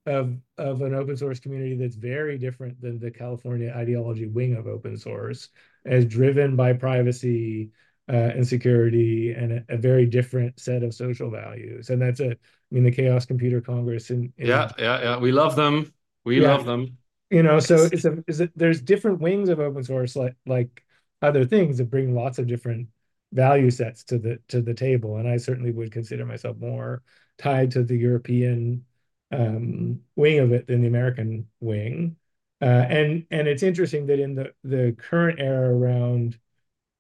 of 0.07 0.37
of 0.59 0.81
an 0.83 0.95
open 0.95 1.16
source 1.16 1.38
community 1.38 1.77
that's 1.77 1.97
very 1.97 2.38
different 2.38 2.81
than 2.81 2.99
the 2.99 3.11
California 3.11 3.73
ideology 3.77 4.27
wing 4.27 4.55
of 4.55 4.66
open 4.66 4.97
source, 4.97 5.49
as 5.85 6.07
driven 6.07 6.57
by 6.57 6.73
privacy 6.73 7.71
uh, 8.09 8.16
and 8.16 8.47
security 8.47 9.33
and 9.33 9.53
a, 9.53 9.64
a 9.68 9.77
very 9.77 10.07
different 10.07 10.59
set 10.59 10.83
of 10.83 10.95
social 10.95 11.31
values. 11.31 11.90
And 11.90 12.01
that's 12.01 12.21
a 12.21 12.31
I 12.31 12.37
mean 12.71 12.85
the 12.85 12.90
Chaos 12.90 13.27
Computer 13.27 13.61
Congress 13.61 14.11
in 14.11 14.33
Yeah, 14.38 14.71
yeah, 14.79 15.01
yeah. 15.03 15.18
We 15.18 15.31
love 15.31 15.57
them. 15.57 15.92
We 16.25 16.41
Yeah. 16.41 16.49
love 16.49 16.65
them. 16.65 16.99
you 17.31 17.43
know 17.43 17.61
so 17.61 17.87
It's- 17.87 17.93
it's 17.93 18.05
a, 18.05 18.25
is 18.29 18.41
it 18.41 18.53
there's 18.57 18.83
different 18.83 19.21
wings 19.21 19.49
of 19.49 19.61
open 19.61 19.85
source 19.85 20.17
like 20.17 20.37
like 20.47 20.85
other 21.23 21.45
things 21.47 21.79
that 21.79 21.91
bring 21.91 22.15
lots 22.15 22.39
of 22.39 22.47
different 22.47 22.89
value 23.33 23.71
sets 23.71 24.05
to 24.05 24.19
the 24.19 24.39
to 24.49 24.63
the 24.63 24.75
table 24.75 25.17
and 25.19 25.29
i 25.29 25.37
certainly 25.39 25.73
would 25.73 25.93
consider 25.93 26.27
myself 26.27 26.57
more 26.59 27.03
tied 27.39 27.71
to 27.73 27.83
the 27.85 27.97
european 27.97 28.85
um 29.33 30.01
wing 30.17 30.39
of 30.41 30.53
it 30.53 30.67
than 30.67 30.83
the 30.83 30.89
american 30.89 31.49
wing 31.61 32.17
uh 32.63 32.65
and 32.67 33.27
and 33.31 33.49
it's 33.49 33.63
interesting 33.63 34.07
that 34.07 34.21
in 34.21 34.35
the 34.35 34.53
the 34.65 34.95
current 34.99 35.41
era 35.41 35.75
around 35.75 36.39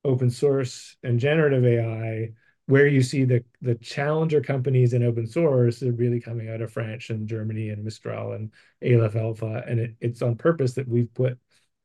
open 0.04 0.30
source 0.30 0.96
and 1.02 1.20
generative 1.20 1.64
ai 1.64 2.32
where 2.66 2.86
you 2.86 3.02
see 3.02 3.24
the 3.24 3.44
the 3.60 3.74
challenger 3.76 4.40
companies 4.40 4.92
in 4.92 5.02
open 5.02 5.26
source 5.26 5.82
are 5.82 5.92
really 5.92 6.20
coming 6.20 6.48
out 6.48 6.60
of 6.60 6.72
France 6.72 7.10
and 7.10 7.28
Germany 7.28 7.70
and 7.70 7.84
Mistral 7.84 8.32
and 8.32 8.50
Aleph 8.82 9.16
Alpha, 9.16 9.64
and 9.66 9.80
it, 9.80 9.94
it's 10.00 10.22
on 10.22 10.36
purpose 10.36 10.74
that 10.74 10.88
we've 10.88 11.12
put 11.14 11.38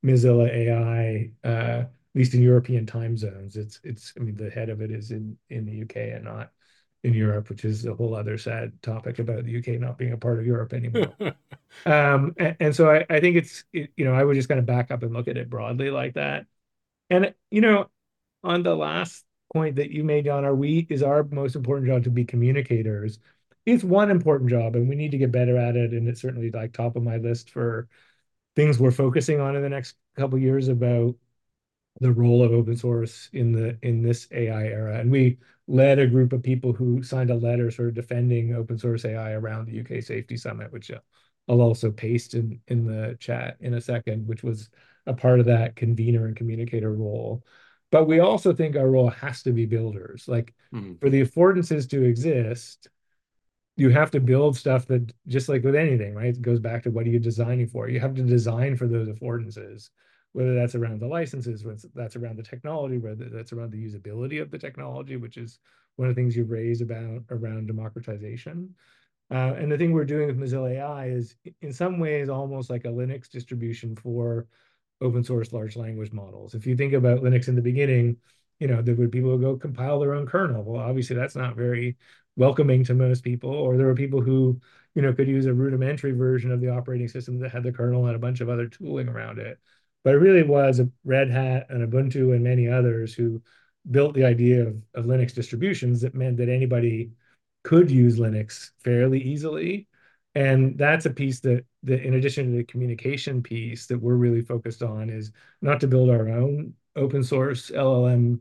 Mozilla 0.06 0.50
AI, 0.50 1.32
uh, 1.44 1.82
at 1.82 1.90
least 2.16 2.34
in 2.34 2.42
European 2.42 2.86
time 2.86 3.18
zones. 3.18 3.56
It's 3.58 3.80
it's 3.84 4.14
I 4.18 4.22
mean 4.22 4.36
the 4.36 4.50
head 4.50 4.70
of 4.70 4.82
it 4.82 4.92
is 4.92 5.12
in 5.12 5.38
in 5.50 5.66
the 5.66 5.84
UK 5.84 6.16
and 6.16 6.26
not 6.26 6.52
in 7.04 7.14
Europe, 7.14 7.50
which 7.50 7.66
is 7.66 7.86
a 7.86 7.94
whole 7.96 8.16
other 8.16 8.38
sad 8.38 8.80
topic 8.82 9.20
about 9.20 9.46
the 9.46 9.52
UK 9.52 9.80
not 9.80 9.98
being 9.98 10.14
a 10.14 10.18
part 10.18 10.40
of 10.40 10.46
Europe 10.46 10.74
anymore. 10.74 11.14
um, 11.86 12.34
and, 12.38 12.58
and 12.60 12.76
so 12.76 12.90
I, 12.92 13.06
I 13.10 13.20
think 13.20 13.36
it's 13.38 13.64
it, 13.74 13.92
you 13.98 14.06
know 14.06 14.14
I 14.14 14.24
would 14.24 14.36
just 14.36 14.50
kind 14.50 14.60
of 14.60 14.66
back 14.66 14.92
up 14.92 15.04
and 15.04 15.14
look 15.14 15.28
at 15.28 15.38
it 15.38 15.50
broadly 15.50 15.90
like 15.90 16.14
that, 16.14 16.46
and 17.10 17.34
you 17.50 17.62
know 17.62 17.90
on 18.44 18.64
the 18.64 18.76
last 18.76 19.26
point 19.58 19.76
that 19.78 19.92
you 19.92 20.04
made, 20.04 20.26
John, 20.26 20.46
are 20.46 20.56
we 20.56 20.88
is 20.90 21.04
our 21.04 21.24
most 21.26 21.56
important 21.56 21.88
job 21.88 22.04
to 22.06 22.10
be 22.12 22.26
communicators? 22.26 23.20
It's 23.66 23.84
one 23.84 24.12
important 24.12 24.50
job, 24.50 24.76
and 24.76 24.88
we 24.88 24.96
need 24.96 25.12
to 25.12 25.18
get 25.18 25.32
better 25.32 25.58
at 25.58 25.76
it. 25.76 25.92
And 25.94 26.08
it's 26.08 26.22
certainly 26.22 26.52
like 26.52 26.74
top 26.74 26.96
of 26.96 27.04
my 27.04 27.18
list 27.18 27.50
for 27.52 27.88
things 28.56 28.80
we're 28.80 28.92
focusing 28.92 29.40
on 29.42 29.56
in 29.56 29.62
the 29.64 29.70
next 29.70 29.96
couple 30.18 30.40
years 30.40 30.68
about 30.70 31.16
the 32.00 32.12
role 32.12 32.44
of 32.44 32.52
open 32.52 32.78
source 32.78 33.30
in 33.34 33.52
the 33.52 33.78
in 33.82 34.02
this 34.02 34.28
AI 34.32 34.66
era. 34.68 35.00
And 35.00 35.12
we 35.12 35.38
led 35.68 36.00
a 36.00 36.08
group 36.08 36.34
of 36.34 36.44
people 36.44 36.74
who 36.74 37.04
signed 37.04 37.30
a 37.32 37.36
letter 37.36 37.72
sort 37.72 37.90
of 37.90 37.96
defending 37.96 38.56
open 38.56 38.78
source 38.78 39.06
AI 39.06 39.32
around 39.34 39.66
the 39.66 39.74
UK 39.74 40.02
Safety 40.02 40.38
Summit, 40.38 40.72
which 40.72 40.92
uh, 40.92 41.00
I'll 41.50 41.62
also 41.62 41.92
paste 41.92 42.34
in 42.36 42.62
in 42.68 42.86
the 42.86 43.18
chat 43.20 43.58
in 43.60 43.74
a 43.74 43.82
second, 43.82 44.28
which 44.28 44.44
was 44.44 44.70
a 45.08 45.14
part 45.14 45.40
of 45.40 45.46
that 45.48 45.76
convener 45.76 46.28
and 46.28 46.36
communicator 46.36 46.94
role. 46.94 47.44
But 47.92 48.06
we 48.06 48.20
also 48.20 48.54
think 48.54 48.76
our 48.76 48.90
role 48.90 49.10
has 49.10 49.44
to 49.44 49.52
be 49.52 49.66
builders. 49.66 50.28
Like 50.28 50.54
mm-hmm. 50.74 50.96
for 50.96 51.10
the 51.10 51.22
affordances 51.22 51.90
to 51.90 52.04
exist, 52.04 52.90
you 53.78 53.90
have 53.90 54.12
to 54.12 54.20
build 54.20 54.58
stuff 54.58 54.88
that 54.88 55.14
just 55.28 55.48
like 55.48 55.64
with 55.64 55.76
anything, 55.76 56.14
right? 56.16 56.36
It 56.36 56.42
goes 56.42 56.60
back 56.60 56.84
to 56.84 56.92
what 56.92 57.06
are 57.06 57.10
you 57.10 57.20
designing 57.20 57.68
for? 57.68 57.88
You 57.88 58.00
have 58.00 58.16
to 58.16 58.24
design 58.24 58.76
for 58.76 58.88
those 58.88 59.08
affordances 59.08 59.90
whether 60.38 60.54
that's 60.54 60.76
around 60.76 61.00
the 61.00 61.08
licenses, 61.08 61.66
whether 61.66 61.88
that's 61.96 62.16
around 62.16 62.38
the 62.38 62.44
technology, 62.44 63.00
whether 63.00 63.28
that's 63.28 63.54
around 63.54 63.72
the 63.72 63.84
usability 63.84 64.40
of 64.40 64.52
the 64.52 64.58
technology, 64.60 65.16
which 65.16 65.36
is 65.36 65.58
one 65.96 66.08
of 66.08 66.16
the 66.16 66.22
things 66.22 66.36
you've 66.36 66.52
raised 66.52 66.84
about 66.84 67.24
around 67.32 67.66
democratization. 67.66 68.76
Uh, 69.32 69.56
and 69.58 69.72
the 69.72 69.78
thing 69.80 69.92
we're 69.92 70.06
doing 70.06 70.28
with 70.28 70.40
Mozilla 70.40 70.76
AI 70.76 71.08
is 71.08 71.36
in 71.62 71.74
some 71.74 71.98
ways 71.98 72.30
almost 72.30 72.70
like 72.70 72.86
a 72.86 72.90
Linux 72.90 73.30
distribution 73.30 73.96
for 73.96 74.46
open 75.02 75.24
source 75.24 75.54
large 75.54 75.76
language 75.76 76.12
models. 76.12 76.54
If 76.56 76.66
you 76.66 76.76
think 76.76 76.94
about 76.94 77.22
Linux 77.22 77.48
in 77.48 77.56
the 77.56 77.62
beginning, 77.62 78.18
you 78.60 78.68
know, 78.68 78.82
there 78.82 78.96
were 78.96 79.08
people 79.08 79.32
who 79.32 79.42
go 79.42 79.58
compile 79.58 80.00
their 80.00 80.14
own 80.14 80.26
kernel. 80.26 80.64
Well, 80.64 80.82
obviously 80.82 81.16
that's 81.16 81.36
not 81.36 81.56
very 81.56 81.98
welcoming 82.36 82.84
to 82.86 82.94
most 82.94 83.24
people, 83.24 83.52
or 83.52 83.78
there 83.78 83.88
were 83.88 83.96
people 83.96 84.22
who, 84.22 84.60
you 84.96 85.02
know, 85.02 85.14
could 85.14 85.28
use 85.28 85.46
a 85.46 85.54
rudimentary 85.54 86.12
version 86.12 86.52
of 86.52 86.62
the 86.62 86.70
operating 86.70 87.08
system 87.08 87.40
that 87.40 87.52
had 87.52 87.64
the 87.64 87.72
kernel 87.72 88.08
and 88.08 88.16
a 88.16 88.20
bunch 88.20 88.42
of 88.42 88.50
other 88.50 88.68
tooling 88.68 89.08
around 89.08 89.40
it. 89.40 89.60
But 90.04 90.16
it 90.16 90.20
really 90.20 90.44
was 90.44 90.82
Red 91.04 91.30
Hat 91.30 91.68
and 91.70 91.88
Ubuntu 91.88 92.34
and 92.34 92.44
many 92.44 92.68
others 92.68 93.14
who 93.14 93.42
built 93.90 94.14
the 94.16 94.26
idea 94.26 94.68
of, 94.68 94.76
of 94.96 95.06
Linux 95.06 95.34
distributions 95.34 96.02
that 96.02 96.16
meant 96.16 96.38
that 96.38 96.50
anybody 96.50 97.12
could 97.64 97.92
use 97.92 98.18
Linux 98.18 98.72
fairly 98.84 99.22
easily. 99.22 99.88
And 100.36 100.78
that's 100.78 101.06
a 101.06 101.12
piece 101.12 101.40
that, 101.42 101.66
in 101.90 102.16
addition 102.16 102.52
to 102.52 102.58
the 102.58 102.64
communication 102.64 103.42
piece 103.42 103.86
that 103.88 104.00
we're 104.00 104.16
really 104.16 104.42
focused 104.42 104.84
on, 104.84 105.10
is 105.10 105.32
not 105.62 105.80
to 105.82 105.88
build 105.88 106.10
our 106.10 106.30
own 106.30 106.74
open 106.96 107.24
source 107.24 107.72
LLM 107.72 108.40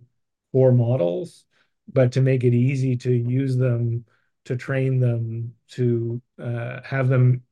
core 0.52 0.72
models, 0.72 1.44
but 1.92 2.12
to 2.12 2.20
make 2.20 2.44
it 2.44 2.54
easy 2.54 2.96
to 2.96 3.12
use 3.12 3.56
them, 3.56 4.04
to 4.44 4.56
train 4.56 5.00
them, 5.00 5.54
to 5.68 6.20
uh, 6.42 6.80
have 6.84 7.08
them 7.08 7.42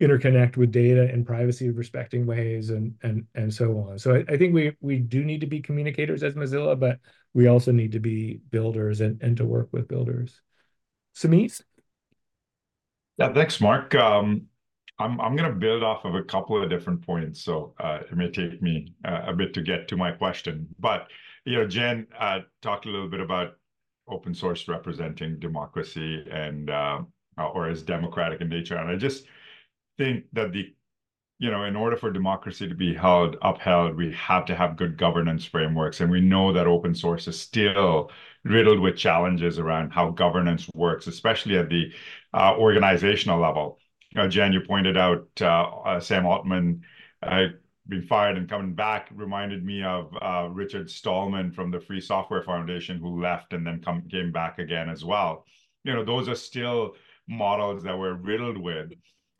interconnect 0.00 0.56
with 0.56 0.72
data 0.72 1.12
in 1.12 1.24
privacy 1.24 1.68
respecting 1.68 2.24
ways 2.24 2.70
and 2.70 2.94
and 3.02 3.26
and 3.34 3.52
so 3.52 3.78
on. 3.78 3.98
So 3.98 4.14
I, 4.14 4.24
I, 4.32 4.38
think 4.38 4.54
we 4.54 4.74
we 4.80 4.98
do 4.98 5.22
need 5.24 5.42
to 5.42 5.46
be 5.46 5.60
communicators 5.60 6.22
as 6.22 6.34
Mozilla, 6.34 6.78
but 6.78 6.98
we 7.34 7.48
also 7.48 7.70
need 7.70 7.92
to 7.92 8.00
be 8.00 8.40
builders 8.50 9.02
and, 9.02 9.22
and 9.22 9.36
to 9.36 9.44
work 9.44 9.68
with 9.72 9.88
builders. 9.88 10.40
Sumit? 11.14 11.60
Yeah, 13.18 13.32
thanks, 13.34 13.60
Mark. 13.60 13.94
Um, 13.94 14.46
I'm 15.00 15.36
to 15.36 15.52
build 15.52 15.82
off 15.82 16.04
of 16.04 16.14
a 16.14 16.22
couple 16.22 16.62
of 16.62 16.68
different 16.68 17.04
points, 17.04 17.42
so 17.42 17.74
uh, 17.80 18.00
it 18.02 18.14
may 18.16 18.30
take 18.30 18.60
me 18.60 18.94
uh, 19.04 19.22
a 19.26 19.32
bit 19.32 19.54
to 19.54 19.62
get 19.62 19.88
to 19.88 19.96
my 19.96 20.12
question. 20.12 20.68
But 20.78 21.08
you 21.46 21.56
know, 21.56 21.66
Jen 21.66 22.06
uh, 22.18 22.40
talked 22.60 22.84
a 22.84 22.90
little 22.90 23.08
bit 23.08 23.20
about 23.20 23.56
open 24.08 24.34
source 24.34 24.68
representing 24.68 25.38
democracy 25.38 26.24
and 26.30 26.70
or 27.38 27.68
as 27.68 27.82
democratic 27.82 28.42
in 28.42 28.50
nature, 28.50 28.76
and 28.76 28.90
I 28.90 28.96
just 28.96 29.24
think 29.96 30.24
that 30.34 30.52
the 30.52 30.74
you 31.38 31.50
know 31.50 31.64
in 31.64 31.76
order 31.76 31.96
for 31.96 32.10
democracy 32.10 32.68
to 32.68 32.74
be 32.74 32.92
held 32.94 33.36
upheld 33.40 33.96
we 33.96 34.12
have 34.12 34.44
to 34.46 34.54
have 34.54 34.76
good 34.76 34.98
governance 34.98 35.46
frameworks. 35.46 36.00
And 36.00 36.10
we 36.10 36.20
know 36.20 36.52
that 36.52 36.66
open 36.66 36.94
source 36.94 37.26
is 37.26 37.40
still 37.40 38.10
riddled 38.44 38.80
with 38.80 38.96
challenges 38.96 39.58
around 39.58 39.90
how 39.92 40.10
governance 40.10 40.68
works 40.74 41.06
especially 41.06 41.56
at 41.56 41.70
the 41.70 41.92
organizational 42.34 43.40
level 43.40 43.79
jen 44.28 44.52
you 44.52 44.60
pointed 44.60 44.96
out 44.96 45.28
uh, 45.40 45.62
uh 45.84 46.00
sam 46.00 46.26
altman 46.26 46.82
uh, 47.22 47.46
being 47.88 48.02
fired 48.02 48.36
and 48.36 48.48
coming 48.48 48.74
back 48.74 49.08
reminded 49.12 49.64
me 49.64 49.82
of 49.82 50.14
uh, 50.22 50.48
richard 50.50 50.90
stallman 50.90 51.50
from 51.50 51.70
the 51.70 51.80
free 51.80 52.00
software 52.00 52.42
foundation 52.42 52.98
who 52.98 53.20
left 53.20 53.52
and 53.52 53.66
then 53.66 53.82
came 54.10 54.32
back 54.32 54.58
again 54.58 54.88
as 54.88 55.04
well. 55.04 55.44
You 55.84 55.94
know 55.94 56.04
those 56.04 56.28
are 56.28 56.34
still 56.34 56.94
models 57.28 57.82
that 57.84 57.98
we're 57.98 58.14
riddled 58.14 58.58
with. 58.58 58.92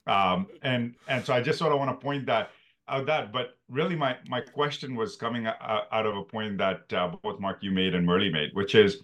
Um, 0.06 0.46
and 0.62 0.94
and 1.08 1.24
so 1.24 1.34
I 1.34 1.40
just 1.40 1.58
sort 1.58 1.72
of 1.72 1.78
want 1.78 1.90
to 1.90 2.04
point 2.04 2.26
that 2.26 2.50
out 2.88 3.06
that, 3.06 3.32
but 3.32 3.56
really 3.68 3.94
my 3.94 4.16
my 4.26 4.40
question 4.40 4.96
was 4.96 5.16
coming 5.16 5.46
out 5.46 6.06
of 6.06 6.16
a 6.16 6.24
point 6.24 6.58
that 6.58 6.92
uh, 6.92 7.12
both 7.22 7.38
Mark 7.38 7.58
you 7.62 7.70
made 7.70 7.94
and 7.94 8.04
Murley 8.06 8.30
made, 8.30 8.50
which 8.54 8.74
is 8.74 9.02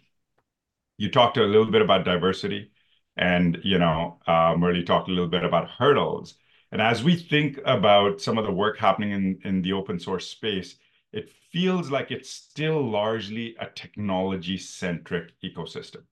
you 0.99 1.11
talked 1.11 1.37
a 1.37 1.43
little 1.43 1.71
bit 1.71 1.83
about 1.83 2.05
diversity, 2.05 2.71
and 3.17 3.59
you 3.63 3.79
know 3.79 4.19
uh, 4.27 4.55
Murley 4.57 4.83
talked 4.85 5.09
a 5.09 5.13
little 5.13 5.29
bit 5.29 5.45
about 5.45 5.71
hurdles. 5.71 6.35
And 6.73 6.83
as 6.83 7.03
we 7.05 7.17
think 7.17 7.59
about 7.65 8.21
some 8.21 8.39
of 8.39 8.45
the 8.45 8.53
work 8.53 8.79
happening 8.79 9.13
in 9.13 9.39
in 9.45 9.63
the 9.63 9.73
open 9.73 9.99
source 9.99 10.29
space, 10.29 10.77
it 11.13 11.31
feels 11.53 11.91
like 11.91 12.11
it's 12.11 12.31
still 12.31 12.83
largely 12.83 13.57
a 13.61 13.67
technology 13.67 14.59
centric 14.59 15.33
ecosystem. 15.43 16.03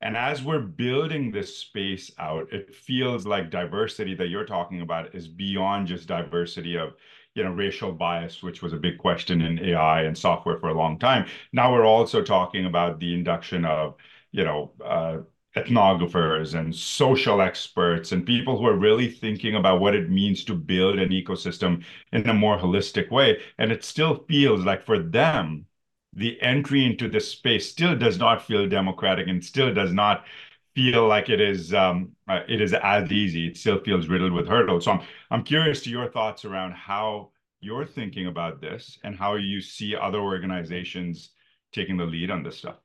And 0.00 0.16
as 0.16 0.42
we're 0.42 0.60
building 0.60 1.32
this 1.32 1.58
space 1.58 2.12
out, 2.18 2.52
it 2.52 2.74
feels 2.74 3.26
like 3.26 3.50
diversity 3.50 4.14
that 4.14 4.28
you're 4.28 4.44
talking 4.44 4.80
about 4.80 5.14
is 5.14 5.26
beyond 5.26 5.88
just 5.88 6.06
diversity 6.06 6.76
of 6.76 6.94
you 7.34 7.44
know 7.44 7.50
racial 7.52 7.92
bias 7.92 8.42
which 8.42 8.62
was 8.62 8.72
a 8.72 8.76
big 8.76 8.98
question 8.98 9.42
in 9.42 9.58
ai 9.66 10.02
and 10.02 10.16
software 10.18 10.58
for 10.58 10.70
a 10.70 10.74
long 10.74 10.98
time 10.98 11.26
now 11.52 11.72
we're 11.72 11.86
also 11.86 12.20
talking 12.22 12.66
about 12.66 12.98
the 12.98 13.14
induction 13.14 13.64
of 13.64 13.94
you 14.32 14.44
know 14.44 14.72
uh, 14.84 15.18
ethnographers 15.56 16.54
and 16.54 16.74
social 16.74 17.40
experts 17.40 18.12
and 18.12 18.26
people 18.26 18.58
who 18.58 18.66
are 18.66 18.76
really 18.76 19.10
thinking 19.10 19.54
about 19.56 19.80
what 19.80 19.94
it 19.94 20.10
means 20.10 20.44
to 20.44 20.54
build 20.54 20.98
an 20.98 21.08
ecosystem 21.10 21.82
in 22.12 22.28
a 22.28 22.34
more 22.34 22.58
holistic 22.58 23.10
way 23.10 23.40
and 23.58 23.72
it 23.72 23.82
still 23.82 24.24
feels 24.28 24.64
like 24.64 24.84
for 24.84 24.98
them 24.98 25.64
the 26.14 26.40
entry 26.42 26.84
into 26.84 27.08
this 27.08 27.30
space 27.30 27.70
still 27.70 27.96
does 27.96 28.18
not 28.18 28.46
feel 28.46 28.68
democratic 28.68 29.26
and 29.28 29.44
still 29.44 29.72
does 29.72 29.92
not 29.92 30.24
feel 30.74 31.06
like 31.08 31.28
it 31.28 31.40
is 31.40 31.74
um, 31.74 32.12
uh, 32.28 32.40
it 32.48 32.60
is 32.60 32.72
as 32.74 33.10
easy. 33.10 33.48
It 33.48 33.56
still 33.56 33.80
feels 33.80 34.08
riddled 34.08 34.32
with 34.32 34.46
hurdles. 34.46 34.84
So 34.84 34.92
I'm 34.92 35.00
I'm 35.30 35.44
curious 35.44 35.82
to 35.82 35.90
your 35.90 36.10
thoughts 36.10 36.44
around 36.44 36.72
how 36.72 37.30
you're 37.60 37.86
thinking 37.86 38.26
about 38.26 38.60
this 38.60 38.98
and 39.02 39.16
how 39.16 39.34
you 39.34 39.60
see 39.60 39.96
other 39.96 40.20
organizations 40.20 41.30
taking 41.72 41.96
the 41.96 42.04
lead 42.04 42.30
on 42.30 42.42
this 42.42 42.58
stuff. 42.58 42.76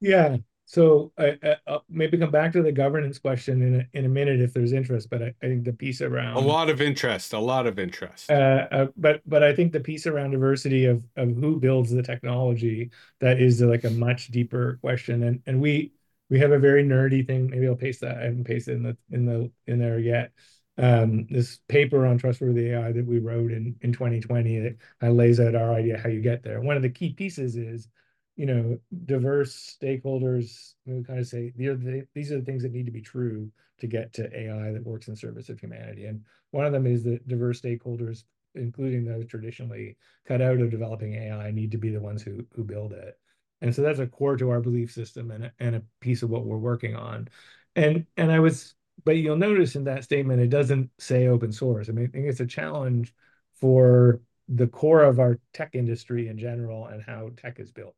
Yeah, 0.00 0.38
so 0.68 1.12
I, 1.16 1.38
I, 1.68 1.78
maybe 1.88 2.18
come 2.18 2.32
back 2.32 2.52
to 2.52 2.62
the 2.62 2.72
governance 2.72 3.20
question 3.20 3.62
in 3.62 3.74
a, 3.76 3.98
in 3.98 4.04
a 4.04 4.08
minute 4.08 4.40
if 4.40 4.52
there's 4.52 4.72
interest, 4.72 5.08
but 5.08 5.22
I, 5.22 5.34
I 5.40 5.46
think 5.46 5.64
the 5.64 5.72
piece 5.72 6.00
around 6.00 6.36
a 6.36 6.40
lot 6.40 6.68
of 6.68 6.80
interest, 6.80 7.32
a 7.32 7.38
lot 7.38 7.68
of 7.68 7.78
interest. 7.78 8.28
Uh, 8.28 8.66
uh, 8.72 8.86
but 8.96 9.22
but 9.26 9.44
I 9.44 9.54
think 9.54 9.72
the 9.72 9.80
piece 9.80 10.08
around 10.08 10.32
diversity 10.32 10.86
of 10.86 11.04
of 11.16 11.36
who 11.36 11.60
builds 11.60 11.92
the 11.92 12.02
technology 12.02 12.90
that 13.20 13.40
is 13.40 13.60
like 13.60 13.84
a 13.84 13.90
much 13.90 14.28
deeper 14.28 14.78
question, 14.82 15.22
and 15.22 15.40
and 15.46 15.60
we 15.60 15.92
we 16.30 16.40
have 16.40 16.50
a 16.50 16.58
very 16.58 16.82
nerdy 16.82 17.24
thing. 17.24 17.48
Maybe 17.48 17.68
I'll 17.68 17.76
paste 17.76 18.00
that. 18.00 18.18
I 18.18 18.24
haven't 18.24 18.44
pasted 18.44 18.76
in 18.76 18.82
the 18.82 18.96
in 19.12 19.24
the 19.24 19.50
in 19.68 19.78
there 19.78 20.00
yet. 20.00 20.32
Um, 20.78 21.28
this 21.30 21.60
paper 21.68 22.04
on 22.06 22.18
trustworthy 22.18 22.72
AI 22.72 22.90
that 22.90 23.06
we 23.06 23.20
wrote 23.20 23.52
in 23.52 23.76
in 23.82 23.92
2020 23.92 24.58
that 24.58 24.76
kind 25.00 25.12
of 25.12 25.16
lays 25.16 25.38
out 25.38 25.54
our 25.54 25.72
idea 25.74 25.96
how 25.96 26.08
you 26.08 26.20
get 26.20 26.42
there. 26.42 26.60
One 26.60 26.76
of 26.76 26.82
the 26.82 26.90
key 26.90 27.12
pieces 27.12 27.54
is 27.54 27.88
you 28.36 28.46
know, 28.46 28.78
diverse 29.06 29.76
stakeholders 29.80 30.74
we 30.84 31.02
kind 31.02 31.18
of 31.18 31.26
say 31.26 31.52
these 31.56 31.68
are, 31.68 31.76
the, 31.76 32.06
these 32.14 32.30
are 32.30 32.38
the 32.38 32.44
things 32.44 32.62
that 32.62 32.72
need 32.72 32.86
to 32.86 32.92
be 32.92 33.00
true 33.00 33.50
to 33.78 33.86
get 33.86 34.12
to 34.14 34.38
AI 34.38 34.72
that 34.72 34.84
works 34.84 35.08
in 35.08 35.16
service 35.16 35.48
of 35.48 35.58
humanity. 35.58 36.04
And 36.06 36.22
one 36.50 36.66
of 36.66 36.72
them 36.72 36.86
is 36.86 37.02
that 37.04 37.26
diverse 37.28 37.60
stakeholders, 37.60 38.24
including 38.54 39.04
those 39.04 39.26
traditionally 39.26 39.96
cut 40.26 40.42
out 40.42 40.60
of 40.60 40.70
developing 40.70 41.14
AI, 41.14 41.50
need 41.50 41.70
to 41.72 41.78
be 41.78 41.90
the 41.90 42.00
ones 42.00 42.22
who 42.22 42.44
who 42.54 42.62
build 42.64 42.92
it. 42.92 43.18
And 43.62 43.74
so 43.74 43.82
that's 43.82 43.98
a 44.00 44.06
core 44.06 44.36
to 44.36 44.50
our 44.50 44.60
belief 44.60 44.92
system 44.92 45.30
and 45.30 45.44
a, 45.46 45.52
and 45.58 45.76
a 45.76 45.82
piece 46.00 46.22
of 46.22 46.30
what 46.30 46.44
we're 46.44 46.58
working 46.58 46.94
on. 46.94 47.28
And 47.74 48.06
and 48.18 48.30
I 48.30 48.38
was, 48.40 48.74
but 49.04 49.16
you'll 49.16 49.36
notice 49.36 49.76
in 49.76 49.84
that 49.84 50.04
statement 50.04 50.42
it 50.42 50.50
doesn't 50.50 50.90
say 50.98 51.26
open 51.26 51.52
source. 51.52 51.88
I 51.88 51.92
mean, 51.92 52.06
I 52.06 52.08
think 52.08 52.26
it's 52.26 52.40
a 52.40 52.46
challenge 52.46 53.14
for 53.60 54.20
the 54.48 54.66
core 54.66 55.02
of 55.02 55.18
our 55.20 55.40
tech 55.54 55.74
industry 55.74 56.28
in 56.28 56.38
general 56.38 56.86
and 56.86 57.02
how 57.02 57.30
tech 57.36 57.58
is 57.58 57.72
built 57.72 57.96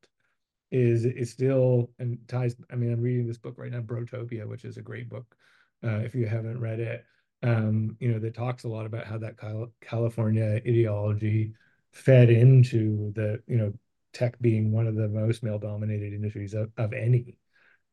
is 0.70 1.04
is 1.04 1.30
still 1.30 1.90
and 1.98 2.18
ties. 2.28 2.56
I 2.70 2.76
mean, 2.76 2.92
I'm 2.92 3.00
reading 3.00 3.26
this 3.26 3.38
book 3.38 3.54
right 3.58 3.72
now, 3.72 3.80
Brotopia, 3.80 4.46
which 4.46 4.64
is 4.64 4.76
a 4.76 4.82
great 4.82 5.08
book. 5.08 5.36
Uh, 5.84 6.00
if 6.00 6.14
you 6.14 6.26
haven't 6.26 6.60
read 6.60 6.80
it, 6.80 7.04
um, 7.42 7.96
you 8.00 8.10
know, 8.12 8.18
that 8.18 8.34
talks 8.34 8.64
a 8.64 8.68
lot 8.68 8.86
about 8.86 9.06
how 9.06 9.18
that 9.18 9.36
California 9.80 10.60
ideology 10.66 11.52
fed 11.92 12.30
into 12.30 13.12
the 13.14 13.42
you 13.46 13.56
know 13.56 13.72
tech 14.12 14.38
being 14.40 14.72
one 14.72 14.86
of 14.86 14.94
the 14.94 15.08
most 15.08 15.42
male-dominated 15.42 16.12
industries 16.12 16.54
of, 16.54 16.70
of 16.78 16.92
any. 16.92 17.38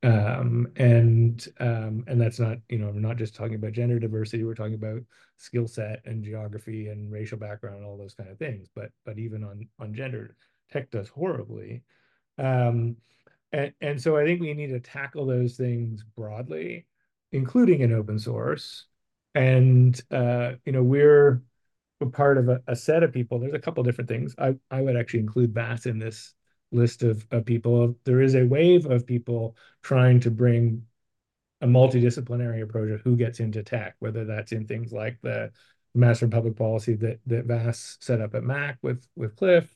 Um, 0.03 0.67
and 0.75 1.45
um, 1.59 2.03
and 2.07 2.21
that's 2.21 2.39
not, 2.39 2.57
you 2.69 2.77
know, 2.77 2.87
we're 2.91 2.99
not 2.99 3.17
just 3.17 3.35
talking 3.35 3.55
about 3.55 3.71
gender 3.73 3.99
diversity, 3.99 4.43
we're 4.43 4.53
talking 4.53 4.75
about 4.75 5.01
skill 5.37 5.67
set 5.67 6.01
and 6.05 6.23
geography 6.23 6.87
and 6.89 7.11
racial 7.11 7.37
background 7.37 7.83
all 7.83 7.97
those 7.97 8.13
kind 8.13 8.29
of 8.29 8.37
things. 8.37 8.67
But 8.75 8.91
but 9.05 9.17
even 9.17 9.43
on 9.43 9.67
on 9.79 9.93
gender, 9.93 10.35
tech 10.71 10.91
does 10.91 11.09
horribly. 11.09 11.83
Um, 12.37 12.97
and, 13.51 13.73
and 13.81 14.01
so 14.01 14.17
I 14.17 14.25
think 14.25 14.41
we 14.41 14.53
need 14.53 14.67
to 14.67 14.79
tackle 14.79 15.25
those 15.25 15.55
things 15.55 16.03
broadly, 16.15 16.85
including 17.31 17.81
in 17.81 17.93
open 17.93 18.19
source. 18.19 18.85
And 19.33 19.99
uh, 20.11 20.53
you 20.65 20.71
know, 20.71 20.83
we're 20.83 21.41
a 22.01 22.05
part 22.05 22.37
of 22.37 22.49
a, 22.49 22.61
a 22.67 22.75
set 22.75 23.03
of 23.03 23.13
people. 23.13 23.39
There's 23.39 23.53
a 23.53 23.59
couple 23.59 23.83
different 23.83 24.09
things. 24.09 24.35
I, 24.37 24.55
I 24.69 24.81
would 24.81 24.97
actually 24.97 25.21
include 25.21 25.53
VASS 25.53 25.85
in 25.85 25.99
this 25.99 26.33
list 26.71 27.03
of, 27.03 27.25
of 27.31 27.45
people. 27.45 27.95
There 28.03 28.21
is 28.21 28.35
a 28.35 28.45
wave 28.45 28.85
of 28.85 29.05
people 29.05 29.55
trying 29.81 30.19
to 30.21 30.31
bring 30.31 30.83
a 31.61 31.67
multidisciplinary 31.67 32.61
approach 32.61 32.91
of 32.91 33.01
who 33.01 33.15
gets 33.15 33.39
into 33.39 33.63
tech, 33.63 33.95
whether 33.99 34.25
that's 34.25 34.51
in 34.51 34.67
things 34.67 34.91
like 34.91 35.17
the 35.21 35.51
Master 35.93 36.25
of 36.25 36.31
Public 36.31 36.57
Policy 36.57 36.95
that 36.95 37.19
that 37.27 37.45
VASS 37.45 37.97
set 38.01 38.21
up 38.21 38.35
at 38.35 38.43
Mac 38.43 38.77
with 38.81 39.07
with 39.15 39.35
Cliff, 39.35 39.73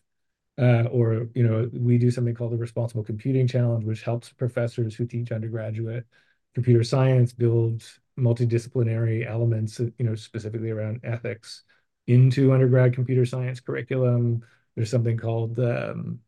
or 0.92 1.28
you 1.34 1.44
know 1.44 1.70
we 1.74 1.98
do 1.98 2.12
something 2.12 2.36
called 2.36 2.52
the 2.52 2.58
Responsible 2.58 3.04
Computing 3.04 3.48
Challenge, 3.48 3.86
which 3.86 4.04
helps 4.04 4.30
professors 4.30 4.96
who 4.96 5.06
teach 5.06 5.32
undergraduate 5.32 6.06
computer 6.54 6.84
science 6.84 7.34
build 7.34 7.84
multidisciplinary 8.18 9.28
elements, 9.30 9.80
you 9.80 9.94
know, 10.00 10.16
specifically 10.16 10.72
around 10.72 11.00
ethics 11.04 11.64
into 12.08 12.52
undergrad 12.54 12.94
computer 12.94 13.26
science 13.26 13.60
curriculum. 13.60 14.44
There's 14.76 14.92
something 14.92 15.18
called 15.18 15.60
um, 15.60 16.20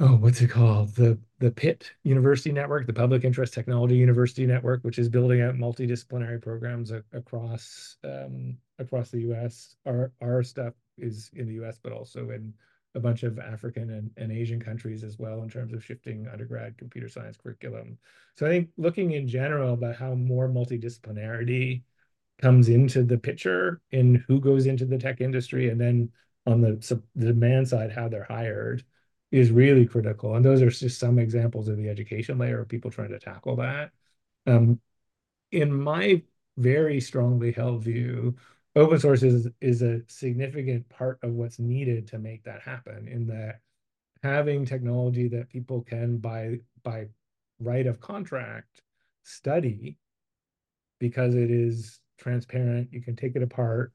oh, 0.00 0.16
what's 0.16 0.40
it 0.40 0.48
called? 0.48 0.94
The 0.94 1.18
the 1.38 1.50
PIT 1.50 1.92
University 2.02 2.52
Network, 2.52 2.86
the 2.86 2.92
Public 2.92 3.24
Interest 3.24 3.52
Technology 3.52 3.96
University 3.96 4.46
Network, 4.46 4.82
which 4.82 4.98
is 4.98 5.08
building 5.08 5.42
out 5.42 5.54
multidisciplinary 5.54 6.42
programs 6.42 6.90
across 7.12 7.96
um, 8.04 8.56
across 8.78 9.10
the 9.10 9.20
U.S. 9.20 9.76
Our 9.86 10.12
our 10.20 10.42
stuff 10.42 10.74
is 10.98 11.30
in 11.34 11.46
the 11.46 11.54
U.S., 11.54 11.78
but 11.82 11.92
also 11.92 12.30
in 12.30 12.54
a 12.96 13.00
bunch 13.00 13.22
of 13.22 13.38
African 13.38 13.90
and, 13.90 14.10
and 14.16 14.32
Asian 14.32 14.60
countries 14.60 15.04
as 15.04 15.18
well 15.18 15.42
in 15.42 15.50
terms 15.50 15.74
of 15.74 15.84
shifting 15.84 16.26
undergrad 16.32 16.78
computer 16.78 17.08
science 17.08 17.36
curriculum. 17.36 17.98
So 18.36 18.46
I 18.46 18.48
think 18.48 18.70
looking 18.78 19.12
in 19.12 19.28
general 19.28 19.74
about 19.74 19.96
how 19.96 20.14
more 20.14 20.48
multidisciplinarity 20.48 21.82
comes 22.40 22.68
into 22.68 23.02
the 23.02 23.18
picture 23.18 23.82
in 23.90 24.24
who 24.26 24.40
goes 24.40 24.66
into 24.66 24.86
the 24.86 24.98
tech 24.98 25.20
industry 25.20 25.68
and 25.68 25.80
then 25.80 26.10
on 26.46 26.60
the, 26.60 27.02
the 27.14 27.26
demand 27.26 27.68
side 27.68 27.92
how 27.92 28.08
they're 28.08 28.24
hired 28.24 28.82
is 29.30 29.50
really 29.50 29.86
critical 29.86 30.34
and 30.34 30.44
those 30.44 30.62
are 30.62 30.70
just 30.70 31.00
some 31.00 31.18
examples 31.18 31.68
of 31.68 31.76
the 31.76 31.88
education 31.88 32.38
layer 32.38 32.60
of 32.60 32.68
people 32.68 32.90
trying 32.90 33.10
to 33.10 33.18
tackle 33.18 33.56
that 33.56 33.90
um, 34.46 34.78
in 35.50 35.72
my 35.72 36.22
very 36.56 37.00
strongly 37.00 37.52
held 37.52 37.82
view 37.82 38.36
open 38.76 38.98
source 38.98 39.22
is, 39.22 39.48
is 39.60 39.82
a 39.82 40.00
significant 40.08 40.88
part 40.88 41.18
of 41.22 41.32
what's 41.32 41.58
needed 41.58 42.06
to 42.08 42.18
make 42.18 42.44
that 42.44 42.62
happen 42.62 43.08
in 43.08 43.26
that 43.26 43.60
having 44.22 44.64
technology 44.64 45.28
that 45.28 45.48
people 45.48 45.82
can 45.82 46.18
by 46.18 46.56
by 46.82 47.06
right 47.60 47.86
of 47.86 48.00
contract 48.00 48.82
study 49.22 49.96
because 50.98 51.34
it 51.34 51.50
is 51.50 52.00
transparent. 52.18 52.88
You 52.92 53.02
can 53.02 53.16
take 53.16 53.36
it 53.36 53.42
apart. 53.42 53.92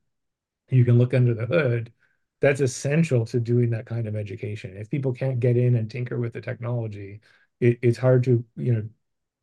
You 0.70 0.86
can 0.86 0.98
look 0.98 1.14
under 1.14 1.34
the 1.34 1.46
hood. 1.46 1.92
That's 2.40 2.62
essential 2.62 3.26
to 3.28 3.40
doing 3.40 3.70
that 3.72 3.86
kind 3.86 4.08
of 4.08 4.16
education. 4.16 4.76
If 4.78 4.90
people 4.90 5.14
can't 5.14 5.40
get 5.40 5.58
in 5.58 5.76
and 5.76 5.90
tinker 5.90 6.20
with 6.20 6.34
the 6.34 6.42
technology, 6.42 7.22
it, 7.60 7.78
it's 7.82 7.98
hard 7.98 8.24
to 8.26 8.44
you 8.56 8.74
know 8.74 8.90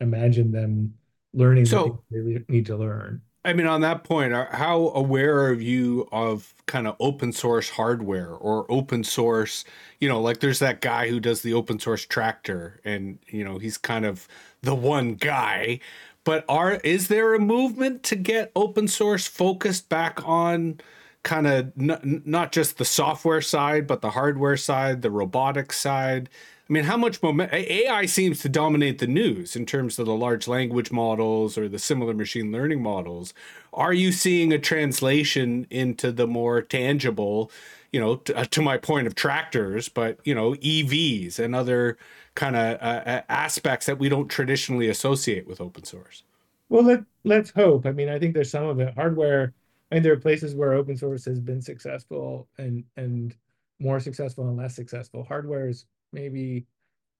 imagine 0.00 0.50
them 0.50 0.94
learning 1.32 1.66
so, 1.66 2.02
they 2.10 2.44
need 2.48 2.66
to 2.66 2.76
learn. 2.76 3.22
I 3.44 3.52
mean, 3.52 3.66
on 3.66 3.80
that 3.82 4.04
point, 4.04 4.32
how 4.32 4.88
aware 4.94 5.40
are 5.46 5.54
you 5.54 6.08
of 6.12 6.54
kind 6.66 6.86
of 6.86 6.96
open 7.00 7.32
source 7.32 7.70
hardware 7.70 8.30
or 8.30 8.66
open 8.70 9.04
source? 9.04 9.64
You 10.00 10.08
know, 10.08 10.20
like 10.20 10.40
there's 10.40 10.58
that 10.58 10.80
guy 10.80 11.08
who 11.08 11.20
does 11.20 11.42
the 11.42 11.54
open 11.54 11.78
source 11.78 12.04
tractor, 12.04 12.80
and 12.84 13.18
you 13.28 13.44
know 13.44 13.58
he's 13.58 13.78
kind 13.78 14.04
of 14.04 14.28
the 14.62 14.74
one 14.74 15.14
guy 15.14 15.80
but 16.24 16.44
are 16.46 16.74
is 16.84 17.08
there 17.08 17.34
a 17.34 17.38
movement 17.38 18.02
to 18.02 18.16
get 18.16 18.52
open 18.54 18.86
source 18.86 19.26
focused 19.26 19.88
back 19.88 20.20
on 20.28 20.78
kind 21.22 21.46
of 21.46 21.72
n- 21.78 22.22
not 22.24 22.52
just 22.52 22.78
the 22.78 22.84
software 22.84 23.40
side 23.40 23.86
but 23.86 24.00
the 24.00 24.10
hardware 24.10 24.56
side 24.56 25.02
the 25.02 25.10
robotics 25.10 25.78
side 25.78 26.28
i 26.68 26.72
mean 26.72 26.84
how 26.84 26.96
much 26.96 27.22
moment 27.22 27.52
ai 27.52 28.06
seems 28.06 28.40
to 28.40 28.48
dominate 28.48 28.98
the 28.98 29.06
news 29.06 29.56
in 29.56 29.66
terms 29.66 29.98
of 29.98 30.06
the 30.06 30.14
large 30.14 30.46
language 30.48 30.92
models 30.92 31.58
or 31.58 31.68
the 31.68 31.78
similar 31.78 32.14
machine 32.14 32.52
learning 32.52 32.82
models 32.82 33.34
are 33.72 33.92
you 33.92 34.12
seeing 34.12 34.52
a 34.52 34.58
translation 34.58 35.66
into 35.70 36.12
the 36.12 36.26
more 36.26 36.62
tangible 36.62 37.50
you 37.92 38.00
know 38.00 38.16
to, 38.16 38.36
uh, 38.36 38.44
to 38.44 38.62
my 38.62 38.78
point 38.78 39.06
of 39.06 39.14
tractors 39.14 39.88
but 39.88 40.18
you 40.24 40.34
know 40.34 40.52
evs 40.54 41.38
and 41.38 41.54
other 41.54 41.98
kind 42.38 42.54
of 42.54 42.80
uh, 42.80 43.22
aspects 43.28 43.86
that 43.86 43.98
we 43.98 44.08
don't 44.08 44.28
traditionally 44.28 44.88
associate 44.88 45.46
with 45.46 45.60
open 45.60 45.82
source. 45.82 46.22
Well, 46.68 46.84
let 46.84 47.00
let's 47.24 47.50
hope. 47.50 47.84
I 47.86 47.92
mean, 47.92 48.08
I 48.08 48.18
think 48.18 48.34
there's 48.34 48.50
some 48.50 48.64
of 48.64 48.78
it. 48.80 48.94
Hardware, 48.94 49.54
I 49.90 49.96
mean, 49.96 50.02
there 50.02 50.12
are 50.12 50.18
places 50.18 50.54
where 50.54 50.74
open 50.74 50.96
source 50.96 51.24
has 51.24 51.40
been 51.40 51.62
successful 51.62 52.48
and 52.58 52.84
and 52.96 53.34
more 53.80 54.00
successful 54.00 54.48
and 54.48 54.56
less 54.56 54.74
successful. 54.74 55.24
Hardware 55.24 55.68
is 55.68 55.86
maybe 56.12 56.66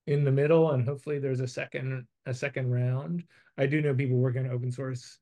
in 0.06 0.24
the 0.24 0.32
middle, 0.32 0.72
and 0.72 0.84
hopefully 0.84 1.18
there's 1.18 1.40
a 1.40 1.48
second 1.48 2.06
a 2.26 2.34
second 2.34 2.70
round. 2.70 3.24
I 3.56 3.66
do 3.66 3.80
know 3.80 3.94
people 3.94 4.16
working 4.16 4.46
on 4.46 4.52
open 4.52 4.70
source 4.70 5.18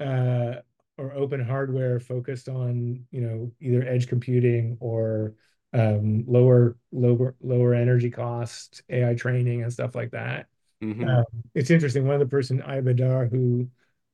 uh, 0.00 0.54
or 0.96 1.12
open 1.14 1.44
hardware 1.44 2.00
focused 2.00 2.48
on 2.48 3.04
you 3.10 3.20
know 3.20 3.52
either 3.60 3.86
edge 3.86 4.08
computing 4.08 4.76
or 4.80 5.34
um, 5.72 6.24
lower 6.26 6.76
lower 6.92 7.34
lower 7.40 7.74
energy 7.74 8.10
cost 8.10 8.82
AI 8.88 9.14
training 9.14 9.62
and 9.62 9.72
stuff 9.72 9.94
like 9.94 10.12
that. 10.12 10.46
Mm-hmm. 10.82 11.08
Um, 11.08 11.24
it's 11.54 11.70
interesting. 11.70 12.06
One 12.06 12.14
of 12.14 12.20
the 12.20 12.26
person 12.26 12.62
Ibadar 12.62 13.30
who 13.30 13.68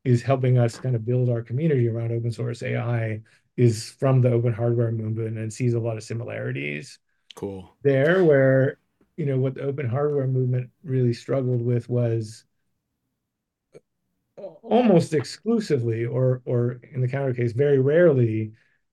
is 0.05 0.22
helping 0.22 0.59
us 0.59 0.78
kind 0.78 0.96
of 0.96 1.05
build 1.05 1.28
our 1.28 1.42
community 1.42 1.88
around 1.88 2.12
open 2.12 2.32
source 2.32 2.62
AI 2.62 3.20
is 3.57 3.90
from 3.90 4.20
the 4.22 4.30
open 4.30 4.53
hardware 4.53 4.92
movement 4.92 5.36
and 5.36 5.53
sees 5.53 5.74
a 5.74 5.80
lot 5.80 5.96
of 5.96 6.03
similarities. 6.03 6.98
Cool. 7.34 7.74
There, 7.82 8.24
where 8.24 8.78
you 9.16 9.26
know 9.26 9.38
what 9.38 9.55
the 9.55 9.62
open 9.62 9.88
hardware 9.88 10.26
movement 10.26 10.70
really 10.82 11.12
struggled 11.12 11.62
with 11.62 11.88
was 11.88 12.44
almost 14.62 15.14
exclusively, 15.14 16.07
or 16.07 16.42
or 16.44 16.80
in 16.92 17.01
the 17.01 17.09
counter 17.09 17.34
case, 17.34 17.53
very 17.53 17.78
rarely 17.78 18.53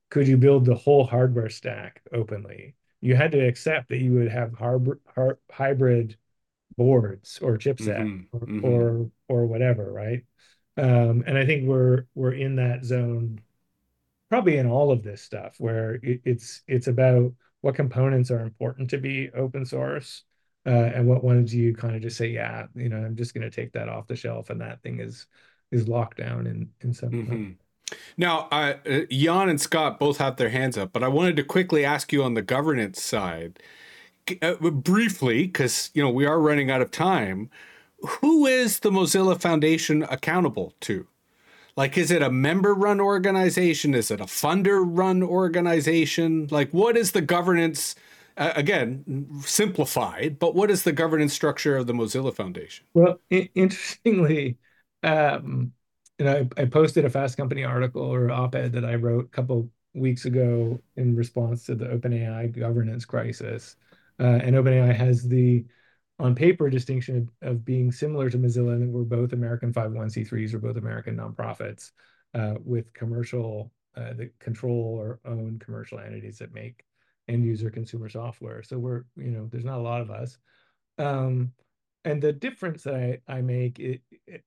could 0.10 0.28
you 0.28 0.38
build 0.38 0.66
the 0.66 0.76
whole 0.76 1.06
hardware 1.06 1.50
stack 1.50 2.02
openly? 2.14 2.76
You 3.02 3.16
had 3.16 3.32
to 3.32 3.46
accept 3.46 3.90
that 3.90 3.98
you 3.98 4.14
would 4.14 4.30
have 4.30 4.54
har- 4.54 5.00
har- 5.16 5.40
hybrid 5.52 6.18
boards 6.78 7.40
or 7.42 7.58
chipset 7.58 7.98
mm-hmm. 8.00 8.38
Or, 8.38 8.40
mm-hmm. 8.40 8.66
or, 8.66 9.12
or 9.28 9.46
whatever, 9.48 9.92
right? 9.92 10.24
Um, 10.78 11.24
and 11.26 11.38
I 11.38 11.46
think 11.46 11.68
we're 11.68 12.06
we're 12.14 12.34
in 12.34 12.56
that 12.58 12.86
zone, 12.86 13.42
probably 14.30 14.58
in 14.58 14.68
all 14.68 14.92
of 14.92 15.04
this 15.04 15.22
stuff, 15.22 15.56
where 15.58 15.96
it, 16.04 16.22
it's 16.24 16.62
it's 16.68 16.88
about 16.88 17.34
what 17.62 17.76
components 17.76 18.30
are 18.30 18.42
important 18.42 18.90
to 18.92 18.98
be 18.98 19.32
open 19.32 19.66
source, 19.66 20.24
uh, 20.66 20.70
and 20.70 21.08
what 21.08 21.24
ones 21.24 21.54
you 21.54 21.74
kind 21.74 21.96
of 21.96 22.02
just 22.02 22.18
say, 22.18 22.28
yeah, 22.28 22.68
you 22.76 22.90
know, 22.90 22.98
I'm 22.98 23.16
just 23.16 23.34
going 23.34 23.50
to 23.50 23.56
take 23.56 23.74
that 23.74 23.90
off 23.90 24.08
the 24.08 24.16
shelf, 24.16 24.50
and 24.52 24.62
that 24.62 24.82
thing 24.84 25.00
is 25.00 25.26
is 25.72 25.88
locked 25.88 26.18
down 26.18 26.46
in 26.46 26.70
in 26.82 26.94
some. 26.94 27.10
Mm-hmm. 27.10 27.52
Now, 28.18 28.48
uh, 28.52 28.74
Jan 29.10 29.50
and 29.50 29.62
Scott 29.62 29.98
both 29.98 30.18
have 30.18 30.36
their 30.36 30.50
hands 30.50 30.78
up, 30.78 30.92
but 30.92 31.04
I 31.04 31.08
wanted 31.08 31.38
to 31.38 31.44
quickly 31.44 31.86
ask 31.86 32.12
you 32.12 32.22
on 32.24 32.34
the 32.34 32.42
governance 32.42 33.02
side, 33.02 33.60
uh, 34.42 34.56
briefly, 34.56 35.48
because 35.48 35.90
you 35.94 36.04
know 36.04 36.10
we 36.10 36.26
are 36.26 36.40
running 36.40 36.70
out 36.70 36.82
of 36.82 36.92
time. 36.92 37.50
Who 38.00 38.46
is 38.46 38.80
the 38.80 38.92
Mozilla 38.92 39.40
Foundation 39.40 40.04
accountable 40.04 40.74
to? 40.82 41.08
Like, 41.76 41.98
is 41.98 42.12
it 42.12 42.22
a 42.22 42.32
member-run 42.32 43.00
organization? 43.00 43.94
Is 43.94 44.10
it 44.10 44.20
a 44.20 44.26
funder-run 44.26 45.22
organization? 45.24 46.48
Like, 46.50 46.72
what 46.72 46.98
is 46.98 47.12
the 47.12 47.22
governance? 47.22 47.96
Uh, 48.36 48.54
again, 48.56 49.28
simplified, 49.42 50.38
but 50.38 50.54
what 50.54 50.70
is 50.70 50.84
the 50.84 50.92
governance 50.92 51.34
structure 51.34 51.76
of 51.76 51.88
the 51.88 51.94
Mozilla 51.94 52.34
Foundation? 52.34 52.86
Well, 52.94 53.20
interestingly, 53.30 54.58
um, 55.02 55.72
and 56.20 56.30
I, 56.30 56.48
I 56.56 56.66
posted 56.66 57.06
a 57.06 57.10
Fast 57.10 57.36
Company 57.36 57.64
article 57.64 58.04
or 58.04 58.30
op-ed 58.30 58.74
that 58.74 58.86
I 58.86 58.96
wrote 58.96 59.26
a 59.26 59.30
couple 59.30 59.70
weeks 59.96 60.26
ago 60.26 60.80
in 60.96 61.16
response 61.16 61.66
to 61.66 61.76
the 61.76 61.86
OpenAI 61.86 62.52
governance 62.52 63.06
crisis. 63.06 63.76
Uh, 64.20 64.40
and 64.44 64.56
OpenAI 64.56 64.96
has 64.96 65.28
the 65.28 65.66
on 66.20 66.36
paper 66.36 66.70
distinction 66.70 67.30
of, 67.42 67.50
of, 67.50 67.66
being 67.66 67.92
similar 67.92 68.30
to 68.30 68.38
Mozilla, 68.38 68.74
and 68.74 68.92
we're 68.92 69.04
both 69.04 69.34
American 69.34 69.72
501c3s, 69.72 70.54
we're 70.54 70.60
both 70.60 70.78
American 70.78 71.18
nonprofits 71.18 71.92
uh, 72.34 72.56
with 72.64 72.92
commercial 72.94 73.72
uh, 73.96 74.14
that 74.14 74.38
control 74.40 74.98
or 75.00 75.20
own 75.26 75.60
commercial 75.60 76.00
entities 76.00 76.38
that 76.40 76.54
make 76.54 76.84
end 77.28 77.46
user 77.46 77.70
consumer 77.70 78.10
software. 78.10 78.64
So 78.64 78.78
we're, 78.78 79.04
you 79.16 79.32
know, 79.32 79.48
there's 79.52 79.66
not 79.66 79.80
a 79.80 79.82
lot 79.82 80.02
of 80.02 80.12
us. 80.12 80.38
Um, 80.98 81.52
and 82.06 82.22
the 82.22 82.32
difference 82.32 82.84
that 82.84 82.96
I, 82.96 83.20
I 83.28 83.42
make 83.42 83.82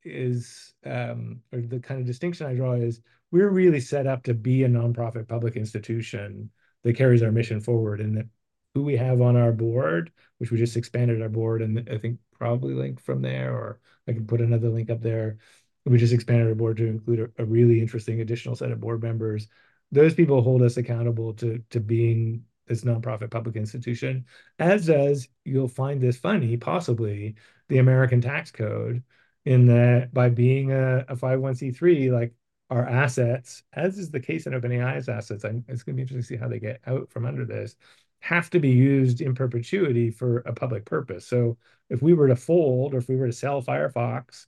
is, 0.03 0.73
um, 0.87 1.41
or 1.53 1.61
the 1.61 1.81
kind 1.81 2.01
of 2.01 2.07
distinction 2.07 2.47
I 2.47 2.55
draw 2.55 2.73
is 2.73 3.01
we're 3.31 3.51
really 3.51 3.81
set 3.81 4.07
up 4.07 4.23
to 4.25 4.35
be 4.35 4.65
a 4.65 4.69
nonprofit 4.69 5.29
public 5.29 5.57
institution 5.57 6.51
that 6.85 6.97
carries 6.97 7.23
our 7.23 7.31
mission 7.31 7.61
forward 7.61 8.01
and 8.01 8.17
that 8.17 8.27
who 8.75 8.83
we 8.83 8.97
have 8.97 9.21
on 9.21 9.37
our 9.37 9.53
board, 9.53 10.13
which 10.39 10.51
we 10.51 10.59
just 10.59 10.77
expanded 10.77 11.23
our 11.23 11.29
board 11.29 11.63
and 11.63 11.89
I 11.91 11.99
think 11.99 12.19
probably 12.33 12.75
link 12.75 13.01
from 13.01 13.23
there, 13.23 13.53
or 13.53 13.81
I 14.09 14.13
can 14.13 14.27
put 14.27 14.41
another 14.41 14.71
link 14.71 14.91
up 14.91 15.03
there. 15.03 15.39
We 15.85 15.99
just 15.99 16.13
expanded 16.13 16.49
our 16.49 16.55
board 16.55 16.77
to 16.79 16.87
include 16.87 17.33
a, 17.39 17.43
a 17.43 17.45
really 17.45 17.81
interesting 17.81 18.21
additional 18.21 18.57
set 18.57 18.71
of 18.71 18.81
board 18.81 19.03
members. 19.03 19.49
Those 19.93 20.15
people 20.15 20.43
hold 20.43 20.63
us 20.63 20.77
accountable 20.77 21.35
to 21.35 21.63
to 21.71 21.81
being 21.81 22.45
this 22.67 22.85
nonprofit 22.85 23.31
public 23.31 23.57
institution, 23.57 24.25
as 24.59 24.87
does 24.87 25.29
you'll 25.45 25.69
find 25.69 26.01
this 26.01 26.17
funny, 26.17 26.57
possibly 26.57 27.35
the 27.69 27.79
American 27.79 28.21
tax 28.21 28.53
code, 28.53 29.03
in 29.45 29.67
that 29.67 30.13
by 30.15 30.29
being 30.29 30.71
a, 30.73 30.99
a 31.09 31.17
501c3, 31.17 32.11
like 32.13 32.33
our 32.71 32.87
assets, 32.89 33.65
as 33.73 33.99
is 33.99 34.11
the 34.11 34.21
case 34.21 34.47
in 34.47 34.53
OpenAI's 34.53 35.09
assets, 35.09 35.45
I'm, 35.45 35.65
it's 35.69 35.83
going 35.83 35.95
to 35.95 35.97
be 35.97 36.03
interesting 36.03 36.21
to 36.21 36.27
see 36.27 36.37
how 36.37 36.49
they 36.49 36.61
get 36.61 36.81
out 36.87 37.11
from 37.11 37.27
under 37.27 37.45
this, 37.45 37.75
have 38.21 38.51
to 38.51 38.61
be 38.61 38.71
used 38.71 39.21
in 39.21 39.35
perpetuity 39.35 40.11
for 40.11 40.39
a 40.39 40.53
public 40.53 40.85
purpose. 40.85 41.27
So 41.27 41.57
if 41.89 42.03
we 42.03 42.13
were 42.13 42.29
to 42.29 42.37
fold 42.37 42.95
or 42.95 42.99
if 42.99 43.09
we 43.09 43.17
were 43.17 43.27
to 43.27 43.33
sell 43.33 43.63
Firefox, 43.63 44.47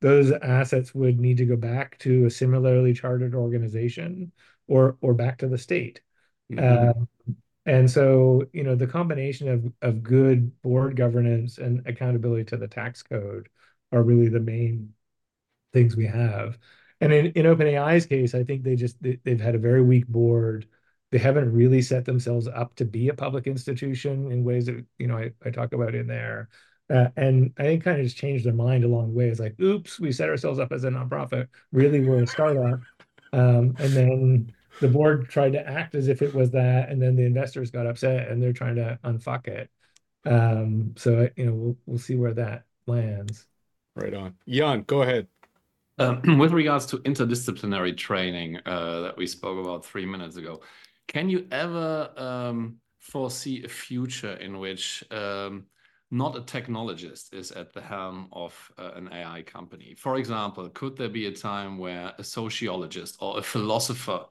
those 0.00 0.32
assets 0.32 0.94
would 0.94 1.20
need 1.20 1.36
to 1.38 1.46
go 1.46 1.56
back 1.56 1.98
to 2.00 2.26
a 2.26 2.30
similarly 2.30 2.92
chartered 2.92 3.34
organization 3.34 4.32
or 4.66 4.96
or 5.00 5.14
back 5.14 5.38
to 5.38 5.48
the 5.48 5.58
state. 5.58 6.00
Mm-hmm. 6.52 7.00
Um, 7.00 7.08
and 7.64 7.88
so, 7.88 8.44
you 8.52 8.64
know, 8.64 8.74
the 8.74 8.88
combination 8.88 9.48
of 9.48 9.72
of 9.82 10.02
good 10.02 10.60
board 10.62 10.96
governance 10.96 11.58
and 11.58 11.86
accountability 11.86 12.44
to 12.46 12.56
the 12.56 12.68
tax 12.68 13.02
code 13.02 13.48
are 13.92 14.02
really 14.02 14.28
the 14.28 14.40
main 14.40 14.94
things 15.72 15.96
we 15.96 16.06
have. 16.06 16.58
And 17.00 17.12
in, 17.12 17.26
in 17.32 17.46
OpenAI's 17.46 18.06
case, 18.06 18.34
I 18.34 18.44
think 18.44 18.62
they 18.62 18.76
just 18.76 19.00
they, 19.02 19.18
they've 19.24 19.40
had 19.40 19.54
a 19.54 19.58
very 19.58 19.82
weak 19.82 20.08
board. 20.08 20.66
They 21.12 21.18
haven't 21.18 21.52
really 21.52 21.82
set 21.82 22.04
themselves 22.06 22.48
up 22.48 22.74
to 22.76 22.84
be 22.84 23.08
a 23.08 23.14
public 23.14 23.46
institution 23.46 24.32
in 24.32 24.42
ways 24.42 24.66
that 24.66 24.84
you 24.98 25.06
know 25.06 25.18
I, 25.18 25.30
I 25.44 25.50
talk 25.50 25.72
about 25.72 25.94
in 25.94 26.08
there. 26.08 26.48
Uh, 26.90 27.08
and 27.16 27.52
I 27.58 27.62
think 27.62 27.84
kind 27.84 27.98
of 27.98 28.04
just 28.04 28.16
changed 28.16 28.44
their 28.44 28.52
mind 28.52 28.82
along 28.84 29.08
the 29.08 29.14
way. 29.14 29.28
It's 29.28 29.38
like, 29.38 29.58
oops, 29.60 30.00
we 30.00 30.10
set 30.10 30.28
ourselves 30.28 30.58
up 30.58 30.72
as 30.72 30.84
a 30.84 30.90
nonprofit. 30.90 31.48
Really, 31.70 32.00
we're 32.00 32.24
a 32.24 32.26
startup. 32.26 32.80
Um, 33.32 33.74
and 33.78 33.92
then 33.92 34.52
the 34.80 34.88
board 34.88 35.28
tried 35.28 35.52
to 35.52 35.66
act 35.66 35.94
as 35.94 36.08
if 36.08 36.22
it 36.22 36.34
was 36.34 36.50
that, 36.50 36.88
and 36.88 37.00
then 37.00 37.14
the 37.14 37.24
investors 37.24 37.70
got 37.70 37.86
upset 37.86 38.28
and 38.28 38.42
they're 38.42 38.52
trying 38.52 38.76
to 38.76 38.98
unfuck 39.04 39.46
it. 39.48 39.70
Um, 40.24 40.94
so 40.96 41.28
you 41.36 41.46
know, 41.46 41.52
we'll 41.52 41.76
we'll 41.86 41.98
see 41.98 42.16
where 42.16 42.34
that 42.34 42.64
lands. 42.86 43.46
Right 43.94 44.14
on, 44.14 44.34
Jan. 44.48 44.82
Go 44.82 45.02
ahead. 45.02 45.28
Um, 45.98 46.22
with 46.38 46.52
regards 46.52 46.86
to 46.86 46.98
interdisciplinary 46.98 47.96
training 47.96 48.58
uh, 48.64 49.00
that 49.00 49.16
we 49.16 49.26
spoke 49.26 49.64
about 49.64 49.84
three 49.84 50.06
minutes 50.06 50.36
ago, 50.36 50.62
can 51.12 51.28
you 51.28 51.46
ever 51.50 52.10
um, 52.16 52.76
foresee 52.98 53.62
a 53.64 53.68
future 53.68 54.34
in 54.34 54.58
which 54.58 55.04
um, 55.10 55.66
not 56.10 56.36
a 56.36 56.40
technologist 56.40 57.34
is 57.34 57.52
at 57.52 57.72
the 57.72 57.80
helm 57.82 58.28
of 58.32 58.72
uh, 58.78 58.92
an 58.94 59.12
AI 59.12 59.42
company? 59.42 59.94
For 59.98 60.16
example, 60.16 60.68
could 60.70 60.96
there 60.96 61.10
be 61.10 61.26
a 61.26 61.32
time 61.32 61.76
where 61.76 62.12
a 62.18 62.24
sociologist 62.24 63.16
or 63.20 63.38
a 63.38 63.42
philosopher 63.42 64.24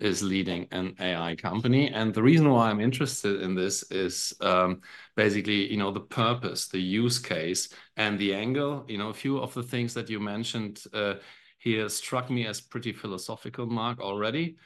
is 0.00 0.22
leading 0.22 0.66
an 0.70 0.94
AI 1.00 1.34
company. 1.34 1.88
And 1.90 2.14
the 2.14 2.22
reason 2.22 2.48
why 2.48 2.70
I'm 2.70 2.80
interested 2.80 3.42
in 3.42 3.54
this 3.54 3.82
is 3.90 4.32
um, 4.40 4.80
basically, 5.16 5.70
you 5.70 5.76
know, 5.76 5.90
the 5.90 6.00
purpose, 6.00 6.68
the 6.68 6.80
use 6.80 7.18
case, 7.18 7.68
and 7.96 8.18
the 8.18 8.32
angle. 8.32 8.84
You 8.88 8.98
know, 8.98 9.08
a 9.08 9.14
few 9.14 9.38
of 9.38 9.52
the 9.54 9.62
things 9.62 9.94
that 9.94 10.08
you 10.08 10.20
mentioned 10.20 10.84
uh, 10.92 11.14
here 11.58 11.88
struck 11.88 12.30
me 12.30 12.46
as 12.46 12.60
pretty 12.60 12.92
philosophical, 12.92 13.66
Mark, 13.66 13.98
already. 14.00 14.56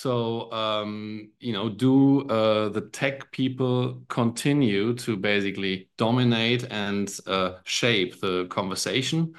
So, 0.00 0.48
um, 0.52 1.32
you 1.40 1.52
know, 1.52 1.68
do 1.68 2.20
uh, 2.28 2.68
the 2.68 2.82
tech 2.82 3.32
people 3.32 4.00
continue 4.06 4.94
to 4.94 5.16
basically 5.16 5.88
dominate 5.96 6.64
and 6.70 7.12
uh, 7.26 7.54
shape 7.64 8.20
the 8.20 8.46
conversation? 8.46 9.34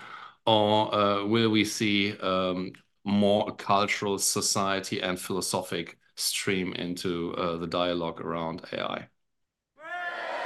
Or 0.45 0.93
uh, 0.93 1.23
will 1.23 1.49
we 1.49 1.63
see 1.63 2.17
um, 2.17 2.73
more 3.05 3.55
cultural, 3.55 4.17
society, 4.17 4.99
and 4.99 5.17
philosophic 5.17 5.97
stream 6.15 6.73
into 6.73 7.33
uh, 7.35 7.55
the 7.55 7.67
dialogue 7.67 8.19
around 8.19 8.61
AI? 8.73 9.07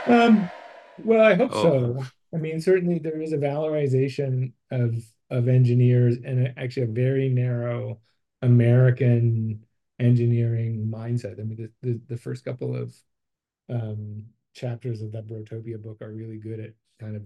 Um, 0.05 0.47
well, 1.03 1.25
I 1.25 1.33
hope 1.33 1.49
oh. 1.55 1.63
so. 1.63 2.05
I 2.35 2.37
mean, 2.37 2.61
certainly 2.61 2.99
there 2.99 3.19
is 3.19 3.33
a 3.33 3.37
valorization 3.37 4.53
of 4.69 4.93
of 5.31 5.47
engineers 5.47 6.17
and 6.23 6.53
actually 6.55 6.83
a 6.83 6.93
very 7.03 7.29
narrow 7.29 7.99
American 8.43 9.65
engineering 9.99 10.89
mindset. 10.91 11.39
I 11.39 11.43
mean, 11.43 11.69
the 11.81 11.89
the, 11.89 12.01
the 12.09 12.17
first 12.17 12.45
couple 12.45 12.75
of 12.75 12.93
um, 13.69 14.23
chapters 14.53 15.01
of 15.01 15.11
that 15.11 15.27
Brotopia 15.27 15.81
book 15.81 16.01
are 16.01 16.13
really 16.13 16.37
good 16.37 16.59
at 16.59 16.73
kind 16.99 17.15
of 17.15 17.23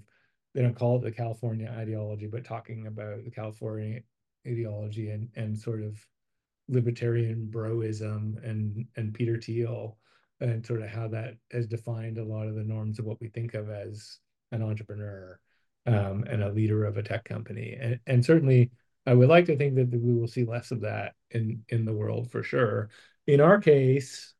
they 0.53 0.61
don't 0.61 0.75
call 0.75 0.97
it 0.97 1.03
the 1.03 1.11
California 1.11 1.73
ideology, 1.77 2.27
but 2.27 2.45
talking 2.45 2.87
about 2.87 3.23
the 3.23 3.31
California 3.31 4.01
ideology 4.47 5.09
and 5.09 5.29
and 5.35 5.57
sort 5.57 5.83
of 5.83 5.97
libertarian 6.69 7.49
broism 7.51 8.43
and 8.43 8.85
and 8.95 9.13
Peter 9.13 9.39
Thiel 9.39 9.97
and 10.39 10.65
sort 10.65 10.81
of 10.81 10.89
how 10.89 11.07
that 11.07 11.35
has 11.51 11.67
defined 11.67 12.17
a 12.17 12.23
lot 12.23 12.47
of 12.47 12.55
the 12.55 12.63
norms 12.63 12.99
of 12.99 13.05
what 13.05 13.19
we 13.19 13.27
think 13.27 13.53
of 13.53 13.69
as 13.69 14.19
an 14.51 14.61
entrepreneur 14.61 15.39
um, 15.87 16.23
and 16.29 16.43
a 16.43 16.51
leader 16.51 16.85
of 16.85 16.97
a 16.97 17.03
tech 17.03 17.23
company. 17.25 17.77
And, 17.79 17.99
and 18.07 18.23
certainly, 18.23 18.69
I 19.07 19.13
would 19.15 19.29
like 19.29 19.45
to 19.45 19.57
think 19.57 19.75
that 19.75 19.89
we 19.91 20.13
will 20.13 20.27
see 20.27 20.45
less 20.45 20.71
of 20.71 20.81
that 20.81 21.15
in 21.31 21.63
in 21.69 21.85
the 21.85 21.93
world 21.93 22.31
for 22.31 22.43
sure. 22.43 22.89
In 23.27 23.41
our 23.41 23.59
case, 23.59 24.33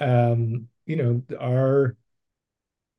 um, 0.00 0.68
you 0.86 0.96
know, 0.96 1.22
our 1.40 1.96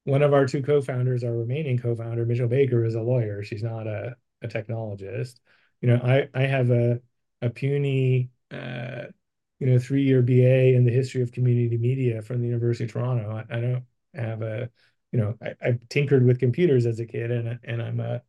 one 0.04 0.22
of 0.22 0.34
our 0.34 0.46
two 0.46 0.62
co-founders, 0.62 1.24
our 1.24 1.34
remaining 1.34 1.78
co-founder, 1.78 2.26
Mitchell 2.26 2.48
Baker, 2.48 2.86
is 2.86 2.96
a 2.96 3.02
lawyer. 3.02 3.44
She's 3.44 3.64
not 3.64 3.88
a, 3.88 4.16
a 4.42 4.48
technologist 4.48 5.40
you 5.82 5.90
know, 5.90 5.98
I 6.04 6.30
I 6.34 6.44
have 6.44 6.72
a 6.72 7.02
a 7.42 7.50
puny 7.50 8.30
uh, 8.50 9.04
you 9.60 9.68
know 9.68 9.78
three 9.80 10.04
year 10.04 10.22
BA 10.22 10.74
in 10.76 10.86
the 10.86 10.92
history 10.92 11.22
of 11.22 11.32
community 11.32 11.78
media 11.78 12.22
from 12.22 12.42
the 12.42 12.48
University 12.48 12.86
of 12.86 12.92
Toronto. 12.94 13.30
I, 13.50 13.58
I 13.58 13.62
don't 13.62 13.86
have 14.16 14.42
a 14.42 14.70
you 15.12 15.20
know 15.20 15.38
I, 15.42 15.56
I 15.62 15.80
tinkered 15.90 16.26
with 16.26 16.40
computers 16.40 16.86
as 16.86 17.00
a 17.00 17.06
kid 17.06 17.30
and 17.32 17.60
and 17.64 17.82
I'm 17.82 18.00
a 18.00 18.22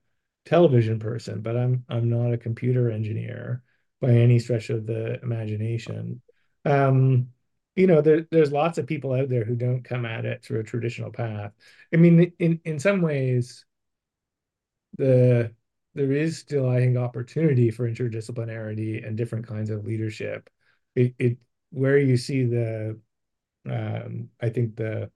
television 0.46 0.98
person, 0.98 1.42
but 1.42 1.56
I'm 1.56 1.84
I'm 1.88 2.08
not 2.08 2.32
a 2.32 2.38
computer 2.38 2.90
engineer 2.90 3.62
by 4.00 4.10
any 4.10 4.38
stretch 4.38 4.70
of 4.70 4.86
the 4.86 5.20
imagination. 5.22 6.22
Um, 6.64 7.28
you 7.74 7.86
know, 7.86 8.00
there, 8.00 8.26
there's 8.30 8.52
lots 8.52 8.78
of 8.78 8.86
people 8.86 9.12
out 9.12 9.28
there 9.28 9.44
who 9.44 9.56
don't 9.56 9.82
come 9.84 10.06
at 10.06 10.24
it 10.24 10.42
through 10.42 10.60
a 10.60 10.64
traditional 10.64 11.10
path. 11.12 11.52
I 11.92 11.96
mean, 11.96 12.32
in 12.38 12.60
in 12.64 12.78
some 12.78 13.02
ways, 13.02 13.66
the 14.96 15.52
there 15.94 16.12
is 16.12 16.38
still, 16.38 16.68
I 16.68 16.78
think, 16.78 16.96
opportunity 16.96 17.70
for 17.70 17.90
interdisciplinarity 17.90 19.06
and 19.06 19.16
different 19.16 19.46
kinds 19.46 19.70
of 19.70 19.86
leadership. 19.86 20.50
It, 20.94 21.14
it 21.18 21.38
where 21.70 21.98
you 21.98 22.16
see 22.18 22.44
the, 22.44 23.00
um, 23.68 24.28
I 24.40 24.50
think 24.50 24.76
the 24.76 25.10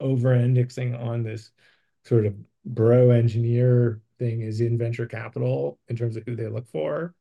over-indexing 0.00 0.94
on 0.94 1.22
this 1.22 1.50
sort 2.04 2.26
of 2.26 2.34
bro 2.64 3.10
engineer 3.10 4.00
thing 4.18 4.40
is 4.42 4.60
in 4.60 4.78
venture 4.78 5.06
capital 5.06 5.78
in 5.88 5.96
terms 5.96 6.16
of 6.16 6.24
who 6.24 6.36
they 6.36 6.48
look 6.48 6.66
for, 6.68 7.14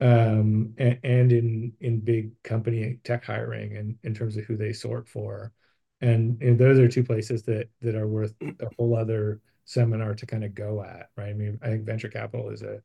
um, 0.00 0.74
and, 0.78 0.98
and 1.04 1.32
in 1.32 1.72
in 1.80 2.00
big 2.00 2.30
company 2.42 2.98
tech 3.04 3.24
hiring 3.24 3.76
and 3.76 3.96
in 4.02 4.14
terms 4.14 4.36
of 4.36 4.44
who 4.44 4.56
they 4.56 4.72
sort 4.72 5.08
for, 5.08 5.52
and, 6.00 6.40
and 6.42 6.58
those 6.58 6.78
are 6.78 6.88
two 6.88 7.04
places 7.04 7.42
that 7.44 7.68
that 7.80 7.94
are 7.94 8.08
worth 8.08 8.34
a 8.42 8.68
whole 8.78 8.96
other 8.96 9.40
seminar 9.64 10.14
to 10.14 10.26
kind 10.26 10.44
of 10.44 10.54
go 10.54 10.82
at, 10.82 11.08
right? 11.16 11.30
I 11.30 11.32
mean, 11.34 11.58
I 11.62 11.68
think 11.68 11.84
venture 11.84 12.08
capital 12.08 12.50
is 12.50 12.62
a, 12.62 12.82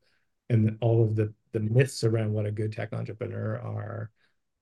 and 0.48 0.76
all 0.80 1.02
of 1.04 1.16
the 1.16 1.32
the 1.52 1.60
myths 1.60 2.04
around 2.04 2.32
what 2.32 2.46
a 2.46 2.52
good 2.52 2.72
tech 2.72 2.92
entrepreneur 2.92 3.58
are, 3.58 4.10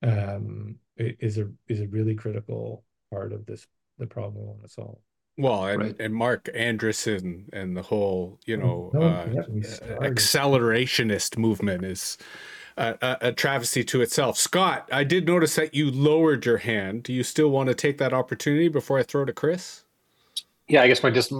um, 0.02 0.76
is 0.96 1.38
a 1.38 1.48
is 1.68 1.80
a 1.80 1.88
really 1.88 2.14
critical 2.14 2.84
part 3.10 3.32
of 3.32 3.46
this 3.46 3.66
the 3.98 4.06
problem 4.06 4.42
we 4.42 4.48
want 4.48 4.62
to 4.62 4.68
solve. 4.68 4.98
Well, 5.38 5.66
and, 5.66 5.82
right. 5.82 5.96
and 6.00 6.12
Marc 6.12 6.46
Andreessen 6.46 7.44
and 7.52 7.76
the 7.76 7.82
whole, 7.82 8.40
you 8.44 8.60
oh, 8.60 8.90
know, 8.92 9.00
uh, 9.00 9.26
accelerationist 10.02 11.38
movement 11.38 11.84
is 11.84 12.18
a, 12.76 13.16
a, 13.20 13.32
travesty 13.32 13.84
to 13.84 14.00
itself. 14.00 14.36
Scott, 14.36 14.88
I 14.92 15.04
did 15.04 15.26
notice 15.26 15.54
that 15.54 15.74
you 15.74 15.92
lowered 15.92 16.44
your 16.44 16.58
hand. 16.58 17.04
Do 17.04 17.12
you 17.12 17.22
still 17.22 17.50
want 17.50 17.68
to 17.68 17.74
take 17.74 17.98
that 17.98 18.12
opportunity 18.12 18.68
before 18.68 18.98
I 18.98 19.04
throw 19.04 19.24
to 19.24 19.32
Chris? 19.32 19.84
Yeah, 20.66 20.82
I 20.82 20.88
guess 20.88 21.04
my 21.04 21.10
just 21.10 21.32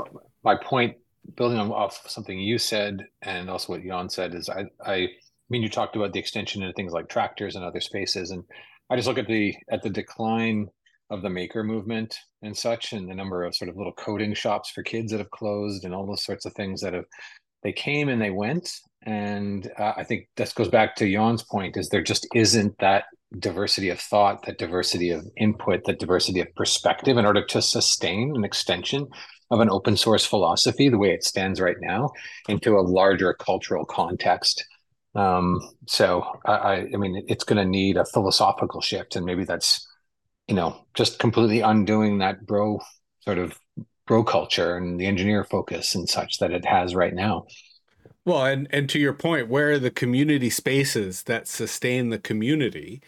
my 0.44 0.54
point, 0.54 0.96
building 1.36 1.58
on 1.58 1.70
off 1.72 2.08
something 2.08 2.38
you 2.38 2.56
said 2.58 3.06
and 3.22 3.50
also 3.50 3.72
what 3.72 3.82
Jan 3.82 4.08
said, 4.08 4.34
is 4.34 4.48
I, 4.48 4.66
I, 4.84 4.94
I 4.94 5.08
mean, 5.50 5.62
you 5.62 5.68
talked 5.68 5.96
about 5.96 6.12
the 6.12 6.20
extension 6.20 6.62
into 6.62 6.72
things 6.74 6.92
like 6.92 7.08
tractors 7.08 7.56
and 7.56 7.64
other 7.64 7.80
spaces, 7.80 8.30
and 8.30 8.44
I 8.90 8.96
just 8.96 9.08
look 9.08 9.18
at 9.18 9.26
the 9.26 9.54
at 9.70 9.82
the 9.82 9.90
decline 9.90 10.70
of 11.10 11.22
the 11.22 11.30
maker 11.30 11.64
movement 11.64 12.16
and 12.42 12.56
such, 12.56 12.92
and 12.92 13.08
the 13.08 13.14
number 13.14 13.44
of 13.44 13.54
sort 13.54 13.68
of 13.68 13.76
little 13.76 13.92
coding 13.92 14.34
shops 14.34 14.70
for 14.70 14.82
kids 14.82 15.12
that 15.12 15.18
have 15.18 15.30
closed, 15.30 15.84
and 15.84 15.94
all 15.94 16.06
those 16.06 16.24
sorts 16.24 16.44
of 16.44 16.52
things 16.54 16.80
that 16.80 16.94
have 16.94 17.06
they 17.62 17.72
came 17.72 18.08
and 18.08 18.20
they 18.22 18.30
went. 18.30 18.70
And 19.02 19.70
uh, 19.78 19.94
I 19.96 20.04
think 20.04 20.28
this 20.36 20.52
goes 20.52 20.68
back 20.68 20.96
to 20.96 21.10
Jan's 21.10 21.42
point: 21.42 21.76
is 21.76 21.88
there 21.88 22.02
just 22.02 22.26
isn't 22.34 22.78
that 22.78 23.04
diversity 23.38 23.90
of 23.90 24.00
thought, 24.00 24.44
that 24.46 24.58
diversity 24.58 25.10
of 25.10 25.26
input, 25.36 25.84
that 25.84 25.98
diversity 25.98 26.40
of 26.40 26.54
perspective 26.54 27.18
in 27.18 27.26
order 27.26 27.44
to 27.44 27.62
sustain 27.62 28.34
an 28.34 28.44
extension 28.44 29.06
of 29.50 29.60
an 29.60 29.70
open 29.70 29.96
source 29.96 30.26
philosophy 30.26 30.88
the 30.88 30.98
way 30.98 31.10
it 31.10 31.24
stands 31.24 31.60
right 31.60 31.76
now 31.80 32.10
into 32.48 32.78
a 32.78 32.80
larger 32.80 33.32
cultural 33.34 33.84
context. 33.84 34.64
Um, 35.14 35.60
so 35.86 36.24
I, 36.46 36.86
I 36.92 36.96
mean, 36.96 37.24
it's 37.28 37.44
going 37.44 37.56
to 37.56 37.68
need 37.68 37.96
a 37.96 38.04
philosophical 38.04 38.80
shift, 38.80 39.16
and 39.16 39.24
maybe 39.24 39.44
that's 39.44 39.87
you 40.48 40.54
know 40.54 40.84
just 40.94 41.18
completely 41.18 41.60
undoing 41.60 42.18
that 42.18 42.46
bro 42.46 42.80
sort 43.20 43.38
of 43.38 43.58
bro 44.06 44.24
culture 44.24 44.76
and 44.76 44.98
the 44.98 45.06
engineer 45.06 45.44
focus 45.44 45.94
and 45.94 46.08
such 46.08 46.38
that 46.38 46.50
it 46.50 46.64
has 46.64 46.94
right 46.94 47.14
now. 47.14 47.46
Well, 48.24 48.44
and 48.44 48.66
and 48.70 48.88
to 48.90 48.98
your 48.98 49.14
point, 49.14 49.48
where 49.48 49.72
are 49.72 49.78
the 49.78 49.90
community 49.90 50.50
spaces 50.50 51.22
that 51.24 51.48
sustain 51.48 52.10
the 52.10 52.18
community? 52.18 53.00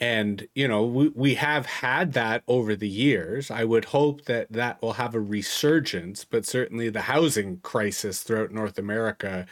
And, 0.00 0.46
you 0.54 0.68
know, 0.68 0.84
we, 0.84 1.08
we 1.08 1.34
have 1.34 1.66
had 1.66 2.12
that 2.12 2.44
over 2.46 2.76
the 2.76 2.88
years. 2.88 3.50
I 3.50 3.64
would 3.64 3.86
hope 3.86 4.26
that 4.26 4.52
that 4.52 4.80
will 4.80 4.92
have 4.94 5.14
a 5.14 5.20
resurgence, 5.20 6.24
but 6.24 6.46
certainly 6.46 6.88
the 6.88 7.02
housing 7.02 7.58
crisis 7.58 8.22
throughout 8.22 8.52
North 8.52 8.78
America 8.78 9.44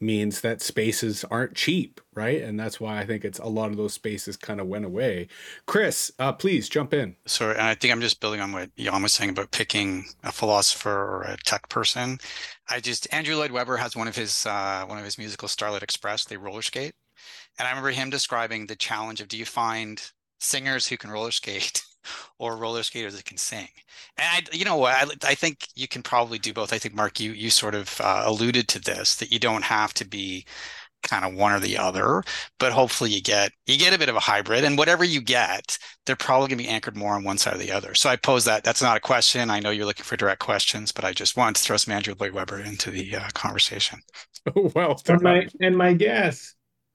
means 0.00 0.42
that 0.42 0.60
spaces 0.60 1.24
aren't 1.30 1.54
cheap, 1.54 2.02
right? 2.12 2.42
And 2.42 2.60
that's 2.60 2.78
why 2.78 2.98
I 2.98 3.06
think 3.06 3.24
it's 3.24 3.38
a 3.38 3.46
lot 3.46 3.70
of 3.70 3.78
those 3.78 3.94
spaces 3.94 4.36
kind 4.36 4.60
of 4.60 4.66
went 4.66 4.84
away. 4.84 5.28
Chris, 5.66 6.12
uh, 6.18 6.32
please 6.32 6.68
jump 6.68 6.92
in. 6.92 7.16
So, 7.24 7.50
and 7.50 7.62
I 7.62 7.74
think 7.74 7.92
I'm 7.92 8.02
just 8.02 8.20
building 8.20 8.40
on 8.40 8.52
what 8.52 8.74
Jan 8.76 9.02
was 9.02 9.14
saying 9.14 9.30
about 9.30 9.52
picking 9.52 10.04
a 10.22 10.32
philosopher 10.32 10.90
or 10.90 11.22
a 11.22 11.36
tech 11.44 11.68
person. 11.70 12.18
I 12.68 12.80
just 12.80 13.12
Andrew 13.12 13.36
Lloyd 13.36 13.52
Webber 13.52 13.78
has 13.78 13.96
one 13.96 14.08
of 14.08 14.16
his 14.16 14.44
uh, 14.44 14.84
one 14.86 14.98
of 14.98 15.04
his 15.04 15.16
musical 15.16 15.48
Starlight 15.48 15.82
Express. 15.82 16.24
They 16.24 16.36
roller 16.36 16.62
skate, 16.62 16.94
and 17.58 17.66
I 17.66 17.70
remember 17.70 17.90
him 17.90 18.10
describing 18.10 18.66
the 18.66 18.76
challenge 18.76 19.20
of 19.20 19.28
do 19.28 19.36
you 19.36 19.44
find 19.44 20.00
singers 20.40 20.86
who 20.86 20.96
can 20.96 21.10
roller 21.10 21.30
skate 21.30 21.82
or 22.38 22.56
roller 22.56 22.82
skaters 22.82 23.16
that 23.16 23.24
can 23.24 23.36
sing? 23.36 23.68
And 24.18 24.46
I, 24.46 24.56
you 24.56 24.64
know 24.64 24.76
what, 24.76 24.94
I, 24.94 25.30
I 25.30 25.34
think 25.34 25.68
you 25.74 25.88
can 25.88 26.02
probably 26.02 26.38
do 26.38 26.52
both. 26.52 26.72
I 26.72 26.78
think 26.78 26.94
Mark, 26.94 27.20
you 27.20 27.32
you 27.32 27.50
sort 27.50 27.74
of 27.74 28.00
uh, 28.00 28.22
alluded 28.26 28.68
to 28.68 28.80
this 28.80 29.16
that 29.16 29.32
you 29.32 29.38
don't 29.38 29.64
have 29.64 29.94
to 29.94 30.04
be 30.04 30.46
kind 31.04 31.24
of 31.24 31.34
one 31.38 31.52
or 31.52 31.60
the 31.60 31.78
other 31.78 32.22
but 32.58 32.72
hopefully 32.72 33.10
you 33.10 33.20
get 33.20 33.52
you 33.66 33.78
get 33.78 33.94
a 33.94 33.98
bit 33.98 34.08
of 34.08 34.16
a 34.16 34.20
hybrid 34.20 34.64
and 34.64 34.76
whatever 34.76 35.04
you 35.04 35.20
get 35.20 35.78
they're 36.06 36.16
probably 36.16 36.48
going 36.48 36.58
to 36.58 36.64
be 36.64 36.68
anchored 36.68 36.96
more 36.96 37.14
on 37.14 37.22
one 37.22 37.38
side 37.38 37.54
or 37.54 37.58
the 37.58 37.70
other 37.70 37.94
so 37.94 38.08
i 38.08 38.16
pose 38.16 38.44
that 38.44 38.64
that's 38.64 38.82
not 38.82 38.96
a 38.96 39.00
question 39.00 39.50
i 39.50 39.60
know 39.60 39.70
you're 39.70 39.86
looking 39.86 40.04
for 40.04 40.16
direct 40.16 40.40
questions 40.40 40.90
but 40.92 41.04
i 41.04 41.12
just 41.12 41.36
wanted 41.36 41.56
to 41.56 41.62
throw 41.62 41.76
some 41.76 41.92
andrew 41.92 42.14
lloyd 42.18 42.32
webber 42.32 42.58
into 42.58 42.90
the 42.90 43.14
uh, 43.14 43.28
conversation 43.34 44.00
well 44.74 45.00
and 45.08 45.22
my, 45.22 45.46
and 45.60 45.76
my 45.76 45.92
guess 45.92 46.53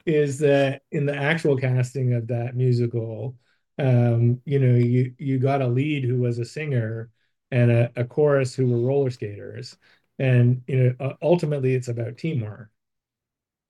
is 0.10 0.40
that 0.40 0.82
in 0.92 1.06
the 1.06 1.16
actual 1.16 1.58
casting 1.58 2.14
of 2.14 2.28
that 2.28 2.56
musical, 2.56 3.38
um, 3.78 4.42
you 4.46 4.60
know, 4.60 4.76
you 4.76 5.14
you 5.18 5.40
got 5.40 5.62
a 5.62 5.68
lead 5.68 6.04
who 6.04 6.20
was 6.20 6.40
a 6.40 6.46
singer 6.46 7.10
and 7.52 7.72
a, 7.72 7.92
a 7.96 8.06
chorus 8.06 8.56
who 8.56 8.68
were 8.68 8.80
roller 8.88 9.10
skaters, 9.12 9.78
and 10.20 10.64
you 10.68 10.96
know, 11.00 11.18
ultimately 11.22 11.76
it's 11.76 11.88
about 11.88 12.18
teamwork. 12.18 12.70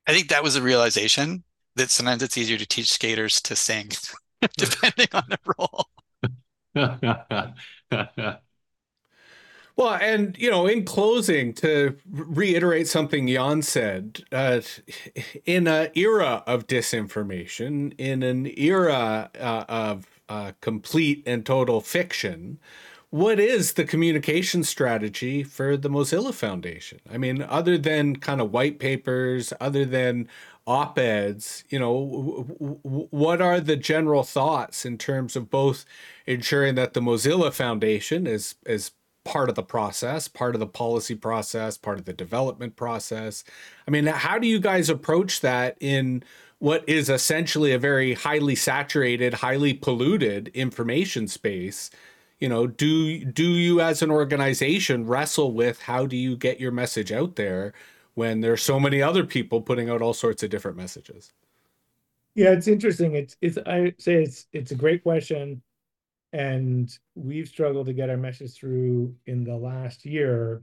I 0.07 0.13
think 0.13 0.29
that 0.29 0.43
was 0.43 0.55
a 0.55 0.61
realization 0.61 1.43
that 1.75 1.91
sometimes 1.91 2.23
it's 2.23 2.37
easier 2.37 2.57
to 2.57 2.65
teach 2.65 2.91
skaters 2.91 3.39
to 3.41 3.55
sing, 3.55 3.91
depending 4.57 5.07
on 5.13 5.23
the 5.29 5.39
role. 5.57 5.87
Well, 9.79 9.97
and 10.01 10.37
you 10.37 10.51
know, 10.51 10.67
in 10.67 10.83
closing, 10.83 11.53
to 11.53 11.95
reiterate 12.11 12.89
something 12.89 13.29
Jan 13.29 13.61
said, 13.61 14.23
uh, 14.29 14.59
in 15.45 15.67
an 15.69 15.91
era 15.95 16.43
of 16.45 16.67
disinformation, 16.67 17.93
in 17.97 18.21
an 18.21 18.51
era 18.57 19.31
uh, 19.39 19.63
of 19.69 20.05
uh, 20.27 20.51
complete 20.59 21.23
and 21.25 21.45
total 21.45 21.79
fiction, 21.79 22.59
what 23.09 23.39
is 23.39 23.73
the 23.73 23.85
communication 23.85 24.65
strategy 24.65 25.43
for 25.43 25.77
the 25.77 25.89
Mozilla 25.89 26.33
Foundation? 26.33 26.99
I 27.09 27.17
mean, 27.17 27.41
other 27.41 27.77
than 27.77 28.17
kind 28.17 28.41
of 28.41 28.51
white 28.51 28.79
papers, 28.79 29.53
other 29.61 29.85
than 29.85 30.27
op-eds, 30.67 31.63
you 31.69 31.79
know, 31.79 32.43
what 33.11 33.41
are 33.41 33.61
the 33.61 33.77
general 33.77 34.23
thoughts 34.23 34.85
in 34.85 34.97
terms 34.97 35.37
of 35.37 35.49
both 35.49 35.85
ensuring 36.27 36.75
that 36.75 36.93
the 36.93 36.99
Mozilla 36.99 37.53
Foundation 37.53 38.27
is 38.27 38.55
is 38.65 38.91
part 39.29 39.47
of 39.47 39.53
the 39.53 39.61
process, 39.61 40.27
part 40.27 40.55
of 40.55 40.59
the 40.59 40.65
policy 40.65 41.13
process, 41.13 41.77
part 41.77 41.99
of 41.99 42.05
the 42.05 42.13
development 42.13 42.75
process. 42.75 43.43
I 43.87 43.91
mean, 43.91 44.07
how 44.07 44.39
do 44.39 44.47
you 44.47 44.59
guys 44.59 44.89
approach 44.89 45.41
that 45.41 45.77
in 45.79 46.23
what 46.57 46.83
is 46.89 47.09
essentially 47.09 47.71
a 47.71 47.77
very 47.77 48.15
highly 48.15 48.55
saturated, 48.55 49.35
highly 49.35 49.75
polluted 49.75 50.47
information 50.55 51.27
space? 51.27 51.91
You 52.39 52.49
know, 52.49 52.65
do 52.65 53.23
do 53.23 53.43
you 53.43 53.81
as 53.81 54.01
an 54.01 54.09
organization 54.09 55.05
wrestle 55.05 55.51
with 55.51 55.83
how 55.83 56.07
do 56.07 56.17
you 56.17 56.35
get 56.35 56.59
your 56.59 56.71
message 56.71 57.11
out 57.11 57.35
there 57.35 57.73
when 58.15 58.41
there's 58.41 58.63
so 58.63 58.79
many 58.79 58.99
other 58.99 59.25
people 59.25 59.61
putting 59.61 59.91
out 59.91 60.01
all 60.01 60.15
sorts 60.15 60.41
of 60.41 60.49
different 60.49 60.75
messages? 60.75 61.33
Yeah, 62.33 62.49
it's 62.53 62.67
interesting. 62.67 63.13
It's 63.13 63.37
it's 63.41 63.59
I 63.59 63.93
say 63.99 64.23
it's 64.23 64.47
it's 64.53 64.71
a 64.71 64.75
great 64.75 65.03
question 65.03 65.61
and 66.33 66.89
we've 67.15 67.47
struggled 67.47 67.87
to 67.87 67.93
get 67.93 68.09
our 68.09 68.17
message 68.17 68.53
through 68.53 69.15
in 69.25 69.43
the 69.43 69.55
last 69.55 70.05
year 70.05 70.61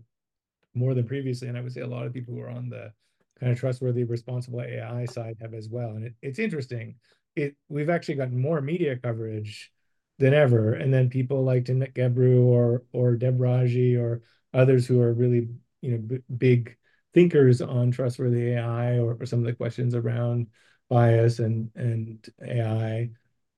more 0.75 0.95
than 0.95 1.07
previously. 1.07 1.49
And 1.49 1.57
I 1.57 1.61
would 1.61 1.73
say 1.73 1.81
a 1.81 1.87
lot 1.87 2.07
of 2.07 2.13
people 2.13 2.35
who 2.35 2.41
are 2.41 2.51
on 2.51 2.69
the 2.69 2.93
kind 3.41 3.53
of 3.53 3.59
trustworthy, 3.59 4.05
responsible 4.05 4.63
AI 4.63 5.05
side 5.07 5.37
have 5.41 5.55
as 5.55 5.69
well. 5.69 5.91
And 5.91 6.05
it, 6.05 6.15
it's 6.23 6.39
interesting. 6.39 6.97
It 7.35 7.57
we've 7.69 7.91
actually 7.91 8.15
gotten 8.15 8.41
more 8.41 8.61
media 8.61 8.97
coverage 8.97 9.73
than 10.19 10.35
ever. 10.35 10.75
And 10.75 10.93
then 10.93 11.11
people 11.11 11.45
like 11.45 11.65
Timnit 11.65 11.95
Gebru 11.95 12.45
or 12.45 12.85
or 12.93 13.17
Deb 13.17 13.41
Raji 13.41 13.97
or 13.97 14.23
others 14.55 14.87
who 14.87 15.01
are 15.01 15.13
really 15.13 15.49
you 15.83 15.99
know 15.99 16.19
big 16.37 16.77
thinkers 17.13 17.61
on 17.61 17.91
trustworthy 17.91 18.53
AI 18.53 18.99
or, 18.99 19.17
or 19.21 19.27
some 19.27 19.41
of 19.41 19.47
the 19.47 19.53
questions 19.53 19.95
around 19.95 20.47
bias 20.89 21.41
and 21.41 21.71
and 21.75 22.27
AI 22.47 23.11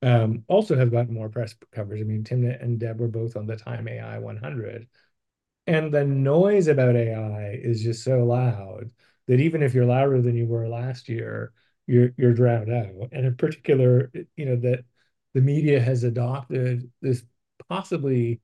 um, 0.03 0.45
also 0.49 0.77
have 0.77 0.91
gotten 0.91 1.15
more 1.15 1.29
press 1.29 1.55
coverage. 1.73 2.01
I 2.01 2.05
mean, 2.05 2.25
Timnit 2.25 2.63
and 2.63 2.79
Deb 2.79 3.01
were 3.01 3.09
both 3.09 3.37
on 3.37 3.47
the 3.47 3.57
Time 3.57 3.89
AI 3.89 4.19
100. 4.19 4.89
And 5.67 5.93
the 5.93 6.05
noise 6.05 6.69
about 6.69 6.97
AI 6.97 7.53
is 7.63 7.83
just 7.83 8.05
so 8.05 8.25
loud 8.25 8.91
that 9.27 9.41
even 9.41 9.63
if 9.63 9.75
you're 9.75 9.85
louder 9.87 10.23
than 10.23 10.37
you 10.37 10.47
were 10.47 10.69
last 10.69 11.09
year, 11.09 11.53
you're 11.87 12.11
you're 12.17 12.35
drowned 12.35 12.73
out. 12.73 13.09
And 13.13 13.27
in 13.27 13.37
particular, 13.37 14.11
you 14.37 14.47
know, 14.47 14.57
that 14.57 14.85
the 15.35 15.41
media 15.43 15.81
has 15.81 16.05
adopted 16.05 16.91
this 17.03 17.25
possibly 17.69 18.41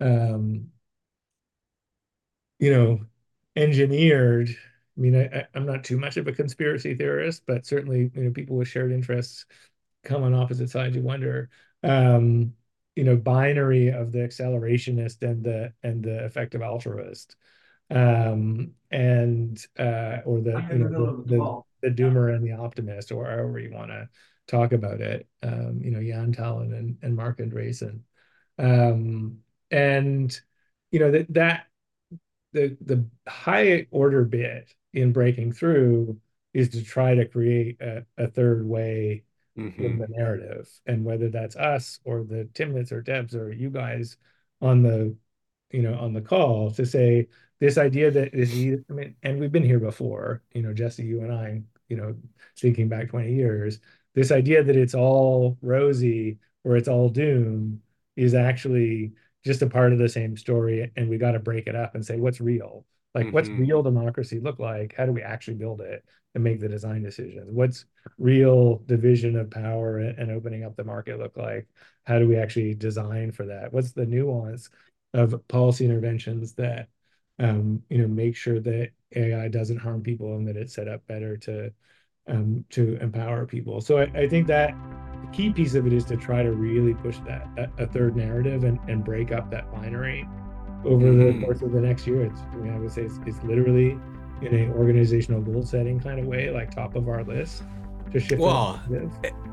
um, 0.00 0.70
you 2.58 2.70
know, 2.70 3.00
engineered. 3.56 4.48
I 4.50 5.00
mean, 5.00 5.16
I, 5.16 5.46
I'm 5.54 5.66
not 5.66 5.84
too 5.84 5.98
much 5.98 6.16
of 6.16 6.26
a 6.28 6.32
conspiracy 6.32 6.94
theorist, 6.94 7.42
but 7.46 7.66
certainly, 7.66 8.10
you 8.14 8.24
know, 8.24 8.30
people 8.30 8.56
with 8.56 8.68
shared 8.68 8.92
interests 8.92 9.46
come 10.04 10.22
on 10.22 10.34
opposite 10.34 10.70
sides, 10.70 10.96
you 10.96 11.02
wonder, 11.02 11.50
um, 11.82 12.54
you 12.96 13.04
know, 13.04 13.16
binary 13.16 13.88
of 13.88 14.12
the 14.12 14.18
accelerationist 14.18 15.22
and 15.22 15.42
the 15.42 15.72
and 15.82 16.04
the 16.04 16.24
effective 16.24 16.62
altruist, 16.62 17.36
um, 17.90 18.72
and 18.90 19.64
uh, 19.78 20.18
or 20.24 20.40
the 20.40 20.64
you 20.70 20.78
know 20.78 21.22
the, 21.26 21.62
the, 21.82 21.88
the, 21.88 22.02
doomer 22.02 22.34
and 22.34 22.46
the 22.46 22.52
optimist, 22.52 23.10
or 23.10 23.24
however 23.26 23.58
you 23.58 23.72
want 23.72 23.90
to 23.90 24.08
talk 24.46 24.72
about 24.72 25.00
it. 25.00 25.26
Um, 25.42 25.80
you 25.82 25.90
know, 25.90 25.98
Jaan 25.98 26.36
Tallinn 26.36 26.76
and 26.76 26.98
and 27.02 27.16
Marc 27.16 27.38
Andreessen, 27.38 28.00
um, 28.58 29.38
and 29.70 30.38
you 30.92 31.00
know 31.00 31.10
that 31.10 31.32
that 31.34 31.66
the 32.52 32.76
the 32.80 33.06
high 33.26 33.86
order 33.90 34.24
bit 34.24 34.72
in 34.92 35.12
breaking 35.12 35.52
through 35.52 36.20
is 36.54 36.68
to 36.70 36.84
try 36.84 37.16
to 37.16 37.26
create 37.26 37.80
a, 37.80 38.06
a 38.16 38.28
third 38.28 38.66
way 38.66 39.24
mm-hmm. 39.58 39.82
in 39.82 39.98
the 39.98 40.08
narrative 40.08 40.68
and 40.86 41.04
whether 41.04 41.28
that's 41.28 41.56
us 41.56 42.00
or 42.04 42.24
the 42.24 42.48
timnits 42.54 42.92
or 42.92 43.00
debs 43.00 43.34
or 43.34 43.52
you 43.52 43.70
guys 43.70 44.16
on 44.60 44.82
the 44.82 45.14
you 45.70 45.82
know 45.82 45.94
on 45.94 46.12
the 46.12 46.20
call 46.20 46.70
to 46.70 46.84
say 46.84 47.26
this 47.60 47.78
idea 47.78 48.10
that 48.10 48.34
is 48.34 48.52
i 48.52 48.92
mean 48.92 49.14
and 49.22 49.38
we've 49.38 49.52
been 49.52 49.64
here 49.64 49.80
before 49.80 50.42
you 50.52 50.62
know 50.62 50.72
jesse 50.72 51.04
you 51.04 51.20
and 51.20 51.32
i 51.32 51.60
you 51.88 51.96
know 51.96 52.14
thinking 52.56 52.88
back 52.88 53.08
20 53.08 53.32
years 53.32 53.80
this 54.14 54.30
idea 54.30 54.62
that 54.62 54.76
it's 54.76 54.94
all 54.94 55.58
rosy 55.62 56.38
or 56.64 56.76
it's 56.76 56.88
all 56.88 57.08
doom 57.08 57.80
is 58.16 58.34
actually 58.34 59.12
just 59.44 59.62
a 59.62 59.66
part 59.66 59.92
of 59.92 59.98
the 59.98 60.08
same 60.08 60.36
story 60.36 60.90
and 60.96 61.08
we 61.08 61.18
got 61.18 61.32
to 61.32 61.38
break 61.38 61.66
it 61.66 61.76
up 61.76 61.94
and 61.94 62.04
say 62.04 62.16
what's 62.16 62.40
real 62.40 62.84
Like, 63.14 63.32
what's 63.32 63.48
Mhm. 63.48 63.58
real 63.58 63.82
democracy 63.82 64.40
look 64.40 64.58
like? 64.58 64.94
How 64.94 65.06
do 65.06 65.12
we 65.12 65.22
actually 65.22 65.54
build 65.54 65.80
it 65.80 66.04
and 66.34 66.42
make 66.42 66.60
the 66.60 66.68
design 66.68 67.02
decisions? 67.02 67.50
What's 67.50 67.86
real 68.18 68.78
division 68.86 69.36
of 69.36 69.50
power 69.50 69.98
and, 69.98 70.18
and 70.18 70.30
opening 70.32 70.64
up 70.64 70.76
the 70.76 70.84
market 70.84 71.18
look 71.18 71.36
like? 71.36 71.68
How 72.04 72.18
do 72.18 72.28
we 72.28 72.36
actually 72.36 72.74
design 72.74 73.32
for 73.32 73.46
that? 73.46 73.72
What's 73.72 73.92
the 73.92 74.06
nuance 74.06 74.68
of 75.12 75.46
policy 75.48 75.84
interventions 75.84 76.54
that 76.54 76.88
um, 77.38 77.82
you 77.88 77.98
know 77.98 78.08
make 78.08 78.36
sure 78.36 78.60
that 78.60 78.90
AI 79.14 79.48
doesn't 79.48 79.78
harm 79.78 80.02
people 80.02 80.36
and 80.36 80.46
that 80.48 80.56
it's 80.56 80.74
set 80.74 80.88
up 80.88 81.06
better 81.06 81.36
to 81.38 81.72
um, 82.26 82.64
to 82.70 82.96
empower 83.00 83.46
people? 83.46 83.80
So 83.80 83.98
I, 83.98 84.04
I 84.14 84.28
think 84.28 84.46
that 84.48 84.74
the 85.22 85.28
key 85.32 85.52
piece 85.52 85.74
of 85.74 85.86
it 85.86 85.92
is 85.92 86.04
to 86.06 86.16
try 86.16 86.42
to 86.42 86.52
really 86.52 86.94
push 86.94 87.18
that, 87.26 87.48
that 87.56 87.70
a 87.78 87.86
third 87.86 88.16
narrative 88.16 88.64
and, 88.64 88.78
and 88.88 89.04
break 89.04 89.32
up 89.32 89.50
that 89.50 89.70
binary 89.72 90.26
over 90.84 91.06
Mhm. 91.06 91.40
the 91.40 91.44
course 91.46 91.62
of 91.62 91.72
the 91.72 91.80
next 91.80 92.06
year. 92.06 92.24
It's 92.24 92.40
I, 92.52 92.56
mean, 92.56 92.74
I 92.74 92.78
would 92.78 92.90
say 92.92 93.02
it's, 93.02 93.18
it's 93.26 93.42
literally 93.44 93.98
in 94.42 94.54
an 94.54 94.72
organizational 94.72 95.40
goal 95.40 95.62
setting 95.62 96.00
kind 96.00 96.20
of 96.20 96.26
way, 96.26 96.50
like 96.50 96.74
top 96.74 96.96
of 96.96 97.08
our 97.08 97.22
list 97.24 97.62
to 98.12 98.20
shift. 98.20 98.40
Well. 98.40 98.80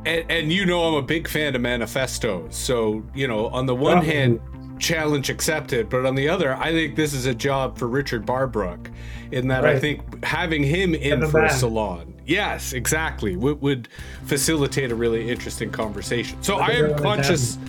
And, 0.05 0.25
and 0.31 0.51
you 0.51 0.65
know 0.65 0.83
I'm 0.83 0.95
a 0.95 1.01
big 1.01 1.27
fan 1.27 1.55
of 1.55 1.61
manifestos. 1.61 2.55
So, 2.55 3.03
you 3.13 3.27
know, 3.27 3.47
on 3.47 3.65
the 3.65 3.75
one 3.75 3.99
Oh. 3.99 4.01
hand, 4.01 4.39
challenge 4.79 5.29
accepted, 5.29 5.89
but 5.89 6.05
on 6.07 6.15
the 6.15 6.27
other, 6.27 6.55
I 6.57 6.71
think 6.71 6.95
this 6.95 7.13
is 7.13 7.27
a 7.27 7.35
job 7.35 7.77
for 7.77 7.87
Richard 7.87 8.25
Barbrook 8.25 8.89
in 9.31 9.47
that 9.49 9.63
I 9.63 9.77
think 9.79 10.23
having 10.25 10.63
him 10.63 10.95
in 10.95 11.25
for 11.27 11.43
a 11.43 11.49
salon, 11.51 12.15
yes, 12.25 12.73
exactly, 12.73 13.35
would, 13.37 13.61
would 13.61 13.87
facilitate 14.25 14.91
a 14.91 14.95
really 14.95 15.29
interesting 15.29 15.69
conversation. 15.69 16.41
So 16.41 16.55
I 16.57 16.69
am 16.69 16.95
conscious. 16.97 17.59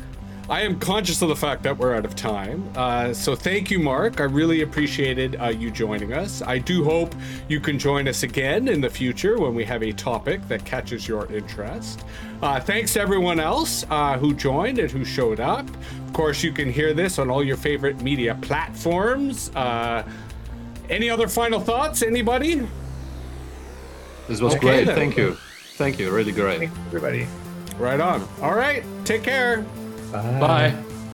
I 0.49 0.63
am 0.63 0.79
conscious 0.79 1.23
of 1.23 1.29
the 1.29 1.37
fact 1.37 1.63
that 1.63 1.79
we're 1.79 1.95
out 1.95 2.05
of 2.05 2.15
time. 2.17 2.69
Uh, 2.77 3.13
so 3.15 3.35
thank 3.35 3.71
you, 3.71 3.79
Mark. 3.79 4.21
I 4.21 4.25
really 4.25 4.63
appreciated 4.63 5.37
uh, 5.41 5.47
you 5.49 5.71
joining 5.71 6.13
us. 6.13 6.43
I 6.43 6.59
do 6.59 6.85
hope 6.85 7.15
you 7.49 7.61
can 7.61 7.79
join 7.79 8.09
us 8.09 8.23
again 8.23 8.69
in 8.69 8.81
the 8.81 8.91
future 8.91 9.39
when 9.39 9.55
we 9.55 9.65
have 9.65 9.83
a 9.83 9.93
topic 9.93 10.47
that 10.49 10.65
catches 10.65 11.07
your 11.09 11.31
interest. 11.33 12.05
Uh, 12.43 12.59
thanks 12.61 12.93
to 12.95 13.01
everyone 13.01 13.39
else 13.41 13.85
uh, 13.89 14.19
who 14.19 14.35
joined 14.35 14.79
and 14.79 14.91
who 14.91 15.05
showed 15.05 15.39
up. 15.41 15.67
Of 16.07 16.13
course, 16.13 16.43
you 16.43 16.53
can 16.53 16.71
hear 16.71 16.93
this 16.93 17.19
on 17.19 17.31
all 17.31 17.43
your 17.45 17.57
favorite 17.57 18.03
media 18.03 18.37
platforms. 18.43 19.51
Uh, 19.55 20.03
any 20.91 21.09
other 21.09 21.29
final 21.29 21.61
thoughts? 21.61 22.03
Anybody? 22.03 22.67
This 24.29 24.41
was 24.41 24.55
Okay, 24.55 24.59
great. 24.61 24.85
then. 24.87 24.97
Thank 24.97 25.17
you. 25.17 25.37
Thank 25.77 25.99
you. 25.99 26.11
Really 26.11 26.33
great. 26.33 26.59
Thanks, 26.59 26.77
everybody. 26.89 27.27
Right 27.79 28.01
on. 28.01 28.29
All 28.43 28.55
right. 28.55 28.85
Take 29.05 29.23
care. 29.23 29.65
Bye. 30.13 30.39
Bye. 30.41 30.92